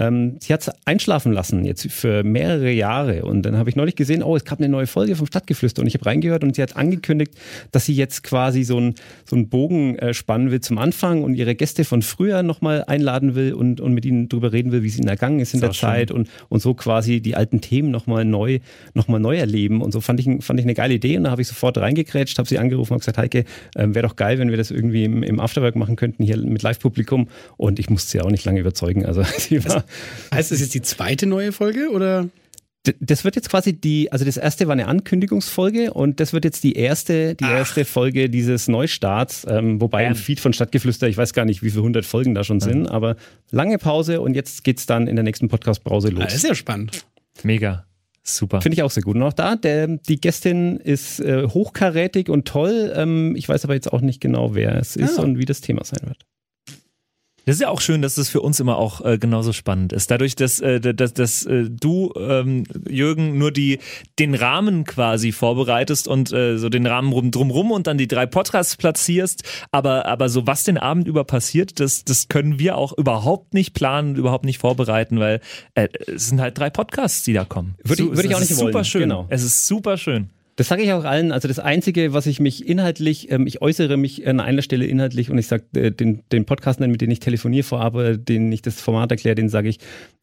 Ähm, 0.00 0.36
sie 0.40 0.52
hat 0.52 0.62
es 0.62 0.70
einschlafen 0.86 1.32
lassen 1.32 1.64
jetzt 1.64 1.86
für 1.92 2.22
mehrere 2.22 2.70
Jahre. 2.70 3.24
Und 3.24 3.42
dann 3.42 3.58
habe 3.58 3.68
ich 3.68 3.76
neulich 3.76 3.96
gesehen, 3.96 4.22
oh, 4.22 4.34
es 4.34 4.44
gab 4.44 4.58
eine 4.58 4.68
neue 4.68 4.86
Folge 4.86 5.14
vom 5.14 5.26
Stadtgeflüster. 5.26 5.82
Und 5.82 5.88
ich 5.88 5.94
habe 5.94 6.06
reingehört 6.06 6.42
und 6.42 6.56
sie 6.56 6.62
hat 6.62 6.76
angekündigt, 6.76 7.34
dass 7.70 7.84
sie 7.84 7.94
jetzt 7.94 8.22
quasi 8.22 8.62
so 8.62 8.78
einen 8.78 8.94
so 9.26 9.36
einen 9.36 9.50
Bogen 9.50 9.98
äh, 9.98 10.14
spannen 10.14 10.50
will 10.50 10.60
zum 10.60 10.78
Anfang 10.78 11.22
und 11.22 11.34
ihre 11.34 11.54
Gäste 11.54 11.84
von 11.84 12.00
früher 12.00 12.42
nochmal 12.42 12.84
einladen 12.86 13.34
will 13.34 13.52
und, 13.52 13.80
und 13.80 13.92
mit 13.92 14.06
ihnen 14.06 14.30
darüber 14.30 14.52
reden 14.52 14.72
will, 14.72 14.82
wie 14.82 14.88
es 14.88 14.98
ihnen 14.98 15.08
ergangen 15.08 15.40
ist 15.40 15.52
in 15.52 15.60
der 15.60 15.72
Zeit 15.72 16.10
und, 16.10 16.30
und 16.48 16.60
so 16.60 16.72
quasi 16.72 17.20
die 17.20 17.36
alten 17.36 17.60
Themen 17.60 17.90
nochmal 17.90 18.24
neu, 18.24 18.60
noch 18.94 19.06
mal 19.06 19.20
neu 19.20 19.36
erleben. 19.36 19.82
Und 19.82 19.92
so 19.92 20.00
fand 20.00 20.18
ich, 20.20 20.42
fand 20.42 20.58
ich 20.58 20.64
eine 20.64 20.74
geile 20.74 20.94
Idee. 20.94 21.18
Und 21.18 21.24
da 21.24 21.30
habe 21.30 21.42
ich 21.42 21.48
sofort 21.48 21.76
reingekrätscht, 21.76 22.38
habe 22.38 22.48
sie 22.48 22.58
angerufen 22.58 22.94
und 22.94 23.00
gesagt, 23.00 23.18
Heike, 23.18 23.44
äh, 23.74 23.88
wäre 23.88 24.06
doch 24.06 24.16
geil, 24.16 24.38
wenn 24.38 24.48
wir 24.48 24.56
das 24.56 24.70
irgendwie 24.70 25.04
im, 25.04 25.22
im 25.22 25.40
Afterwork 25.40 25.76
machen 25.76 25.96
könnten, 25.96 26.24
hier 26.24 26.38
mit 26.38 26.62
Live-Publikum 26.62 27.28
und 27.56 27.78
ich 27.78 27.90
musste 27.90 28.10
sie 28.10 28.20
auch 28.20 28.30
nicht 28.30 28.44
lange 28.44 28.60
überzeugen, 28.60 29.06
also 29.06 29.22
sie 29.38 29.64
war 29.64 29.84
Heißt 30.34 30.50
das 30.50 30.60
jetzt 30.60 30.74
die 30.74 30.82
zweite 30.82 31.26
neue 31.26 31.52
Folge 31.52 31.90
oder? 31.90 32.28
Das 32.98 33.24
wird 33.24 33.36
jetzt 33.36 33.50
quasi 33.50 33.74
die, 33.74 34.10
also 34.10 34.24
das 34.24 34.38
erste 34.38 34.66
war 34.66 34.72
eine 34.72 34.88
Ankündigungsfolge 34.88 35.92
und 35.92 36.18
das 36.18 36.32
wird 36.32 36.46
jetzt 36.46 36.64
die 36.64 36.72
erste, 36.72 37.34
die 37.34 37.44
Ach. 37.44 37.50
erste 37.50 37.84
Folge 37.84 38.30
dieses 38.30 38.68
Neustarts, 38.68 39.46
ähm, 39.46 39.82
wobei 39.82 40.04
ähm. 40.04 40.12
im 40.12 40.16
Feed 40.16 40.40
von 40.40 40.54
Stadtgeflüster, 40.54 41.06
ich 41.06 41.18
weiß 41.18 41.34
gar 41.34 41.44
nicht, 41.44 41.62
wie 41.62 41.68
viele 41.70 41.82
hundert 41.82 42.06
Folgen 42.06 42.34
da 42.34 42.42
schon 42.42 42.56
mhm. 42.56 42.60
sind, 42.60 42.86
aber 42.86 43.16
lange 43.50 43.76
Pause 43.76 44.22
und 44.22 44.34
jetzt 44.34 44.64
geht's 44.64 44.86
dann 44.86 45.08
in 45.08 45.16
der 45.16 45.24
nächsten 45.24 45.48
Podcast-Brause 45.48 46.08
los. 46.08 46.24
Das 46.24 46.34
ist 46.36 46.44
ja 46.44 46.54
spannend. 46.54 47.04
Mega. 47.42 47.84
Super. 48.22 48.60
Finde 48.60 48.74
ich 48.74 48.82
auch 48.82 48.90
sehr 48.90 49.02
gut. 49.02 49.16
Und 49.16 49.22
auch 49.22 49.32
da, 49.32 49.56
der, 49.56 49.86
die 49.86 50.20
Gästin 50.20 50.76
ist 50.78 51.20
äh, 51.20 51.46
hochkarätig 51.48 52.28
und 52.28 52.46
toll. 52.46 52.92
Ähm, 52.94 53.34
ich 53.36 53.48
weiß 53.48 53.64
aber 53.64 53.74
jetzt 53.74 53.92
auch 53.92 54.00
nicht 54.00 54.20
genau, 54.20 54.54
wer 54.54 54.76
es 54.76 54.96
ist 54.96 55.18
ja. 55.18 55.22
und 55.22 55.38
wie 55.38 55.44
das 55.44 55.60
Thema 55.60 55.84
sein 55.84 56.06
wird. 56.06 56.18
Das 57.50 57.56
ist 57.56 57.62
ja 57.62 57.68
auch 57.70 57.80
schön, 57.80 58.00
dass 58.00 58.16
es 58.16 58.28
für 58.28 58.42
uns 58.42 58.60
immer 58.60 58.76
auch 58.76 59.04
äh, 59.04 59.18
genauso 59.18 59.52
spannend 59.52 59.92
ist. 59.92 60.08
Dadurch, 60.08 60.36
dass, 60.36 60.60
äh, 60.60 60.78
dass, 60.78 61.14
dass 61.14 61.44
äh, 61.46 61.64
du, 61.68 62.12
ähm, 62.16 62.62
Jürgen, 62.88 63.38
nur 63.38 63.50
die, 63.50 63.80
den 64.20 64.36
Rahmen 64.36 64.84
quasi 64.84 65.32
vorbereitest 65.32 66.06
und 66.06 66.32
äh, 66.32 66.58
so 66.58 66.68
den 66.68 66.86
Rahmen 66.86 67.12
rum, 67.12 67.32
drumrum 67.32 67.72
und 67.72 67.88
dann 67.88 67.98
die 67.98 68.06
drei 68.06 68.26
Podcasts 68.26 68.76
platzierst. 68.76 69.42
Aber, 69.72 70.06
aber 70.06 70.28
so 70.28 70.46
was 70.46 70.62
den 70.62 70.78
Abend 70.78 71.08
über 71.08 71.24
passiert, 71.24 71.80
das, 71.80 72.04
das 72.04 72.28
können 72.28 72.60
wir 72.60 72.76
auch 72.76 72.96
überhaupt 72.96 73.52
nicht 73.52 73.74
planen, 73.74 74.14
überhaupt 74.14 74.44
nicht 74.44 74.58
vorbereiten, 74.58 75.18
weil 75.18 75.40
äh, 75.74 75.88
es 76.06 76.28
sind 76.28 76.40
halt 76.40 76.56
drei 76.56 76.70
Podcasts, 76.70 77.24
die 77.24 77.32
da 77.32 77.44
kommen. 77.44 77.74
Würde 77.82 78.04
ich, 78.04 78.10
würd 78.10 78.26
ich 78.26 78.34
auch 78.36 78.38
nicht 78.38 78.56
wollen. 78.58 78.68
Super 78.68 78.84
schön. 78.84 79.00
Genau. 79.02 79.26
Es 79.28 79.42
ist 79.42 79.66
super 79.66 79.96
schön. 79.96 80.30
Das 80.60 80.68
sage 80.68 80.82
ich 80.82 80.92
auch 80.92 81.04
allen. 81.04 81.32
Also 81.32 81.48
das 81.48 81.58
Einzige, 81.58 82.12
was 82.12 82.26
ich 82.26 82.38
mich 82.38 82.68
inhaltlich, 82.68 83.30
ähm, 83.30 83.46
ich 83.46 83.62
äußere 83.62 83.96
mich 83.96 84.26
an 84.28 84.40
einer 84.40 84.60
Stelle 84.60 84.84
inhaltlich 84.84 85.30
und 85.30 85.38
ich 85.38 85.46
sage 85.46 85.64
äh, 85.74 85.90
den, 85.90 86.20
den 86.32 86.44
Podcast, 86.44 86.80
mit 86.80 87.00
denen 87.00 87.12
ich 87.12 87.20
telefoniere 87.20 87.62
vorab, 87.62 87.94
äh, 87.94 88.18
denen 88.18 88.52
ich 88.52 88.60
das 88.60 88.78
Format 88.78 89.10
erkläre, 89.10 89.34
den 89.34 89.48
sage 89.48 89.70
ich, 89.70 89.78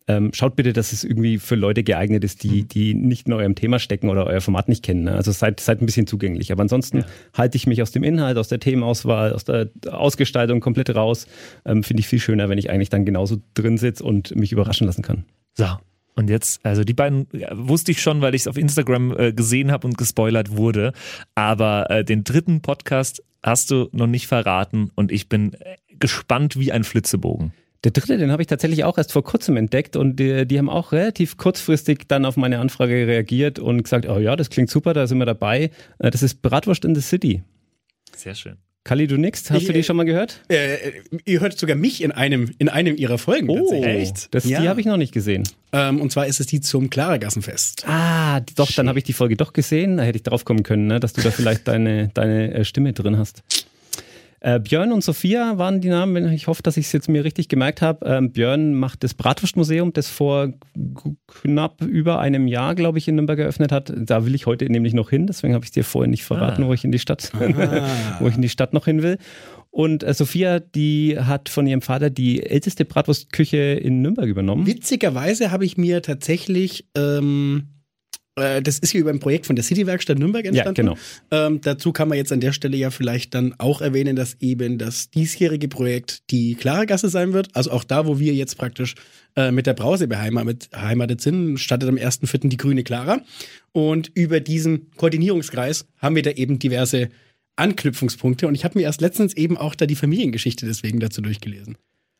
ähm, 0.07 0.29
schaut 0.35 0.55
bitte, 0.55 0.73
dass 0.73 0.93
es 0.93 1.03
irgendwie 1.03 1.39
für 1.39 1.55
Leute 1.55 1.81
geeignet 1.81 2.23
ist, 2.23 2.43
die, 2.43 2.61
mhm. 2.61 2.67
die 2.67 2.93
nicht 2.93 3.25
in 3.25 3.33
eurem 3.33 3.55
Thema 3.55 3.79
stecken 3.79 4.09
oder 4.09 4.27
euer 4.27 4.39
Format 4.39 4.69
nicht 4.69 4.83
kennen. 4.83 5.05
Ne? 5.05 5.13
Also 5.13 5.31
seid, 5.31 5.59
seid 5.59 5.81
ein 5.81 5.87
bisschen 5.87 6.05
zugänglich. 6.05 6.51
Aber 6.51 6.61
ansonsten 6.61 6.99
ja. 6.99 7.05
halte 7.33 7.57
ich 7.57 7.65
mich 7.65 7.81
aus 7.81 7.89
dem 7.89 8.03
Inhalt, 8.03 8.37
aus 8.37 8.47
der 8.47 8.59
Themenauswahl, 8.59 9.33
aus 9.33 9.43
der 9.43 9.71
Ausgestaltung 9.89 10.59
komplett 10.59 10.95
raus. 10.95 11.25
Ähm, 11.65 11.81
Finde 11.81 12.01
ich 12.01 12.07
viel 12.07 12.19
schöner, 12.19 12.47
wenn 12.47 12.59
ich 12.59 12.69
eigentlich 12.69 12.89
dann 12.89 13.05
genauso 13.05 13.37
drin 13.55 13.79
sitze 13.79 14.03
und 14.03 14.35
mich 14.35 14.51
überraschen 14.51 14.85
lassen 14.85 15.01
kann. 15.01 15.25
So, 15.55 15.65
und 16.17 16.29
jetzt, 16.29 16.65
also 16.65 16.83
die 16.83 16.95
beiden 16.95 17.27
ja, 17.31 17.49
wusste 17.51 17.91
ich 17.91 18.01
schon, 18.01 18.21
weil 18.21 18.33
ich 18.33 18.41
es 18.41 18.47
auf 18.47 18.57
Instagram 18.57 19.15
äh, 19.15 19.33
gesehen 19.33 19.71
habe 19.71 19.87
und 19.87 19.97
gespoilert 19.97 20.57
wurde. 20.57 20.93
Aber 21.35 21.89
äh, 21.91 22.03
den 22.03 22.23
dritten 22.23 22.61
Podcast 22.61 23.23
hast 23.43 23.69
du 23.69 23.87
noch 23.91 24.07
nicht 24.07 24.25
verraten 24.25 24.91
und 24.95 25.11
ich 25.11 25.29
bin 25.29 25.53
äh, 25.53 25.77
gespannt 25.99 26.57
wie 26.59 26.71
ein 26.71 26.83
Flitzebogen. 26.83 27.53
Der 27.83 27.91
dritte, 27.91 28.17
den 28.17 28.31
habe 28.31 28.41
ich 28.41 28.47
tatsächlich 28.47 28.83
auch 28.83 28.97
erst 28.97 29.13
vor 29.13 29.23
kurzem 29.23 29.55
entdeckt 29.57 29.95
und 29.95 30.17
die, 30.19 30.47
die, 30.47 30.57
haben 30.57 30.69
auch 30.69 30.91
relativ 30.91 31.37
kurzfristig 31.37 32.07
dann 32.07 32.25
auf 32.25 32.35
meine 32.35 32.59
Anfrage 32.59 33.05
reagiert 33.05 33.59
und 33.59 33.83
gesagt, 33.83 34.09
oh 34.09 34.17
ja, 34.17 34.35
das 34.35 34.49
klingt 34.49 34.71
super, 34.71 34.93
da 34.93 35.05
sind 35.05 35.19
wir 35.19 35.25
dabei. 35.25 35.69
Äh, 35.99 36.09
das 36.09 36.23
ist 36.23 36.41
Bratwurst 36.41 36.83
in 36.83 36.95
the 36.95 37.01
City. 37.01 37.43
Sehr 38.15 38.33
schön. 38.33 38.57
Kali, 38.87 39.05
du 39.05 39.17
nix? 39.17 39.51
Hast 39.51 39.63
ich, 39.63 39.67
du 39.67 39.73
die 39.73 39.83
schon 39.83 39.97
mal 39.97 40.05
gehört? 40.05 40.39
Äh, 40.47 40.77
ihr 41.25 41.41
hört 41.41 41.59
sogar 41.59 41.75
mich 41.75 42.01
in 42.01 42.13
einem, 42.13 42.51
in 42.57 42.69
einem 42.69 42.95
ihrer 42.95 43.17
Folgen. 43.17 43.49
Oh, 43.49 43.83
echt? 43.83 44.33
Das, 44.33 44.45
ja. 44.45 44.61
Die 44.61 44.69
habe 44.69 44.79
ich 44.79 44.85
noch 44.85 44.95
nicht 44.95 45.11
gesehen. 45.11 45.43
Ähm, 45.73 45.99
und 45.99 46.09
zwar 46.09 46.25
ist 46.25 46.39
es 46.39 46.47
die 46.47 46.61
zum 46.61 46.89
Klarergassenfest. 46.89 47.83
Ah, 47.85 48.39
doch, 48.55 48.71
dann 48.71 48.87
habe 48.87 48.99
ich 48.99 49.03
die 49.03 49.11
Folge 49.11 49.35
doch 49.35 49.51
gesehen. 49.51 49.97
Da 49.97 50.03
hätte 50.03 50.15
ich 50.15 50.23
drauf 50.23 50.45
kommen 50.45 50.63
können, 50.63 50.87
ne, 50.87 51.01
dass 51.01 51.11
du 51.11 51.21
da 51.21 51.31
vielleicht 51.31 51.67
deine, 51.67 52.11
deine 52.13 52.53
äh, 52.53 52.63
Stimme 52.63 52.93
drin 52.93 53.17
hast. 53.17 53.43
Äh, 54.39 54.59
Björn 54.59 54.91
und 54.91 55.03
Sophia 55.03 55.57
waren 55.57 55.81
die 55.81 55.89
Namen. 55.89 56.31
Ich 56.31 56.47
hoffe, 56.47 56.61
dass 56.61 56.77
ich 56.77 56.85
es 56.85 56.91
jetzt 56.91 57.09
mir 57.09 57.23
richtig 57.23 57.49
gemerkt 57.49 57.81
habe. 57.81 58.05
Ähm, 58.05 58.31
Björn 58.31 58.75
macht 58.75 59.03
das 59.03 59.15
Bratwurstmuseum, 59.15 59.93
das 59.93 60.09
vor 60.09 60.53
knapp 61.27 61.81
über 61.81 62.19
einem 62.19 62.47
Jahr, 62.47 62.75
glaube 62.75 62.99
ich, 62.99 63.07
in 63.07 63.15
Nürnberg 63.15 63.39
eröffnet 63.39 63.71
hat. 63.71 63.91
Da 63.95 64.25
will 64.25 64.35
ich 64.35 64.45
heute 64.45 64.65
nämlich 64.71 64.93
noch 64.93 65.09
hin. 65.09 65.25
Deswegen 65.25 65.55
habe 65.55 65.65
ich 65.65 65.71
dir 65.71 65.83
vorhin 65.83 66.11
nicht 66.11 66.23
verraten, 66.23 66.63
ah. 66.63 66.67
wo 66.67 66.73
ich 66.73 66.83
in 66.83 66.91
die 66.91 66.99
Stadt, 66.99 67.31
wo 68.19 68.27
ich 68.27 68.35
in 68.35 68.41
die 68.43 68.49
Stadt 68.49 68.73
noch 68.73 68.85
hin 68.85 69.01
will. 69.01 69.17
Und 69.71 70.03
äh, 70.03 70.13
Sophia, 70.13 70.59
die 70.59 71.19
hat 71.19 71.49
von 71.49 71.65
ihrem 71.65 71.81
Vater 71.81 72.09
die 72.09 72.43
älteste 72.43 72.85
Bratwurstküche 72.85 73.57
in 73.57 74.01
Nürnberg 74.01 74.27
übernommen. 74.27 74.67
Witzigerweise 74.67 75.51
habe 75.51 75.65
ich 75.65 75.77
mir 75.77 76.01
tatsächlich 76.03 76.87
ähm, 76.95 77.69
äh, 77.69 77.76
das 78.37 78.77
ist 78.79 78.91
hier 78.91 79.01
über 79.01 79.09
ein 79.09 79.19
Projekt 79.19 79.47
von 79.47 79.55
der 79.55 79.63
City-Werkstatt 79.63 80.19
Nürnberg 80.19 80.45
entstanden. 80.45 80.87
Ja, 80.87 80.93
genau. 80.93 81.47
Ähm, 81.47 81.59
dazu 81.61 81.91
kann 81.91 82.07
man 82.07 82.17
jetzt 82.17 82.31
an 82.31 82.39
der 82.39 82.53
Stelle 82.53 82.77
ja 82.77 82.91
vielleicht 82.91 83.33
dann 83.33 83.55
auch 83.57 83.81
erwähnen, 83.81 84.15
dass 84.15 84.37
eben 84.39 84.77
das 84.77 85.09
diesjährige 85.09 85.67
Projekt 85.67 86.29
die 86.29 86.55
Klargasse 86.55 87.09
sein 87.09 87.33
wird. 87.33 87.49
Also 87.55 87.71
auch 87.71 87.83
da, 87.83 88.05
wo 88.05 88.19
wir 88.19 88.33
jetzt 88.33 88.55
praktisch 88.57 88.93
äh, 89.35 89.51
mit 89.51 89.65
der 89.65 89.73
Brause 89.73 90.07
beheimatet 90.07 91.21
sind, 91.21 91.57
startet 91.57 91.89
am 91.89 91.95
1.4. 91.95 92.47
die 92.49 92.57
grüne 92.57 92.83
Clara. 92.83 93.21
Und 93.71 94.11
über 94.13 94.39
diesen 94.39 94.91
Koordinierungskreis 94.97 95.87
haben 95.97 96.15
wir 96.15 96.23
da 96.23 96.31
eben 96.31 96.59
diverse 96.59 97.09
Anknüpfungspunkte. 97.55 98.47
Und 98.47 98.53
ich 98.53 98.63
habe 98.65 98.77
mir 98.77 98.85
erst 98.85 99.01
letztens 99.01 99.35
eben 99.35 99.57
auch 99.57 99.73
da 99.73 99.87
die 99.87 99.95
Familiengeschichte 99.95 100.65
deswegen 100.67 100.99
dazu 100.99 101.21
durchgelesen. 101.21 101.77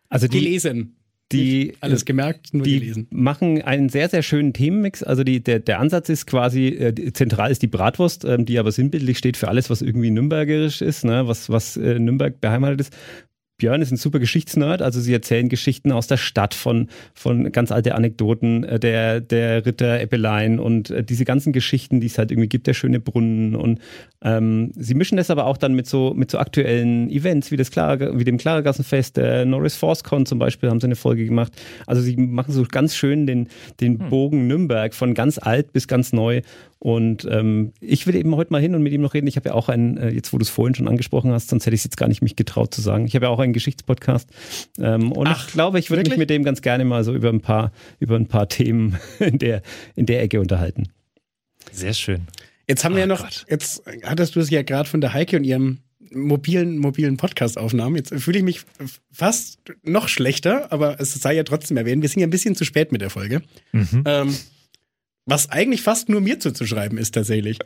Also 0.10 0.28
die, 0.28 0.40
gelesen 0.40 0.96
die 1.32 1.74
alles 1.82 2.06
gemerkt, 2.06 2.54
nur 2.54 2.64
die 2.64 2.80
gelesen. 2.80 3.08
machen 3.10 3.62
einen 3.62 3.90
sehr, 3.90 4.08
sehr 4.08 4.24
schönen 4.24 4.54
Themenmix. 4.54 5.04
Also 5.04 5.24
die, 5.24 5.44
der, 5.44 5.60
der 5.60 5.80
Ansatz 5.80 6.10
ist 6.10 6.26
quasi, 6.26 6.68
äh, 6.68 7.14
zentral 7.14 7.52
ist 7.52 7.62
die 7.62 7.68
Bratwurst, 7.68 8.24
ähm, 8.24 8.46
die 8.46 8.58
aber 8.60 8.72
sinnbildlich 8.72 9.18
steht 9.18 9.36
für 9.36 9.50
alles, 9.50 9.70
was 9.70 9.82
irgendwie 9.82 10.10
nürnbergerisch 10.10 10.82
ist, 10.82 11.04
ne? 11.04 11.28
was, 11.28 11.50
was 11.50 11.76
äh, 11.76 12.00
Nürnberg 12.00 12.40
beheimatet 12.40 12.82
ist. 12.82 12.94
Björn 13.58 13.82
ist 13.82 13.92
ein 13.92 13.98
super 13.98 14.20
Geschichtsnerd, 14.20 14.84
also 14.84 15.02
sie 15.02 15.12
erzählen 15.12 15.50
Geschichten 15.50 15.92
aus 15.92 16.06
der 16.06 16.18
Stadt 16.18 16.54
von, 16.54 16.90
von 17.16 17.52
ganz 17.52 17.72
alte 17.72 17.96
Anekdoten, 17.96 18.64
äh, 18.64 18.80
der, 18.80 19.20
der 19.20 19.66
Ritter 19.66 20.00
Eppelein 20.00 20.60
und 20.60 20.92
äh, 20.92 21.04
diese 21.04 21.26
ganzen 21.26 21.54
Geschichten, 21.54 22.00
die 22.00 22.06
es 22.06 22.20
halt 22.20 22.32
irgendwie 22.32 22.50
gibt, 22.50 22.68
der 22.68 22.76
schöne 22.76 23.00
Brunnen 23.00 23.56
und 23.56 23.80
ähm, 24.22 24.72
sie 24.76 24.94
mischen 24.94 25.18
das 25.18 25.32
aber 25.32 25.48
auch 25.48 25.58
dann 25.58 25.74
mit 25.74 25.88
so, 25.88 26.14
mit 26.16 26.30
so 26.30 26.38
aktuellen 26.38 27.10
Events 27.10 27.50
wie 27.50 27.58
das 27.58 27.72
Klare, 27.72 28.20
wie 28.20 28.24
dem 28.24 28.38
Klaregassenfest, 28.38 29.18
der 29.18 29.46
Norris 29.46 29.76
ForceCon 29.76 30.28
zum 30.28 30.38
Beispiel 30.38 30.70
haben 30.70 30.80
sie 30.80 30.88
eine 30.88 30.96
Folge 30.96 31.26
gemacht. 31.26 31.52
Also 31.88 32.04
sie 32.04 32.16
machen 32.16 32.54
so 32.54 32.64
ganz 32.64 32.96
schön 32.96 33.26
den, 33.26 33.48
den 33.80 34.00
hm. 34.00 34.10
Bogen 34.10 34.48
Nürnberg 34.48 34.94
von 34.94 35.16
ganz 35.16 35.40
alt 35.40 35.74
bis 35.74 35.88
ganz 35.88 36.14
neu 36.14 36.42
und 36.80 37.28
ähm, 37.30 37.74
ich 37.80 38.06
will 38.06 38.16
eben 38.16 38.36
heute 38.36 38.52
mal 38.52 38.62
hin 38.62 38.76
und 38.76 38.84
mit 38.84 38.94
ihm 38.94 39.02
noch 39.02 39.14
reden. 39.14 39.28
Ich 39.28 39.36
habe 39.36 39.50
ja 39.50 39.56
auch 39.56 39.70
einen, 39.70 39.98
äh, 39.98 40.10
jetzt 40.10 40.32
wo 40.32 40.38
du 40.38 40.44
es 40.44 40.50
vorhin 40.50 40.76
schon 40.76 40.88
angesprochen 40.88 41.32
hast, 41.32 41.50
sonst 41.50 41.66
hätte 41.66 41.74
ich 41.74 41.82
es 41.82 41.86
jetzt 41.86 41.98
gar 41.98 42.08
nicht 42.08 42.22
mich 42.22 42.36
getraut 42.36 42.74
zu 42.74 42.82
sagen. 42.82 43.06
Ich 43.06 43.16
habe 43.16 43.26
ja 43.26 43.30
auch 43.30 43.40
einen 43.40 43.54
Geschichtspodcast. 43.54 44.30
Ähm, 44.80 45.12
und 45.12 45.28
Ach, 45.28 45.48
ich 45.48 45.54
glaube, 45.54 45.80
ich 45.80 45.90
würde 45.90 46.08
mich 46.08 46.18
mit 46.18 46.30
dem 46.30 46.44
ganz 46.44 46.62
gerne 46.62 46.86
mal 46.86 47.04
so 47.04 47.14
über 47.14 47.30
ein 47.30 47.42
paar, 47.42 47.72
über 48.00 48.16
ein 48.16 48.28
paar 48.28 48.48
Themen 48.48 48.98
in 49.20 49.40
der, 49.40 49.62
in 49.96 50.06
der 50.06 50.22
Ecke 50.22 50.40
unterhalten. 50.40 50.90
Sehr 51.72 51.94
schön. 51.94 52.28
Jetzt 52.68 52.84
haben 52.84 52.94
oh 52.94 52.96
wir 52.96 53.02
ja 53.02 53.08
noch, 53.08 53.22
Gott. 53.22 53.46
jetzt 53.50 53.84
hattest 54.04 54.36
du 54.36 54.40
es 54.40 54.50
ja 54.50 54.62
gerade 54.62 54.88
von 54.88 55.02
der 55.02 55.14
Heike 55.14 55.38
und 55.38 55.46
ihrem 55.46 55.80
mobilen, 56.12 56.78
mobilen 56.78 57.18
Podcast-Aufnahmen. 57.18 57.96
Jetzt 57.96 58.14
fühle 58.14 58.38
ich 58.38 58.44
mich 58.44 58.62
fast 59.12 59.60
noch 59.84 60.08
schlechter, 60.08 60.72
aber 60.72 61.00
es 61.00 61.14
sei 61.14 61.34
ja 61.34 61.44
trotzdem 61.44 61.78
erwähnt. 61.78 62.02
Wir 62.02 62.10
sind 62.10 62.22
ja 62.22 62.28
ein 62.28 62.32
bisschen 62.32 62.56
zu 62.56 62.66
spät 62.66 62.92
mit 62.92 63.02
der 63.02 63.10
Folge. 63.10 63.42
Mhm. 63.72 64.04
Ähm, 64.06 64.36
was 65.28 65.50
eigentlich 65.52 65.84
fast 65.84 66.10
nur 66.10 66.22
mir 66.22 66.40
zuzuschreiben 66.40 66.98
ist 66.98 67.12
tatsächlich. 67.12 67.60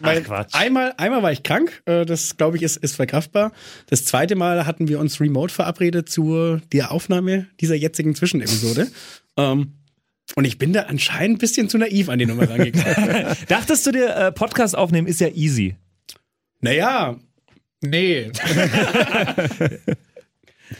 Weil 0.00 0.20
Ach, 0.22 0.26
Quatsch. 0.26 0.54
Einmal, 0.54 0.94
einmal 0.96 1.22
war 1.22 1.32
ich 1.32 1.42
krank, 1.42 1.82
äh, 1.86 2.04
das 2.06 2.36
glaube 2.36 2.56
ich 2.56 2.62
ist, 2.62 2.76
ist 2.76 2.96
verkraftbar. 2.96 3.52
Das 3.88 4.04
zweite 4.04 4.36
Mal 4.36 4.64
hatten 4.66 4.88
wir 4.88 4.98
uns 4.98 5.20
remote 5.20 5.52
verabredet 5.52 6.08
zur 6.08 6.62
der 6.72 6.90
Aufnahme 6.90 7.48
dieser 7.60 7.74
jetzigen 7.74 8.14
Zwischenepisode. 8.14 8.88
ähm, 9.36 9.74
und 10.36 10.44
ich 10.46 10.58
bin 10.58 10.72
da 10.72 10.82
anscheinend 10.82 11.36
ein 11.36 11.38
bisschen 11.38 11.68
zu 11.68 11.78
naiv 11.78 12.08
an 12.08 12.18
die 12.18 12.26
Nummer 12.26 12.48
rangegangen. 12.48 13.36
Dachtest 13.48 13.86
du 13.86 13.92
dir, 13.92 14.14
äh, 14.16 14.32
Podcast 14.32 14.76
aufnehmen 14.76 15.06
ist 15.06 15.20
ja 15.20 15.28
easy? 15.28 15.76
Naja, 16.60 17.20
nee. 17.82 18.30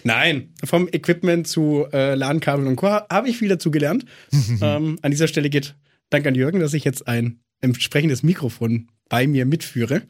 Nein, 0.02 0.54
vom 0.64 0.88
Equipment 0.88 1.46
zu 1.46 1.86
äh, 1.92 2.14
LAN-Kabeln 2.14 2.66
und 2.66 2.76
Co. 2.76 2.88
habe 2.88 3.28
ich 3.28 3.36
viel 3.36 3.48
dazu 3.48 3.70
gelernt. 3.70 4.06
ähm, 4.60 4.98
an 5.02 5.10
dieser 5.10 5.28
Stelle 5.28 5.50
geht 5.50 5.74
Dank 6.14 6.26
an 6.28 6.36
Jürgen, 6.36 6.60
dass 6.60 6.74
ich 6.74 6.84
jetzt 6.84 7.08
ein 7.08 7.40
entsprechendes 7.60 8.22
Mikrofon 8.22 8.86
bei 9.08 9.26
mir 9.26 9.46
mitführe 9.46 10.02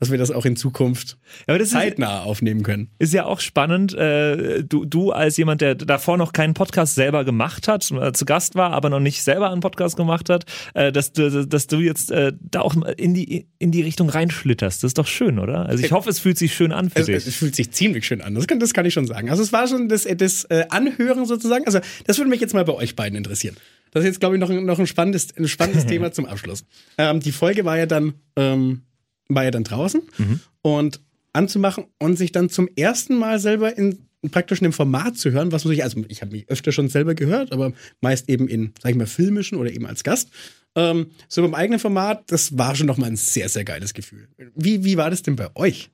dass 0.00 0.10
wir 0.10 0.18
das 0.18 0.30
auch 0.30 0.44
in 0.44 0.56
Zukunft 0.56 1.18
ja, 1.48 1.58
zeitnah 1.64 2.20
ist, 2.20 2.26
aufnehmen 2.26 2.62
können. 2.62 2.90
Ist 2.98 3.14
ja 3.14 3.24
auch 3.24 3.40
spannend, 3.40 3.94
äh, 3.94 4.64
du, 4.64 4.84
du 4.84 5.12
als 5.12 5.36
jemand, 5.36 5.60
der 5.60 5.76
davor 5.76 6.18
noch 6.18 6.32
keinen 6.32 6.52
Podcast 6.52 6.94
selber 6.94 7.24
gemacht 7.24 7.68
hat, 7.68 7.90
äh, 7.90 8.12
zu 8.12 8.24
Gast 8.24 8.54
war, 8.54 8.72
aber 8.72 8.90
noch 8.90 9.00
nicht 9.00 9.22
selber 9.22 9.50
einen 9.50 9.60
Podcast 9.60 9.96
gemacht 9.96 10.28
hat, 10.28 10.44
äh, 10.74 10.90
dass, 10.90 11.12
du, 11.12 11.46
dass 11.46 11.68
du 11.68 11.78
jetzt 11.78 12.10
äh, 12.10 12.32
da 12.40 12.60
auch 12.60 12.74
in 12.96 13.14
die, 13.14 13.46
in 13.58 13.70
die 13.70 13.82
Richtung 13.82 14.10
reinschlitterst. 14.10 14.82
Das 14.82 14.90
ist 14.90 14.98
doch 14.98 15.06
schön, 15.06 15.38
oder? 15.38 15.66
Also 15.66 15.84
ich 15.84 15.92
hoffe, 15.92 16.10
es 16.10 16.18
fühlt 16.18 16.38
sich 16.38 16.54
schön 16.54 16.72
an 16.72 16.90
für 16.90 16.98
es, 16.98 17.06
dich. 17.06 17.26
Es 17.26 17.36
fühlt 17.36 17.54
sich 17.54 17.70
ziemlich 17.70 18.04
schön 18.04 18.20
an, 18.20 18.34
das 18.34 18.46
kann, 18.46 18.58
das 18.58 18.74
kann 18.74 18.84
ich 18.84 18.94
schon 18.94 19.06
sagen. 19.06 19.30
Also 19.30 19.42
es 19.42 19.52
war 19.52 19.68
schon 19.68 19.88
das, 19.88 20.06
das 20.16 20.44
äh, 20.46 20.64
Anhören 20.70 21.24
sozusagen, 21.24 21.64
also 21.66 21.78
das 22.04 22.18
würde 22.18 22.30
mich 22.30 22.40
jetzt 22.40 22.52
mal 22.52 22.64
bei 22.64 22.74
euch 22.74 22.96
beiden 22.96 23.16
interessieren. 23.16 23.56
Das 23.94 24.02
ist 24.02 24.08
jetzt, 24.08 24.20
glaube 24.20 24.36
ich, 24.36 24.40
noch, 24.40 24.50
noch 24.50 24.78
ein 24.78 24.86
spannendes, 24.86 25.34
ein 25.36 25.48
spannendes 25.48 25.86
Thema 25.86 26.12
zum 26.12 26.26
Abschluss. 26.26 26.64
Ähm, 26.98 27.20
die 27.20 27.32
Folge 27.32 27.64
war 27.64 27.78
ja 27.78 27.86
dann 27.86 28.14
ähm, 28.36 28.82
war 29.28 29.44
ja 29.44 29.50
dann 29.50 29.64
draußen 29.64 30.02
mhm. 30.18 30.40
und 30.62 31.00
anzumachen 31.32 31.86
und 31.98 32.16
sich 32.16 32.32
dann 32.32 32.50
zum 32.50 32.68
ersten 32.76 33.16
Mal 33.16 33.38
selber 33.38 33.76
in 33.76 33.98
praktisch 34.30 34.60
in 34.60 34.66
einem 34.66 34.72
Format 34.72 35.18
zu 35.18 35.32
hören, 35.32 35.52
was 35.52 35.64
man 35.64 35.74
sich, 35.74 35.82
also 35.84 36.02
ich 36.08 36.22
habe 36.22 36.32
mich 36.32 36.48
öfter 36.48 36.72
schon 36.72 36.88
selber 36.88 37.14
gehört, 37.14 37.52
aber 37.52 37.74
meist 38.00 38.28
eben 38.30 38.48
in, 38.48 38.72
sag 38.82 38.90
ich 38.90 38.96
mal, 38.96 39.06
filmischen 39.06 39.58
oder 39.58 39.70
eben 39.70 39.84
als 39.84 40.02
Gast. 40.02 40.30
Ähm, 40.74 41.10
so 41.28 41.42
beim 41.42 41.54
eigenen 41.54 41.78
Format, 41.78 42.24
das 42.28 42.56
war 42.56 42.74
schon 42.74 42.86
nochmal 42.86 43.10
ein 43.10 43.16
sehr, 43.16 43.50
sehr 43.50 43.64
geiles 43.64 43.92
Gefühl. 43.92 44.28
Wie, 44.54 44.82
wie 44.82 44.96
war 44.96 45.10
das 45.10 45.22
denn 45.22 45.36
bei 45.36 45.54
euch? 45.56 45.90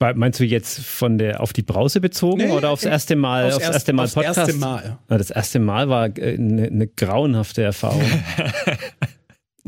Meinst 0.00 0.38
du 0.38 0.44
jetzt 0.44 0.78
von 0.78 1.18
der 1.18 1.40
auf 1.40 1.52
die 1.52 1.62
Brause 1.62 2.00
bezogen 2.00 2.46
nee, 2.46 2.52
oder 2.52 2.70
aufs 2.70 2.84
erste 2.84 3.16
Mal, 3.16 3.46
aufs, 3.46 3.56
aufs 3.56 3.66
erste 3.66 3.92
Mal 3.92 4.06
Podcast? 4.06 4.38
Das 4.38 4.48
erste 4.48 4.60
Mal. 4.60 4.98
Das 5.08 5.30
erste 5.30 5.58
Mal 5.58 5.88
war 5.88 6.04
eine, 6.04 6.66
äh, 6.66 6.70
eine 6.70 6.86
grauenhafte 6.86 7.62
Erfahrung. 7.62 8.04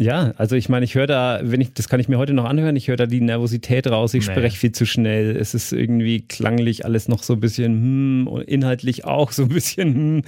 Ja, 0.00 0.32
also 0.38 0.56
ich 0.56 0.70
meine, 0.70 0.86
ich 0.86 0.94
höre 0.94 1.06
da, 1.06 1.40
wenn 1.42 1.60
ich, 1.60 1.74
das 1.74 1.90
kann 1.90 2.00
ich 2.00 2.08
mir 2.08 2.16
heute 2.16 2.32
noch 2.32 2.46
anhören, 2.46 2.74
ich 2.74 2.88
höre 2.88 2.96
da 2.96 3.04
die 3.04 3.20
Nervosität 3.20 3.86
raus, 3.86 4.14
ich 4.14 4.26
nee. 4.26 4.32
spreche 4.32 4.56
viel 4.56 4.72
zu 4.72 4.86
schnell, 4.86 5.36
es 5.36 5.52
ist 5.52 5.74
irgendwie 5.74 6.22
klanglich 6.22 6.86
alles 6.86 7.06
noch 7.06 7.22
so 7.22 7.34
ein 7.34 7.40
bisschen, 7.40 8.26
hm, 8.26 8.42
inhaltlich 8.46 9.04
auch 9.04 9.30
so 9.30 9.42
ein 9.42 9.50
bisschen, 9.50 9.94
hm. 9.94 10.22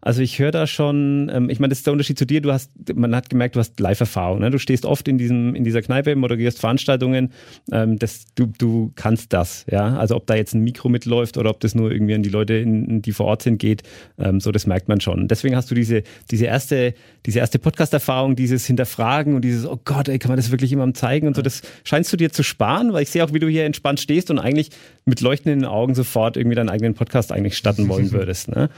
Also 0.00 0.22
ich 0.22 0.38
höre 0.38 0.50
da 0.50 0.66
schon, 0.66 1.30
ähm, 1.30 1.50
ich 1.50 1.60
meine, 1.60 1.68
das 1.68 1.80
ist 1.80 1.86
der 1.86 1.92
Unterschied 1.92 2.18
zu 2.18 2.24
dir, 2.24 2.40
du 2.40 2.54
hast, 2.54 2.70
man 2.94 3.14
hat 3.14 3.28
gemerkt, 3.28 3.56
du 3.56 3.60
hast 3.60 3.78
Live-Erfahrung, 3.78 4.38
ne? 4.38 4.50
du 4.50 4.58
stehst 4.58 4.86
oft 4.86 5.06
in 5.08 5.18
diesem, 5.18 5.54
in 5.54 5.62
dieser 5.62 5.82
Kneipe, 5.82 6.16
moderierst 6.16 6.58
Veranstaltungen, 6.58 7.32
ähm, 7.70 7.98
das, 7.98 8.24
du, 8.34 8.46
du 8.46 8.92
kannst 8.94 9.34
das, 9.34 9.66
ja, 9.70 9.98
also 9.98 10.16
ob 10.16 10.26
da 10.26 10.36
jetzt 10.36 10.54
ein 10.54 10.62
Mikro 10.62 10.88
mitläuft 10.88 11.36
oder 11.36 11.50
ob 11.50 11.60
das 11.60 11.74
nur 11.74 11.92
irgendwie 11.92 12.14
an 12.14 12.22
die 12.22 12.30
Leute, 12.30 12.54
in, 12.54 13.02
die 13.02 13.12
vor 13.12 13.26
Ort 13.26 13.42
sind, 13.42 13.58
geht, 13.58 13.82
ähm, 14.18 14.40
so 14.40 14.52
das 14.52 14.66
merkt 14.66 14.88
man 14.88 15.02
schon. 15.02 15.28
Deswegen 15.28 15.54
hast 15.54 15.70
du 15.70 15.74
diese, 15.74 16.02
diese 16.30 16.46
erste, 16.46 16.94
diese 17.26 17.40
erste 17.40 17.58
Podcast-Erfahrung, 17.58 18.34
dieses 18.34 18.64
Hinterfragen 18.64 19.17
Fragen 19.18 19.34
und 19.34 19.42
dieses, 19.42 19.66
oh 19.66 19.78
Gott, 19.84 20.08
ey, 20.08 20.18
kann 20.18 20.28
man 20.28 20.36
das 20.36 20.52
wirklich 20.52 20.70
jemandem 20.70 20.94
zeigen 20.94 21.26
und 21.26 21.34
so, 21.34 21.42
das 21.42 21.62
scheinst 21.82 22.12
du 22.12 22.16
dir 22.16 22.30
zu 22.30 22.44
sparen, 22.44 22.92
weil 22.92 23.02
ich 23.02 23.10
sehe 23.10 23.24
auch, 23.24 23.32
wie 23.32 23.40
du 23.40 23.48
hier 23.48 23.64
entspannt 23.64 23.98
stehst 23.98 24.30
und 24.30 24.38
eigentlich 24.38 24.70
mit 25.06 25.20
leuchtenden 25.20 25.64
Augen 25.64 25.96
sofort 25.96 26.36
irgendwie 26.36 26.54
deinen 26.54 26.68
eigenen 26.68 26.94
Podcast 26.94 27.32
eigentlich 27.32 27.56
starten 27.56 27.88
wollen 27.88 28.12
würdest. 28.12 28.48
Ne? 28.48 28.70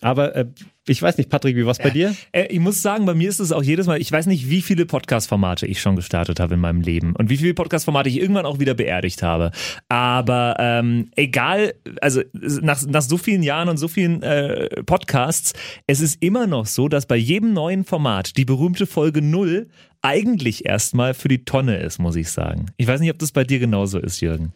Aber 0.00 0.34
äh, 0.34 0.46
ich 0.86 1.00
weiß 1.00 1.16
nicht, 1.16 1.30
Patrick, 1.30 1.56
wie 1.56 1.64
war 1.64 1.72
es 1.72 1.78
bei 1.78 1.90
dir? 1.90 2.14
Äh, 2.32 2.46
ich 2.46 2.60
muss 2.60 2.82
sagen, 2.82 3.06
bei 3.06 3.14
mir 3.14 3.28
ist 3.28 3.40
es 3.40 3.52
auch 3.52 3.62
jedes 3.62 3.86
Mal, 3.86 4.00
ich 4.00 4.10
weiß 4.10 4.26
nicht, 4.26 4.50
wie 4.50 4.62
viele 4.62 4.86
Podcast-Formate 4.86 5.66
ich 5.66 5.80
schon 5.80 5.96
gestartet 5.96 6.40
habe 6.40 6.54
in 6.54 6.60
meinem 6.60 6.80
Leben 6.80 7.14
und 7.16 7.30
wie 7.30 7.36
viele 7.36 7.54
Podcast-Formate 7.54 8.08
ich 8.08 8.20
irgendwann 8.20 8.46
auch 8.46 8.58
wieder 8.58 8.74
beerdigt 8.74 9.22
habe. 9.22 9.50
Aber 9.88 10.56
ähm, 10.58 11.10
egal, 11.16 11.74
also 12.00 12.22
nach, 12.32 12.84
nach 12.86 13.02
so 13.02 13.16
vielen 13.16 13.42
Jahren 13.42 13.68
und 13.68 13.78
so 13.78 13.88
vielen 13.88 14.22
äh, 14.22 14.82
Podcasts, 14.84 15.54
es 15.86 16.00
ist 16.00 16.22
immer 16.22 16.46
noch 16.46 16.66
so, 16.66 16.88
dass 16.88 17.06
bei 17.06 17.16
jedem 17.16 17.52
neuen 17.52 17.84
Format 17.84 18.36
die 18.36 18.44
berühmte 18.44 18.86
Folge 18.86 19.22
null 19.22 19.68
eigentlich 20.02 20.66
erstmal 20.66 21.14
für 21.14 21.28
die 21.28 21.46
Tonne 21.46 21.78
ist, 21.78 21.98
muss 21.98 22.16
ich 22.16 22.30
sagen. 22.30 22.66
Ich 22.76 22.86
weiß 22.86 23.00
nicht, 23.00 23.10
ob 23.10 23.18
das 23.18 23.32
bei 23.32 23.44
dir 23.44 23.58
genauso 23.58 23.98
ist, 23.98 24.20
Jürgen. 24.20 24.52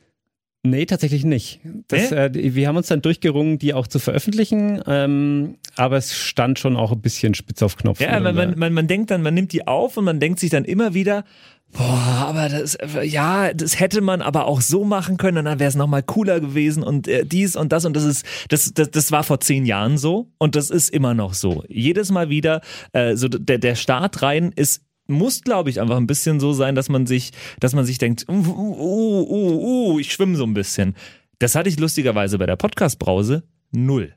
Nee, 0.64 0.86
tatsächlich 0.86 1.24
nicht. 1.24 1.60
Das, 1.86 2.10
äh? 2.10 2.30
wir 2.32 2.66
haben 2.66 2.76
uns 2.76 2.88
dann 2.88 3.00
durchgerungen, 3.00 3.58
die 3.58 3.74
auch 3.74 3.86
zu 3.86 4.00
veröffentlichen, 4.00 4.82
ähm, 4.86 5.56
aber 5.76 5.96
es 5.96 6.16
stand 6.16 6.58
schon 6.58 6.76
auch 6.76 6.90
ein 6.90 7.00
bisschen 7.00 7.34
spitz 7.34 7.62
auf 7.62 7.76
Knopf. 7.76 8.00
Ja, 8.00 8.18
man, 8.18 8.34
man, 8.34 8.58
man, 8.58 8.72
man 8.72 8.88
denkt 8.88 9.10
dann, 9.10 9.22
man 9.22 9.34
nimmt 9.34 9.52
die 9.52 9.66
auf 9.66 9.96
und 9.96 10.04
man 10.04 10.18
denkt 10.18 10.40
sich 10.40 10.50
dann 10.50 10.64
immer 10.64 10.94
wieder, 10.94 11.24
Boah, 11.72 12.26
aber 12.28 12.48
das, 12.48 12.78
ja, 13.02 13.52
das 13.52 13.78
hätte 13.78 14.00
man 14.00 14.22
aber 14.22 14.46
auch 14.46 14.62
so 14.62 14.84
machen 14.84 15.18
können 15.18 15.38
und 15.38 15.44
dann 15.44 15.58
wäre 15.58 15.68
es 15.68 15.74
nochmal 15.74 16.02
cooler 16.02 16.40
gewesen 16.40 16.82
und 16.82 17.06
äh, 17.08 17.26
dies 17.26 17.56
und 17.56 17.72
das 17.72 17.84
und 17.84 17.94
das 17.94 18.04
ist, 18.04 18.24
das, 18.48 18.72
das, 18.72 18.90
das 18.90 19.12
war 19.12 19.22
vor 19.22 19.40
zehn 19.40 19.66
Jahren 19.66 19.98
so 19.98 20.30
und 20.38 20.56
das 20.56 20.70
ist 20.70 20.88
immer 20.88 21.12
noch 21.12 21.34
so. 21.34 21.64
Jedes 21.68 22.10
Mal 22.10 22.30
wieder, 22.30 22.62
äh, 22.92 23.16
so 23.16 23.28
der, 23.28 23.58
der 23.58 23.74
Start 23.74 24.22
rein 24.22 24.50
ist 24.56 24.82
muss, 25.08 25.42
glaube 25.42 25.70
ich, 25.70 25.80
einfach 25.80 25.96
ein 25.96 26.06
bisschen 26.06 26.38
so 26.38 26.52
sein, 26.52 26.74
dass 26.74 26.88
man 26.88 27.06
sich, 27.06 27.32
dass 27.60 27.74
man 27.74 27.84
sich 27.84 27.98
denkt, 27.98 28.26
uh, 28.28 28.32
uh, 28.32 29.26
uh, 29.28 29.92
uh, 29.92 29.98
ich 29.98 30.12
schwimme 30.12 30.36
so 30.36 30.44
ein 30.44 30.54
bisschen. 30.54 30.94
Das 31.38 31.54
hatte 31.54 31.68
ich 31.68 31.78
lustigerweise 31.78 32.38
bei 32.38 32.46
der 32.46 32.56
Podcast-Brause 32.56 33.42
null. 33.72 34.14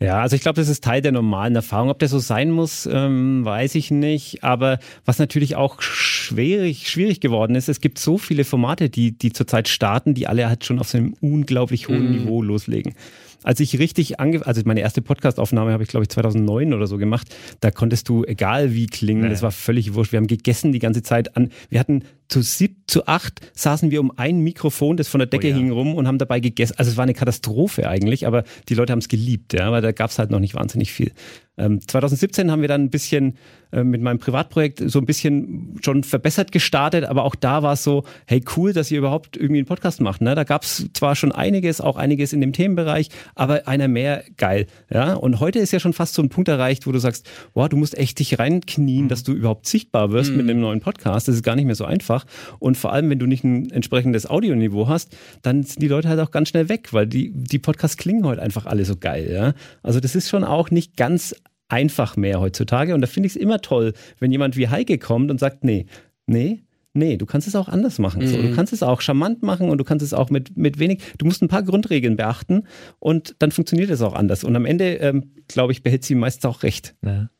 Ja, 0.00 0.20
also 0.20 0.34
ich 0.34 0.42
glaube, 0.42 0.60
das 0.60 0.68
ist 0.68 0.82
Teil 0.82 1.02
der 1.02 1.12
normalen 1.12 1.54
Erfahrung. 1.54 1.88
Ob 1.88 1.98
der 2.00 2.08
so 2.08 2.18
sein 2.18 2.50
muss, 2.50 2.86
ähm, 2.90 3.44
weiß 3.44 3.76
ich 3.76 3.90
nicht. 3.90 4.42
Aber 4.42 4.80
was 5.04 5.18
natürlich 5.18 5.54
auch 5.56 5.80
schwierig, 5.80 6.90
schwierig 6.90 7.20
geworden 7.20 7.54
ist, 7.54 7.68
es 7.68 7.80
gibt 7.80 7.98
so 7.98 8.18
viele 8.18 8.44
Formate, 8.44 8.90
die, 8.90 9.16
die 9.16 9.32
zurzeit 9.32 9.68
starten, 9.68 10.14
die 10.14 10.26
alle 10.26 10.48
halt 10.48 10.64
schon 10.64 10.80
auf 10.80 10.88
so 10.88 10.98
einem 10.98 11.14
unglaublich 11.20 11.88
hohen 11.88 12.10
mm. 12.10 12.12
Niveau 12.12 12.42
loslegen 12.42 12.94
als 13.44 13.60
ich 13.60 13.78
richtig 13.78 14.18
ange 14.18 14.44
also 14.44 14.60
meine 14.64 14.80
erste 14.80 15.02
Podcastaufnahme 15.02 15.72
habe 15.72 15.82
ich 15.82 15.88
glaube 15.88 16.02
ich 16.02 16.08
2009 16.08 16.74
oder 16.74 16.86
so 16.86 16.98
gemacht, 16.98 17.34
da 17.60 17.70
konntest 17.70 18.08
du 18.08 18.24
egal 18.24 18.74
wie 18.74 18.86
klingen, 18.86 19.22
nee. 19.22 19.28
das 19.28 19.42
war 19.42 19.52
völlig 19.52 19.94
wurscht. 19.94 20.12
Wir 20.12 20.16
haben 20.16 20.26
gegessen 20.26 20.72
die 20.72 20.78
ganze 20.80 21.02
Zeit 21.02 21.36
an. 21.36 21.50
Wir 21.68 21.78
hatten 21.78 22.02
zu 22.28 22.42
sieb, 22.42 22.76
zu 22.86 23.06
acht 23.06 23.40
saßen 23.54 23.90
wir 23.90 24.00
um 24.00 24.12
ein 24.16 24.40
Mikrofon, 24.40 24.96
das 24.96 25.08
von 25.08 25.18
der 25.18 25.26
Decke 25.26 25.48
oh 25.48 25.50
ja. 25.50 25.56
hing 25.56 25.70
rum 25.70 25.94
und 25.94 26.06
haben 26.06 26.18
dabei 26.18 26.40
gegessen. 26.40 26.74
Also 26.78 26.90
es 26.90 26.96
war 26.96 27.04
eine 27.04 27.14
Katastrophe 27.14 27.88
eigentlich, 27.88 28.26
aber 28.26 28.44
die 28.68 28.74
Leute 28.74 28.92
haben 28.92 29.00
es 29.00 29.08
geliebt, 29.08 29.52
ja, 29.52 29.70
weil 29.72 29.82
da 29.82 29.92
gab 29.92 30.10
es 30.10 30.18
halt 30.18 30.30
noch 30.30 30.40
nicht 30.40 30.54
wahnsinnig 30.54 30.92
viel. 30.92 31.12
Ähm, 31.56 31.80
2017 31.86 32.50
haben 32.50 32.62
wir 32.62 32.68
dann 32.68 32.82
ein 32.82 32.90
bisschen 32.90 33.36
äh, 33.70 33.84
mit 33.84 34.00
meinem 34.00 34.18
Privatprojekt 34.18 34.82
so 34.90 34.98
ein 34.98 35.06
bisschen 35.06 35.78
schon 35.82 36.02
verbessert 36.02 36.50
gestartet, 36.50 37.04
aber 37.04 37.22
auch 37.22 37.36
da 37.36 37.62
war 37.62 37.74
es 37.74 37.84
so, 37.84 38.04
hey 38.26 38.42
cool, 38.56 38.72
dass 38.72 38.90
ihr 38.90 38.98
überhaupt 38.98 39.36
irgendwie 39.36 39.58
einen 39.58 39.66
Podcast 39.66 40.00
macht. 40.00 40.20
Ne? 40.20 40.34
Da 40.34 40.44
gab 40.44 40.64
es 40.64 40.88
zwar 40.94 41.14
schon 41.14 41.30
einiges, 41.30 41.80
auch 41.80 41.96
einiges 41.96 42.32
in 42.32 42.40
dem 42.40 42.52
Themenbereich, 42.52 43.08
aber 43.36 43.68
einer 43.68 43.86
mehr 43.86 44.24
geil. 44.36 44.66
Ja? 44.92 45.14
Und 45.14 45.38
heute 45.38 45.60
ist 45.60 45.72
ja 45.72 45.78
schon 45.78 45.92
fast 45.92 46.14
so 46.14 46.22
ein 46.22 46.28
Punkt 46.28 46.48
erreicht, 46.48 46.86
wo 46.86 46.92
du 46.92 46.98
sagst, 46.98 47.28
wow, 47.54 47.68
du 47.68 47.76
musst 47.76 47.96
echt 47.96 48.18
dich 48.18 48.38
reinknien, 48.38 49.04
mhm. 49.04 49.08
dass 49.08 49.22
du 49.22 49.32
überhaupt 49.32 49.66
sichtbar 49.66 50.10
wirst 50.10 50.30
mhm. 50.30 50.38
mit 50.38 50.50
einem 50.50 50.60
neuen 50.60 50.80
Podcast. 50.80 51.28
Das 51.28 51.36
ist 51.36 51.42
gar 51.42 51.54
nicht 51.54 51.66
mehr 51.66 51.76
so 51.76 51.84
einfach. 51.84 52.13
Und 52.58 52.76
vor 52.76 52.92
allem, 52.92 53.10
wenn 53.10 53.18
du 53.18 53.26
nicht 53.26 53.44
ein 53.44 53.70
entsprechendes 53.70 54.28
Audioniveau 54.28 54.88
hast, 54.88 55.16
dann 55.42 55.62
sind 55.62 55.82
die 55.82 55.88
Leute 55.88 56.08
halt 56.08 56.20
auch 56.20 56.30
ganz 56.30 56.48
schnell 56.48 56.68
weg, 56.68 56.92
weil 56.92 57.06
die, 57.06 57.32
die 57.34 57.58
Podcasts 57.58 57.96
klingen 57.96 58.24
heute 58.24 58.42
einfach 58.42 58.66
alle 58.66 58.84
so 58.84 58.96
geil. 58.96 59.30
Ja? 59.30 59.54
Also 59.82 60.00
das 60.00 60.14
ist 60.14 60.28
schon 60.28 60.44
auch 60.44 60.70
nicht 60.70 60.96
ganz 60.96 61.34
einfach 61.68 62.16
mehr 62.16 62.40
heutzutage. 62.40 62.94
Und 62.94 63.00
da 63.00 63.06
finde 63.06 63.26
ich 63.26 63.34
es 63.34 63.40
immer 63.40 63.60
toll, 63.60 63.92
wenn 64.18 64.30
jemand 64.30 64.56
wie 64.56 64.68
Heike 64.68 64.98
kommt 64.98 65.30
und 65.30 65.40
sagt, 65.40 65.64
nee, 65.64 65.86
nee, 66.26 66.62
Nee, 66.96 67.16
du 67.16 67.26
kannst 67.26 67.48
es 67.48 67.56
auch 67.56 67.66
anders 67.66 67.98
machen. 67.98 68.22
Mhm. 68.22 68.28
So, 68.28 68.36
du 68.36 68.42
mhm. 68.44 68.54
kannst 68.54 68.72
es 68.72 68.84
auch 68.84 69.00
charmant 69.00 69.42
machen 69.42 69.68
und 69.68 69.78
du 69.78 69.84
kannst 69.84 70.04
es 70.04 70.14
auch 70.14 70.30
mit, 70.30 70.56
mit 70.56 70.78
wenig. 70.78 71.02
Du 71.18 71.26
musst 71.26 71.42
ein 71.42 71.48
paar 71.48 71.64
Grundregeln 71.64 72.16
beachten 72.16 72.68
und 73.00 73.34
dann 73.40 73.50
funktioniert 73.50 73.90
es 73.90 74.00
auch 74.00 74.14
anders. 74.14 74.44
Und 74.44 74.54
am 74.54 74.64
Ende, 74.64 74.94
ähm, 74.98 75.32
glaube 75.48 75.72
ich, 75.72 75.82
behält 75.82 76.04
sie 76.04 76.14
meistens 76.14 76.44
auch 76.44 76.62
recht. 76.62 76.94
Ja. 77.04 77.30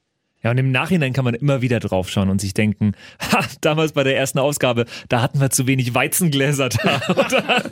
Ja, 0.44 0.50
und 0.50 0.59
im 0.59 0.70
Nachhinein 0.70 1.14
kann 1.14 1.24
man 1.24 1.35
immer 1.35 1.62
wieder 1.62 1.80
draufschauen 1.80 2.28
und 2.28 2.40
sich 2.40 2.52
denken, 2.52 2.92
ha, 3.33 3.44
damals 3.62 3.92
bei 3.92 4.04
der 4.04 4.16
ersten 4.16 4.38
Ausgabe, 4.38 4.85
da 5.09 5.22
hatten 5.22 5.40
wir 5.40 5.50
zu 5.50 5.66
wenig 5.66 5.94
Weizengläser 5.94 6.68
da. 6.68 7.00
oder, 7.09 7.66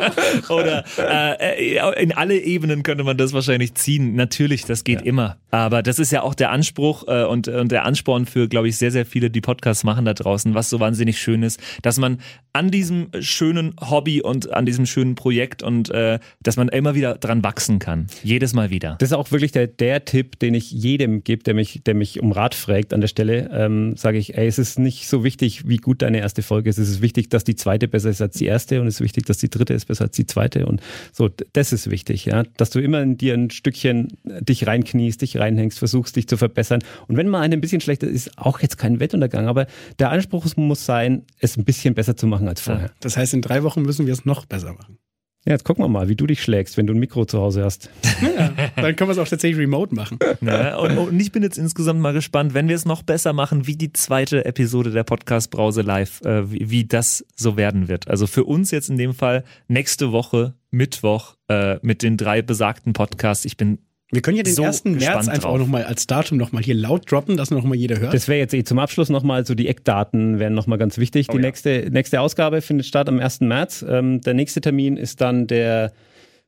oder 0.49 0.85
äh, 0.99 2.03
in 2.03 2.13
alle 2.13 2.39
Ebenen 2.39 2.83
könnte 2.83 3.05
man 3.05 3.19
das 3.19 3.35
wahrscheinlich 3.35 3.75
ziehen. 3.75 4.15
Natürlich, 4.15 4.65
das 4.65 4.85
geht 4.85 5.01
ja. 5.01 5.07
immer. 5.07 5.37
Aber 5.51 5.83
das 5.83 5.99
ist 5.99 6.11
ja 6.13 6.23
auch 6.23 6.35
der 6.35 6.51
Anspruch 6.51 7.05
äh, 7.07 7.25
und, 7.25 7.47
und 7.47 7.71
der 7.71 7.85
Ansporn 7.85 8.25
für, 8.25 8.49
glaube 8.49 8.69
ich, 8.69 8.79
sehr, 8.79 8.91
sehr 8.91 9.05
viele, 9.05 9.31
die 9.31 9.43
Podcasts 9.43 9.85
machen 9.85 10.07
da 10.07 10.15
draußen, 10.15 10.55
was 10.55 10.71
so 10.71 10.81
wahnsinnig 10.81 11.21
schön 11.21 11.43
ist, 11.43 11.61
dass 11.83 11.99
man 11.99 12.19
an 12.55 12.71
diesem 12.71 13.09
schönen 13.21 13.75
Hobby 13.81 14.23
und 14.23 14.53
an 14.53 14.65
diesem 14.65 14.87
schönen 14.87 15.15
Projekt 15.15 15.63
und 15.63 15.91
äh, 15.91 16.19
dass 16.43 16.57
man 16.57 16.69
immer 16.69 16.95
wieder 16.95 17.17
dran 17.17 17.45
wachsen 17.45 17.79
kann. 17.79 18.07
Jedes 18.23 18.55
Mal 18.55 18.71
wieder. 18.71 18.97
Das 18.99 19.11
ist 19.11 19.15
auch 19.15 19.31
wirklich 19.31 19.53
der, 19.53 19.67
der 19.67 20.05
Tipp, 20.07 20.39
den 20.39 20.55
ich 20.55 20.71
jedem 20.71 21.23
gebe, 21.25 21.43
der 21.43 21.55
mich, 21.55 21.83
der 21.85 21.95
mich 21.95 22.21
um 22.21 22.33
Rat 22.33 22.55
fragt 22.63 22.93
an 22.93 23.01
der 23.01 23.09
Stelle, 23.09 23.51
ähm, 23.53 23.97
sage 23.97 24.19
ich, 24.19 24.37
ey, 24.37 24.47
es 24.47 24.59
ist 24.59 24.79
nicht 24.79 25.09
so 25.09 25.25
wichtig, 25.25 25.69
wie 25.69 25.77
gut 25.77 26.03
deine 26.03 26.19
erste 26.19 26.43
Folge 26.43 26.71
ist. 26.71 26.79
Es 26.79 26.89
ist 26.89 27.03
wichtig, 27.03 27.29
dass 27.29 27.45
die 27.45 27.57
zweite 27.57 27.89
besser 27.89 28.11
ist 28.11 28.21
als 28.21 28.37
die 28.37 28.47
erste 28.47 28.81
und 28.81 28.87
es 28.87 28.97
ist 28.97 29.01
wichtig, 29.01 29.27
dass 29.27 29.39
die 29.39 29.51
dritte 29.51 29.75
ist 29.75 29.87
besser 29.87 30.05
als 30.05 30.17
die 30.17 30.27
zweite. 30.27 30.67
Und 30.67 30.81
so, 31.13 31.31
das 31.53 31.73
ist 31.73 31.91
wichtig, 31.91 32.25
ja. 32.25 32.43
Dass 32.57 32.71
du 32.71 32.81
immer 32.81 33.03
in 33.03 33.17
dir 33.17 33.35
ein 33.35 33.51
Stückchen 33.51 34.09
dich 34.25 34.67
reinkniest, 34.67 35.23
dich 35.23 35.39
reinhängst, 35.39 35.79
versuchst 35.79 36.17
dich 36.17 36.27
zu 36.29 36.37
verbessern. 36.37 36.83
Und 37.09 37.17
wenn 37.17 37.29
mal 37.29 37.41
eine 37.41 37.53
ein 37.57 37.61
bisschen 37.61 37.81
schlechter 37.81 38.09
ist, 38.09 38.39
auch 38.39 38.61
jetzt 38.61 38.79
kein 38.79 39.01
Wettuntergang, 39.01 39.47
aber 39.47 39.67
der 39.99 40.11
Anspruch 40.11 40.47
muss 40.57 40.85
sein, 40.85 41.25
es 41.39 41.57
ein 41.57 41.65
bisschen 41.65 41.95
besser 41.95 42.17
zu 42.17 42.27
machen 42.27 42.49
als 42.49 42.61
vorher. 42.61 42.91
Das 43.01 43.17
heißt, 43.17 43.35
in 43.35 43.43
drei 43.43 43.63
Wochen 43.63 43.83
müssen 43.83 44.07
wir 44.07 44.13
es 44.13 44.25
noch 44.25 44.47
besser 44.47 44.73
machen. 44.73 44.99
Ja, 45.45 45.55
jetzt 45.55 45.65
gucken 45.65 45.83
wir 45.83 45.89
mal, 45.89 46.09
wie 46.09 46.15
du 46.15 46.27
dich 46.27 46.41
schlägst, 46.41 46.77
wenn 46.77 46.87
du 46.87 46.95
ein 46.95 47.01
Mikro 47.01 47.25
zu 47.25 47.41
Hause 47.41 47.65
hast. 47.65 47.91
Ja, 48.23 48.53
dann 48.77 48.95
können 48.95 49.09
wir 49.09 49.13
es 49.13 49.19
auch 49.19 49.27
tatsächlich 49.27 49.59
remote 49.59 49.93
machen. 49.95 50.19
Ja, 50.41 50.77
und, 50.77 50.97
und, 50.97 51.21
ich 51.21 51.33
bin 51.33 51.43
jetzt 51.43 51.59
insgesamt 51.59 52.01
mal 52.01 52.13
gespannt, 52.13 52.55
wenn 52.55 52.69
wir 52.69 52.77
es 52.77 52.85
noch 52.85 53.03
besser 53.03 53.33
machen, 53.33 53.67
wie 53.67 53.75
die 53.75 53.93
zweite 53.93 54.45
Episode 54.45 54.93
der 54.93 55.03
Podcast 55.03 55.51
Brause 55.51 55.83
Live, 55.83 56.21
äh, 56.23 56.51
wie, 56.51 56.71
wie, 56.71 56.85
das 56.85 57.27
so 57.35 57.57
werden 57.57 57.89
wird. 57.89 58.07
Also 58.07 58.29
für 58.29 58.45
uns 58.45 58.71
jetzt 58.71 58.91
in 58.91 58.97
dem 58.97 59.13
Fall 59.13 59.43
nächste 59.67 60.13
Woche, 60.13 60.55
Mittwoch, 60.71 61.35
äh, 61.49 61.79
mit 61.83 62.03
den 62.03 62.17
drei 62.17 62.43
besagten 62.43 62.93
Podcasts. 62.93 63.45
Ich 63.45 63.57
bin 63.57 63.79
wir 64.13 64.21
können 64.23 64.37
ja 64.37 64.43
den 64.43 64.55
so 64.55 64.63
1. 64.63 64.85
März 64.85 65.29
einfach 65.29 65.43
drauf. 65.43 65.55
auch 65.55 65.59
nochmal 65.59 65.85
als 65.85 66.07
Datum 66.07 66.37
nochmal 66.39 66.63
hier 66.63 66.75
laut 66.75 67.11
droppen, 67.11 67.37
dass 67.37 67.51
nochmal 67.51 67.79
jeder 67.79 67.99
hört. 67.99 68.13
Das 68.13 68.29
wäre 68.29 68.39
jetzt 68.39 68.53
eh 68.53 68.63
zum 68.63 68.79
Abschluss 68.79 69.09
nochmal, 69.09 69.47
so 69.47 69.55
die 69.55 69.69
Eckdaten 69.69 70.39
wären 70.39 70.53
nochmal 70.53 70.79
ganz 70.79 70.99
wichtig. 70.99 71.27
Oh, 71.31 71.33
die 71.33 71.39
ja. 71.39 71.47
nächste, 71.49 71.89
nächste 71.91 72.21
Ausgabe 72.21 72.61
findet 72.61 72.87
statt 72.87 73.09
am 73.09 73.19
1. 73.19 73.41
März. 73.41 73.85
Ähm, 73.89 74.21
der 74.21 74.35
nächste 74.35 74.61
Termin 74.61 74.97
ist 74.99 75.23
dann 75.23 75.47
der 75.47 75.93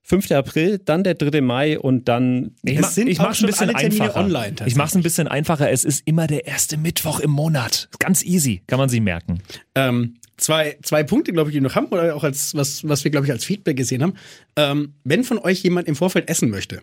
5. 0.03 0.31
April, 0.33 0.79
dann 0.85 1.03
der 1.03 1.14
3. 1.14 1.40
Mai 1.40 1.79
und 1.79 2.09
dann. 2.09 2.50
Ich, 2.62 2.74
Es 2.77 2.81
ma- 2.83 2.88
sind 2.88 3.09
ich 3.09 3.16
schon 3.16 3.27
ein 3.27 3.46
bisschen 3.46 3.70
alle 3.70 3.79
Termine 3.79 4.03
einfacher. 4.05 4.20
online 4.24 4.57
ich 4.66 4.77
mach's 4.77 4.94
ein 4.94 5.03
bisschen 5.03 5.29
einfacher. 5.29 5.70
Es 5.70 5.85
ist 5.87 6.03
immer 6.07 6.27
der 6.27 6.46
erste 6.46 6.77
Mittwoch 6.77 7.20
im 7.20 7.31
Monat. 7.31 7.88
Ganz 7.98 8.22
easy, 8.22 8.61
kann 8.66 8.79
man 8.79 8.90
sich 8.90 9.00
merken. 9.00 9.38
Ähm, 9.74 10.16
zwei, 10.37 10.77
zwei 10.83 11.03
Punkte, 11.03 11.33
glaube 11.33 11.48
ich, 11.48 11.55
die 11.55 11.62
wir 11.62 11.68
noch 11.68 11.74
haben, 11.74 11.87
oder 11.87 12.14
auch 12.14 12.24
als, 12.24 12.55
was, 12.55 12.87
was 12.87 13.05
wir, 13.05 13.11
glaube 13.11 13.27
ich, 13.27 13.33
als 13.33 13.46
Feedback 13.46 13.79
gesehen 13.79 14.03
haben. 14.03 14.14
Ähm, 14.57 14.92
wenn 15.05 15.24
von 15.24 15.38
euch 15.38 15.62
jemand 15.62 15.88
im 15.88 15.96
Vorfeld 15.96 16.29
essen 16.29 16.50
möchte, 16.50 16.83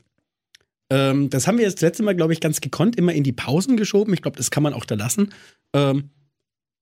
ähm, 0.92 1.30
das 1.30 1.48
haben 1.48 1.58
wir 1.58 1.64
jetzt 1.64 1.76
das 1.76 1.84
letzte 1.84 2.04
Mal, 2.04 2.16
glaube 2.16 2.34
ich, 2.34 2.42
ganz 2.42 2.60
gekonnt 2.60 2.98
immer 2.98 3.14
in 3.14 3.24
die 3.24 3.32
Pausen 3.32 3.78
geschoben. 3.78 4.14
Ich 4.14 4.22
glaube, 4.22 4.36
das 4.36 4.52
kann 4.52 4.62
man 4.62 4.74
auch 4.74 4.84
da 4.84 4.96
lassen. 4.96 5.34
Ähm, 5.74 6.10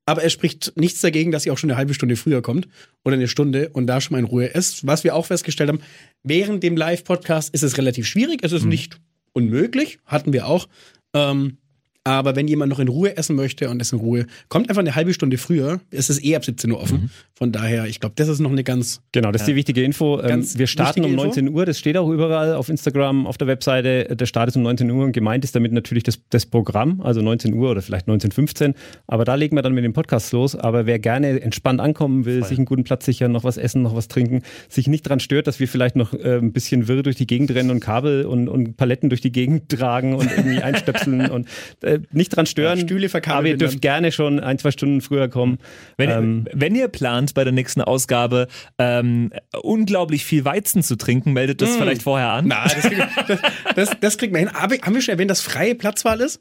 aber 0.07 0.23
es 0.23 0.33
spricht 0.33 0.73
nichts 0.75 1.01
dagegen, 1.01 1.31
dass 1.31 1.45
ihr 1.45 1.53
auch 1.53 1.59
schon 1.59 1.69
eine 1.69 1.77
halbe 1.77 1.93
Stunde 1.93 2.15
früher 2.15 2.41
kommt 2.41 2.67
oder 3.05 3.13
eine 3.13 3.27
Stunde 3.27 3.69
und 3.69 3.85
da 3.85 4.01
schon 4.01 4.15
mal 4.15 4.19
in 4.19 4.25
Ruhe 4.25 4.55
esst. 4.55 4.87
Was 4.87 5.03
wir 5.03 5.13
auch 5.13 5.27
festgestellt 5.27 5.69
haben, 5.69 5.81
während 6.23 6.63
dem 6.63 6.75
Live-Podcast 6.75 7.53
ist 7.53 7.61
es 7.61 7.77
relativ 7.77 8.07
schwierig. 8.07 8.39
Es 8.41 8.51
ist 8.51 8.65
nicht 8.65 8.99
unmöglich, 9.33 9.99
hatten 10.07 10.33
wir 10.33 10.47
auch. 10.47 10.67
Ähm, 11.13 11.58
aber 12.03 12.35
wenn 12.35 12.47
jemand 12.47 12.69
noch 12.69 12.79
in 12.79 12.87
Ruhe 12.87 13.15
essen 13.17 13.35
möchte 13.35 13.69
und 13.69 13.81
es 13.81 13.91
in 13.91 13.99
Ruhe, 13.99 14.25
kommt 14.47 14.69
einfach 14.69 14.79
eine 14.79 14.95
halbe 14.95 15.13
Stunde 15.13 15.37
früher. 15.37 15.81
Es 15.91 16.09
ist 16.09 16.23
eh 16.23 16.35
ab 16.35 16.45
17 16.45 16.71
Uhr 16.71 16.79
offen. 16.81 17.11
Von 17.33 17.51
daher, 17.51 17.85
ich 17.85 17.99
glaube, 17.99 18.15
das 18.17 18.27
ist 18.27 18.39
noch 18.39 18.51
eine 18.51 18.63
ganz. 18.63 19.01
Genau, 19.11 19.31
das 19.31 19.43
ist 19.43 19.47
die 19.47 19.55
wichtige 19.55 19.83
Info. 19.83 20.19
Ähm, 20.19 20.27
Ganz 20.27 20.57
wir 20.57 20.67
starten 20.67 21.05
um 21.05 21.11
wichtige 21.11 21.27
19 21.27 21.49
Uhr, 21.49 21.65
das 21.65 21.77
steht 21.77 21.97
auch 21.97 22.09
überall 22.09 22.53
auf 22.53 22.69
Instagram, 22.69 23.27
auf 23.27 23.37
der 23.37 23.47
Webseite. 23.47 24.15
Der 24.15 24.25
Start 24.25 24.49
ist 24.49 24.55
um 24.55 24.63
19 24.63 24.89
Uhr 24.91 25.05
und 25.05 25.11
gemeint 25.11 25.43
ist 25.43 25.55
damit 25.55 25.71
natürlich 25.71 26.03
das, 26.03 26.19
das 26.29 26.45
Programm, 26.45 27.01
also 27.01 27.21
19 27.21 27.53
Uhr 27.53 27.69
oder 27.71 27.81
vielleicht 27.81 28.07
19.15 28.07 28.75
Aber 29.07 29.25
da 29.25 29.35
legen 29.35 29.55
wir 29.55 29.61
dann 29.61 29.73
mit 29.73 29.83
dem 29.83 29.93
Podcast 29.93 30.31
los. 30.31 30.55
Aber 30.55 30.85
wer 30.85 30.99
gerne 30.99 31.41
entspannt 31.41 31.79
ankommen 31.79 32.25
will, 32.25 32.43
sich 32.43 32.57
einen 32.57 32.65
guten 32.65 32.83
Platz 32.83 33.05
sichern, 33.05 33.31
noch 33.31 33.43
was 33.43 33.57
essen, 33.57 33.81
noch 33.83 33.95
was 33.95 34.07
trinken, 34.07 34.43
sich 34.67 34.87
nicht 34.87 35.03
dran 35.03 35.19
stört, 35.19 35.47
dass 35.47 35.59
wir 35.59 35.67
vielleicht 35.67 35.95
noch 35.95 36.13
äh, 36.13 36.37
ein 36.37 36.53
bisschen 36.53 36.87
wirr 36.87 37.03
durch 37.03 37.15
die 37.15 37.27
Gegend 37.27 37.51
rennen 37.51 37.71
und 37.71 37.81
Kabel 37.81 38.25
und, 38.25 38.47
und 38.49 38.77
Paletten 38.77 39.09
durch 39.09 39.21
die 39.21 39.31
Gegend 39.31 39.69
tragen 39.77 40.13
und 40.13 40.29
irgendwie 40.31 40.61
einstöpseln 40.61 41.29
und 41.29 41.47
äh, 41.89 41.99
nicht 42.11 42.29
dran 42.35 42.45
stören. 42.45 42.77
Ja, 42.79 42.85
Stühle 42.85 43.09
verkabelt 43.09 43.37
Aber 43.39 43.47
ihr 43.47 43.57
dürft 43.57 43.75
dann- 43.75 43.81
gerne 43.81 44.11
schon 44.11 44.39
ein, 44.39 44.57
zwei 44.59 44.71
Stunden 44.71 45.01
früher 45.01 45.27
kommen. 45.29 45.57
Wenn, 45.97 46.09
Ähm, 46.09 46.47
wenn 46.53 46.75
ihr 46.75 46.87
plant, 46.87 47.33
bei 47.33 47.43
der 47.43 47.53
nächsten 47.53 47.81
Ausgabe 47.81 48.47
ähm, 48.77 49.31
unglaublich 49.61 50.25
viel 50.25 50.45
Weizen 50.45 50.83
zu 50.83 50.95
trinken, 50.95 51.33
meldet 51.33 51.61
das 51.61 51.75
vielleicht 51.75 52.03
vorher 52.03 52.29
an. 52.31 52.47
Na, 52.47 52.63
das, 52.63 52.75
das, 53.27 53.39
das, 53.75 53.89
das 53.99 54.17
kriegt 54.17 54.33
man 54.33 54.39
hin. 54.39 54.49
Aber 54.53 54.75
haben 54.81 54.93
wir 54.93 55.01
schon 55.01 55.13
erwähnt, 55.13 55.31
dass 55.31 55.41
freie 55.41 55.75
Platzwahl 55.75 56.21
ist? 56.21 56.39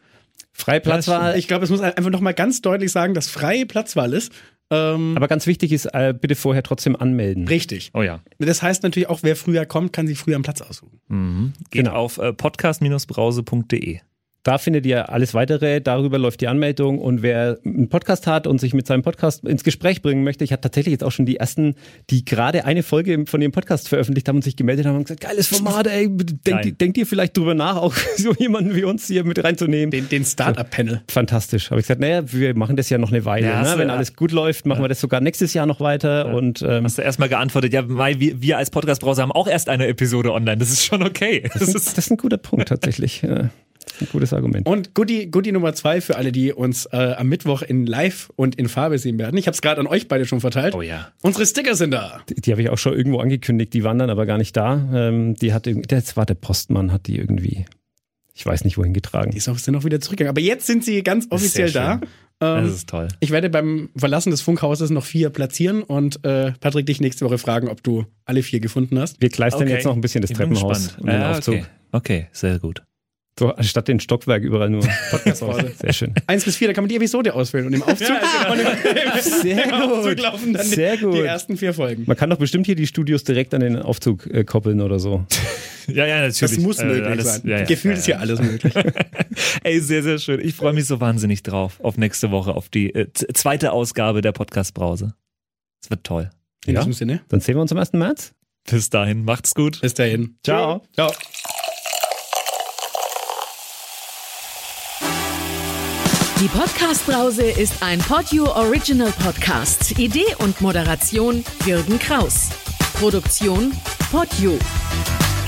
freie 0.52 0.80
Platzwahl. 0.80 1.38
Ich 1.38 1.46
glaube, 1.46 1.64
es 1.64 1.70
muss 1.70 1.80
einfach 1.80 2.10
noch 2.10 2.20
mal 2.20 2.34
ganz 2.34 2.60
deutlich 2.62 2.90
sagen, 2.90 3.14
dass 3.14 3.28
freie 3.28 3.64
Platzwahl 3.64 4.12
ist. 4.12 4.32
Ähm, 4.70 5.14
Aber 5.16 5.28
ganz 5.28 5.46
wichtig 5.46 5.72
ist, 5.72 5.86
äh, 5.86 6.12
bitte 6.18 6.34
vorher 6.34 6.62
trotzdem 6.64 6.94
anmelden. 6.96 7.46
richtig. 7.48 7.90
Oh 7.94 8.02
ja. 8.02 8.20
Das 8.38 8.60
heißt 8.62 8.82
natürlich 8.82 9.08
auch, 9.08 9.20
wer 9.22 9.36
früher 9.36 9.64
kommt, 9.66 9.92
kann 9.92 10.06
sich 10.08 10.18
früher 10.18 10.36
am 10.36 10.42
Platz 10.42 10.60
aussuchen. 10.60 11.00
Mhm. 11.08 11.52
Geht 11.70 11.84
Genau. 11.84 11.92
auf 11.96 12.18
äh, 12.18 12.32
podcast-brause.de. 12.32 14.00
Da 14.44 14.56
findet 14.58 14.86
ihr 14.86 15.10
alles 15.10 15.34
weitere, 15.34 15.80
darüber 15.80 16.16
läuft 16.18 16.40
die 16.40 16.48
Anmeldung 16.48 16.98
und 16.98 17.22
wer 17.22 17.58
einen 17.64 17.88
Podcast 17.88 18.26
hat 18.26 18.46
und 18.46 18.60
sich 18.60 18.72
mit 18.72 18.86
seinem 18.86 19.02
Podcast 19.02 19.44
ins 19.44 19.64
Gespräch 19.64 20.00
bringen 20.00 20.22
möchte, 20.22 20.44
ich 20.44 20.52
hatte 20.52 20.62
tatsächlich 20.62 20.92
jetzt 20.92 21.04
auch 21.04 21.10
schon 21.10 21.26
die 21.26 21.36
ersten, 21.36 21.74
die 22.10 22.24
gerade 22.24 22.64
eine 22.64 22.82
Folge 22.82 23.24
von 23.26 23.42
ihrem 23.42 23.52
Podcast 23.52 23.88
veröffentlicht 23.88 24.28
haben 24.28 24.36
und 24.36 24.42
sich 24.42 24.56
gemeldet 24.56 24.86
haben 24.86 24.96
und 24.96 25.04
gesagt, 25.04 25.20
geiles 25.20 25.48
Format, 25.48 25.88
ey, 25.88 26.08
denkt, 26.08 26.80
denkt 26.80 26.98
ihr 26.98 27.06
vielleicht 27.06 27.36
drüber 27.36 27.54
nach, 27.54 27.76
auch 27.76 27.94
so 28.16 28.32
jemanden 28.34 28.74
wie 28.74 28.84
uns 28.84 29.08
hier 29.08 29.24
mit 29.24 29.42
reinzunehmen? 29.42 29.90
Den, 29.90 30.08
den 30.08 30.24
Startup-Panel. 30.24 31.02
Fantastisch. 31.10 31.70
Habe 31.70 31.80
ich 31.80 31.86
gesagt, 31.86 32.00
naja, 32.00 32.22
wir 32.32 32.56
machen 32.56 32.76
das 32.76 32.88
ja 32.90 32.98
noch 32.98 33.10
eine 33.10 33.24
Weile. 33.24 33.48
Ja, 33.48 33.62
ne? 33.62 33.74
Wenn 33.76 33.90
alles 33.90 34.14
gut 34.14 34.30
läuft, 34.30 34.66
machen 34.66 34.82
wir 34.82 34.88
das 34.88 35.00
sogar 35.00 35.20
nächstes 35.20 35.52
Jahr 35.52 35.66
noch 35.66 35.80
weiter. 35.80 36.32
Und 36.34 36.62
ähm, 36.62 36.84
Hast 36.84 36.98
du 36.98 37.02
erstmal 37.02 37.28
geantwortet, 37.28 37.72
ja, 37.72 37.82
Mai, 37.82 38.18
wir, 38.18 38.40
wir 38.40 38.56
als 38.56 38.70
Podcast-Browser 38.70 39.22
haben 39.22 39.32
auch 39.32 39.48
erst 39.48 39.68
eine 39.68 39.88
Episode 39.88 40.32
online. 40.32 40.58
Das 40.58 40.70
ist 40.70 40.84
schon 40.84 41.02
okay. 41.02 41.42
Das 41.52 41.60
das, 41.60 41.68
ist, 41.74 41.98
das 41.98 42.06
ist 42.06 42.10
ein 42.12 42.16
guter 42.16 42.38
Punkt 42.38 42.68
tatsächlich. 42.68 43.22
Ein 44.00 44.08
gutes 44.12 44.32
Argument. 44.32 44.66
Und 44.66 44.94
Goodie, 44.94 45.30
Goodie 45.30 45.52
Nummer 45.52 45.74
zwei 45.74 46.00
für 46.00 46.16
alle, 46.16 46.30
die 46.32 46.52
uns 46.52 46.86
äh, 46.86 47.14
am 47.16 47.28
Mittwoch 47.28 47.62
in 47.62 47.86
Live 47.86 48.30
und 48.36 48.54
in 48.56 48.68
Farbe 48.68 48.98
sehen 48.98 49.18
werden. 49.18 49.36
Ich 49.36 49.46
habe 49.46 49.54
es 49.54 49.62
gerade 49.62 49.80
an 49.80 49.86
euch 49.86 50.08
beide 50.08 50.24
schon 50.24 50.40
verteilt. 50.40 50.74
oh 50.74 50.82
ja. 50.82 51.12
Unsere 51.22 51.44
Sticker 51.46 51.74
sind 51.74 51.90
da. 51.92 52.20
Die, 52.28 52.34
die 52.36 52.52
habe 52.52 52.62
ich 52.62 52.68
auch 52.70 52.78
schon 52.78 52.94
irgendwo 52.94 53.18
angekündigt, 53.18 53.72
die 53.74 53.84
waren 53.84 53.98
dann 53.98 54.10
aber 54.10 54.26
gar 54.26 54.38
nicht 54.38 54.56
da. 54.56 54.88
Ähm, 54.94 55.34
die 55.34 55.52
hat 55.52 55.66
irgendwie, 55.66 55.86
das 55.88 56.16
war 56.16 56.26
der 56.26 56.34
Postmann, 56.34 56.92
hat 56.92 57.06
die 57.06 57.16
irgendwie, 57.16 57.66
ich 58.34 58.46
weiß 58.46 58.64
nicht 58.64 58.78
wohin 58.78 58.92
getragen. 58.94 59.30
Die 59.32 59.40
sind 59.40 59.76
auch 59.76 59.84
wieder 59.84 60.00
zurückgegangen. 60.00 60.30
Aber 60.30 60.40
jetzt 60.40 60.66
sind 60.66 60.84
sie 60.84 61.02
ganz 61.02 61.28
Das 61.28 61.42
ist 61.42 61.46
offiziell 61.46 61.72
da. 61.72 62.00
Ähm, 62.40 62.66
Das 62.66 62.70
ist 62.72 62.88
toll. 62.88 63.08
ich 63.18 63.32
werde 63.32 63.50
beim 63.50 63.88
Verlassen 63.96 64.30
des 64.30 64.42
Funkhauses 64.42 64.90
noch 64.90 65.04
vier 65.04 65.30
platzieren 65.30 65.82
und 65.82 66.24
äh, 66.24 66.52
Patrick 66.60 66.86
dich 66.86 67.00
nächste 67.00 67.24
Woche 67.24 67.36
fragen, 67.36 67.66
ob 67.68 67.82
du 67.82 68.04
alle 68.26 68.44
vier 68.44 68.60
gefunden 68.60 68.96
hast. 69.00 69.20
Wir 69.20 69.28
kleistern 69.28 69.62
Okay. 69.64 69.72
jetzt 69.72 69.84
noch 69.84 69.94
ein 69.96 70.00
bisschen 70.00 70.22
das 70.22 70.30
Ich 70.30 70.36
Treppenhaus 70.36 70.96
und 70.98 71.06
den 71.08 71.20
Ja, 71.20 71.30
Aufzug. 71.32 71.54
okay. 71.56 71.64
okay, 71.90 72.26
sehr 72.30 72.60
gut. 72.60 72.82
So, 73.38 73.54
statt 73.60 73.86
den 73.88 74.00
Stockwerk 74.00 74.42
überall 74.42 74.68
nur 74.70 74.82
Podcastpause. 75.10 75.72
Sehr 75.80 75.92
schön. 75.92 76.14
Eins 76.26 76.44
bis 76.44 76.56
vier, 76.56 76.68
da 76.68 76.74
kann 76.74 76.82
man 76.84 76.88
die 76.88 76.96
Episode 76.96 77.34
auswählen 77.34 77.66
und 77.66 77.72
im 77.74 77.82
Aufzug, 77.82 78.08
und 78.50 78.58
im, 78.60 78.66
Sehr 79.42 79.64
im 79.66 79.74
Aufzug 79.74 80.18
laufen 80.18 80.52
dann 80.54 80.66
Sehr 80.66 80.96
die, 80.96 81.04
gut. 81.04 81.14
die 81.14 81.20
ersten 81.20 81.56
vier 81.56 81.72
Folgen. 81.72 82.04
Man 82.06 82.16
kann 82.16 82.30
doch 82.30 82.38
bestimmt 82.38 82.66
hier 82.66 82.74
die 82.74 82.86
Studios 82.88 83.22
direkt 83.24 83.54
an 83.54 83.60
den 83.60 83.76
Aufzug 83.76 84.26
äh, 84.26 84.42
koppeln 84.44 84.80
oder 84.80 84.98
so. 84.98 85.24
Ja, 85.86 86.04
ja, 86.06 86.16
natürlich. 86.16 86.38
Das 86.40 86.58
muss 86.58 86.78
Äh, 86.80 86.86
möglich 86.86 87.06
alles- 87.06 87.34
sein. 87.36 87.42
ja, 87.44 87.58
ja, 87.58 87.64
Gefühlt 87.64 87.94
ja, 87.94 87.98
ist 88.00 88.04
hier 88.06 88.20
alles 88.20 88.40
möglich. 88.40 88.74
Ey, 89.62 89.80
sehr, 89.80 90.02
sehr 90.02 90.18
schön. 90.18 90.40
Ich 90.40 90.54
freue 90.54 90.72
mich 90.72 90.86
so 90.86 91.00
wahnsinnig 91.00 91.42
drauf 91.44 91.78
auf 91.82 91.96
nächste 91.96 92.30
Woche, 92.30 92.54
auf 92.54 92.68
die 92.68 92.94
äh, 92.94 93.06
zweite 93.14 93.72
Ausgabe 93.72 94.20
der 94.20 94.32
Podcast-Brause. 94.32 95.14
Es 95.82 95.90
wird 95.90 96.04
toll. 96.04 96.30
In 96.66 96.74
Ja. 96.74 96.80
diesem 96.80 96.92
Sinne, 96.92 97.20
Dann 97.28 97.40
sehen 97.40 97.54
wir 97.56 97.62
uns 97.62 97.70
am 97.72 97.78
1. 97.78 97.92
März. 97.92 98.32
Bis 98.68 98.90
dahin, 98.90 99.24
macht's 99.24 99.54
gut. 99.54 99.80
bis 99.80 99.94
dahin. 99.94 100.36
Ciao. 100.42 100.82
Ciao. 100.92 101.12
Die 106.40 106.48
Podcast-Brause 106.48 107.42
ist 107.42 107.82
ein 107.82 107.98
Podio 107.98 108.44
Original 108.54 109.12
Podcast. 109.24 109.98
Idee 109.98 110.36
und 110.38 110.60
Moderation 110.60 111.44
Jürgen 111.66 111.98
Kraus. 111.98 112.50
Produktion 112.94 113.72
Podio. 114.10 114.56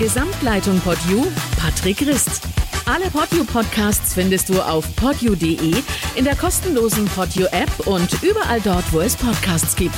Gesamtleitung 0.01 0.81
Podio 0.81 1.27
Patrick 1.61 2.01
Rist. 2.01 2.43
Alle 2.87 3.09
Podio 3.11 3.45
Podcasts 3.45 4.15
findest 4.15 4.49
du 4.49 4.61
auf 4.61 4.85
podio.de, 4.97 5.75
in 6.17 6.25
der 6.25 6.35
kostenlosen 6.35 7.05
Podio 7.07 7.47
App 7.53 7.87
und 7.87 8.23
überall 8.25 8.61
dort, 8.61 8.93
wo 8.93 9.01
es 9.01 9.15
Podcasts 9.15 9.77
gibt. 9.77 9.95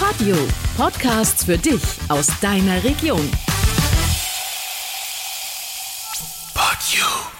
Podio. 0.00 0.36
Podcasts 0.76 1.44
für 1.44 1.56
dich 1.56 1.82
aus 2.08 2.26
deiner 2.40 2.82
Region. 2.82 3.30
You. 6.88 7.35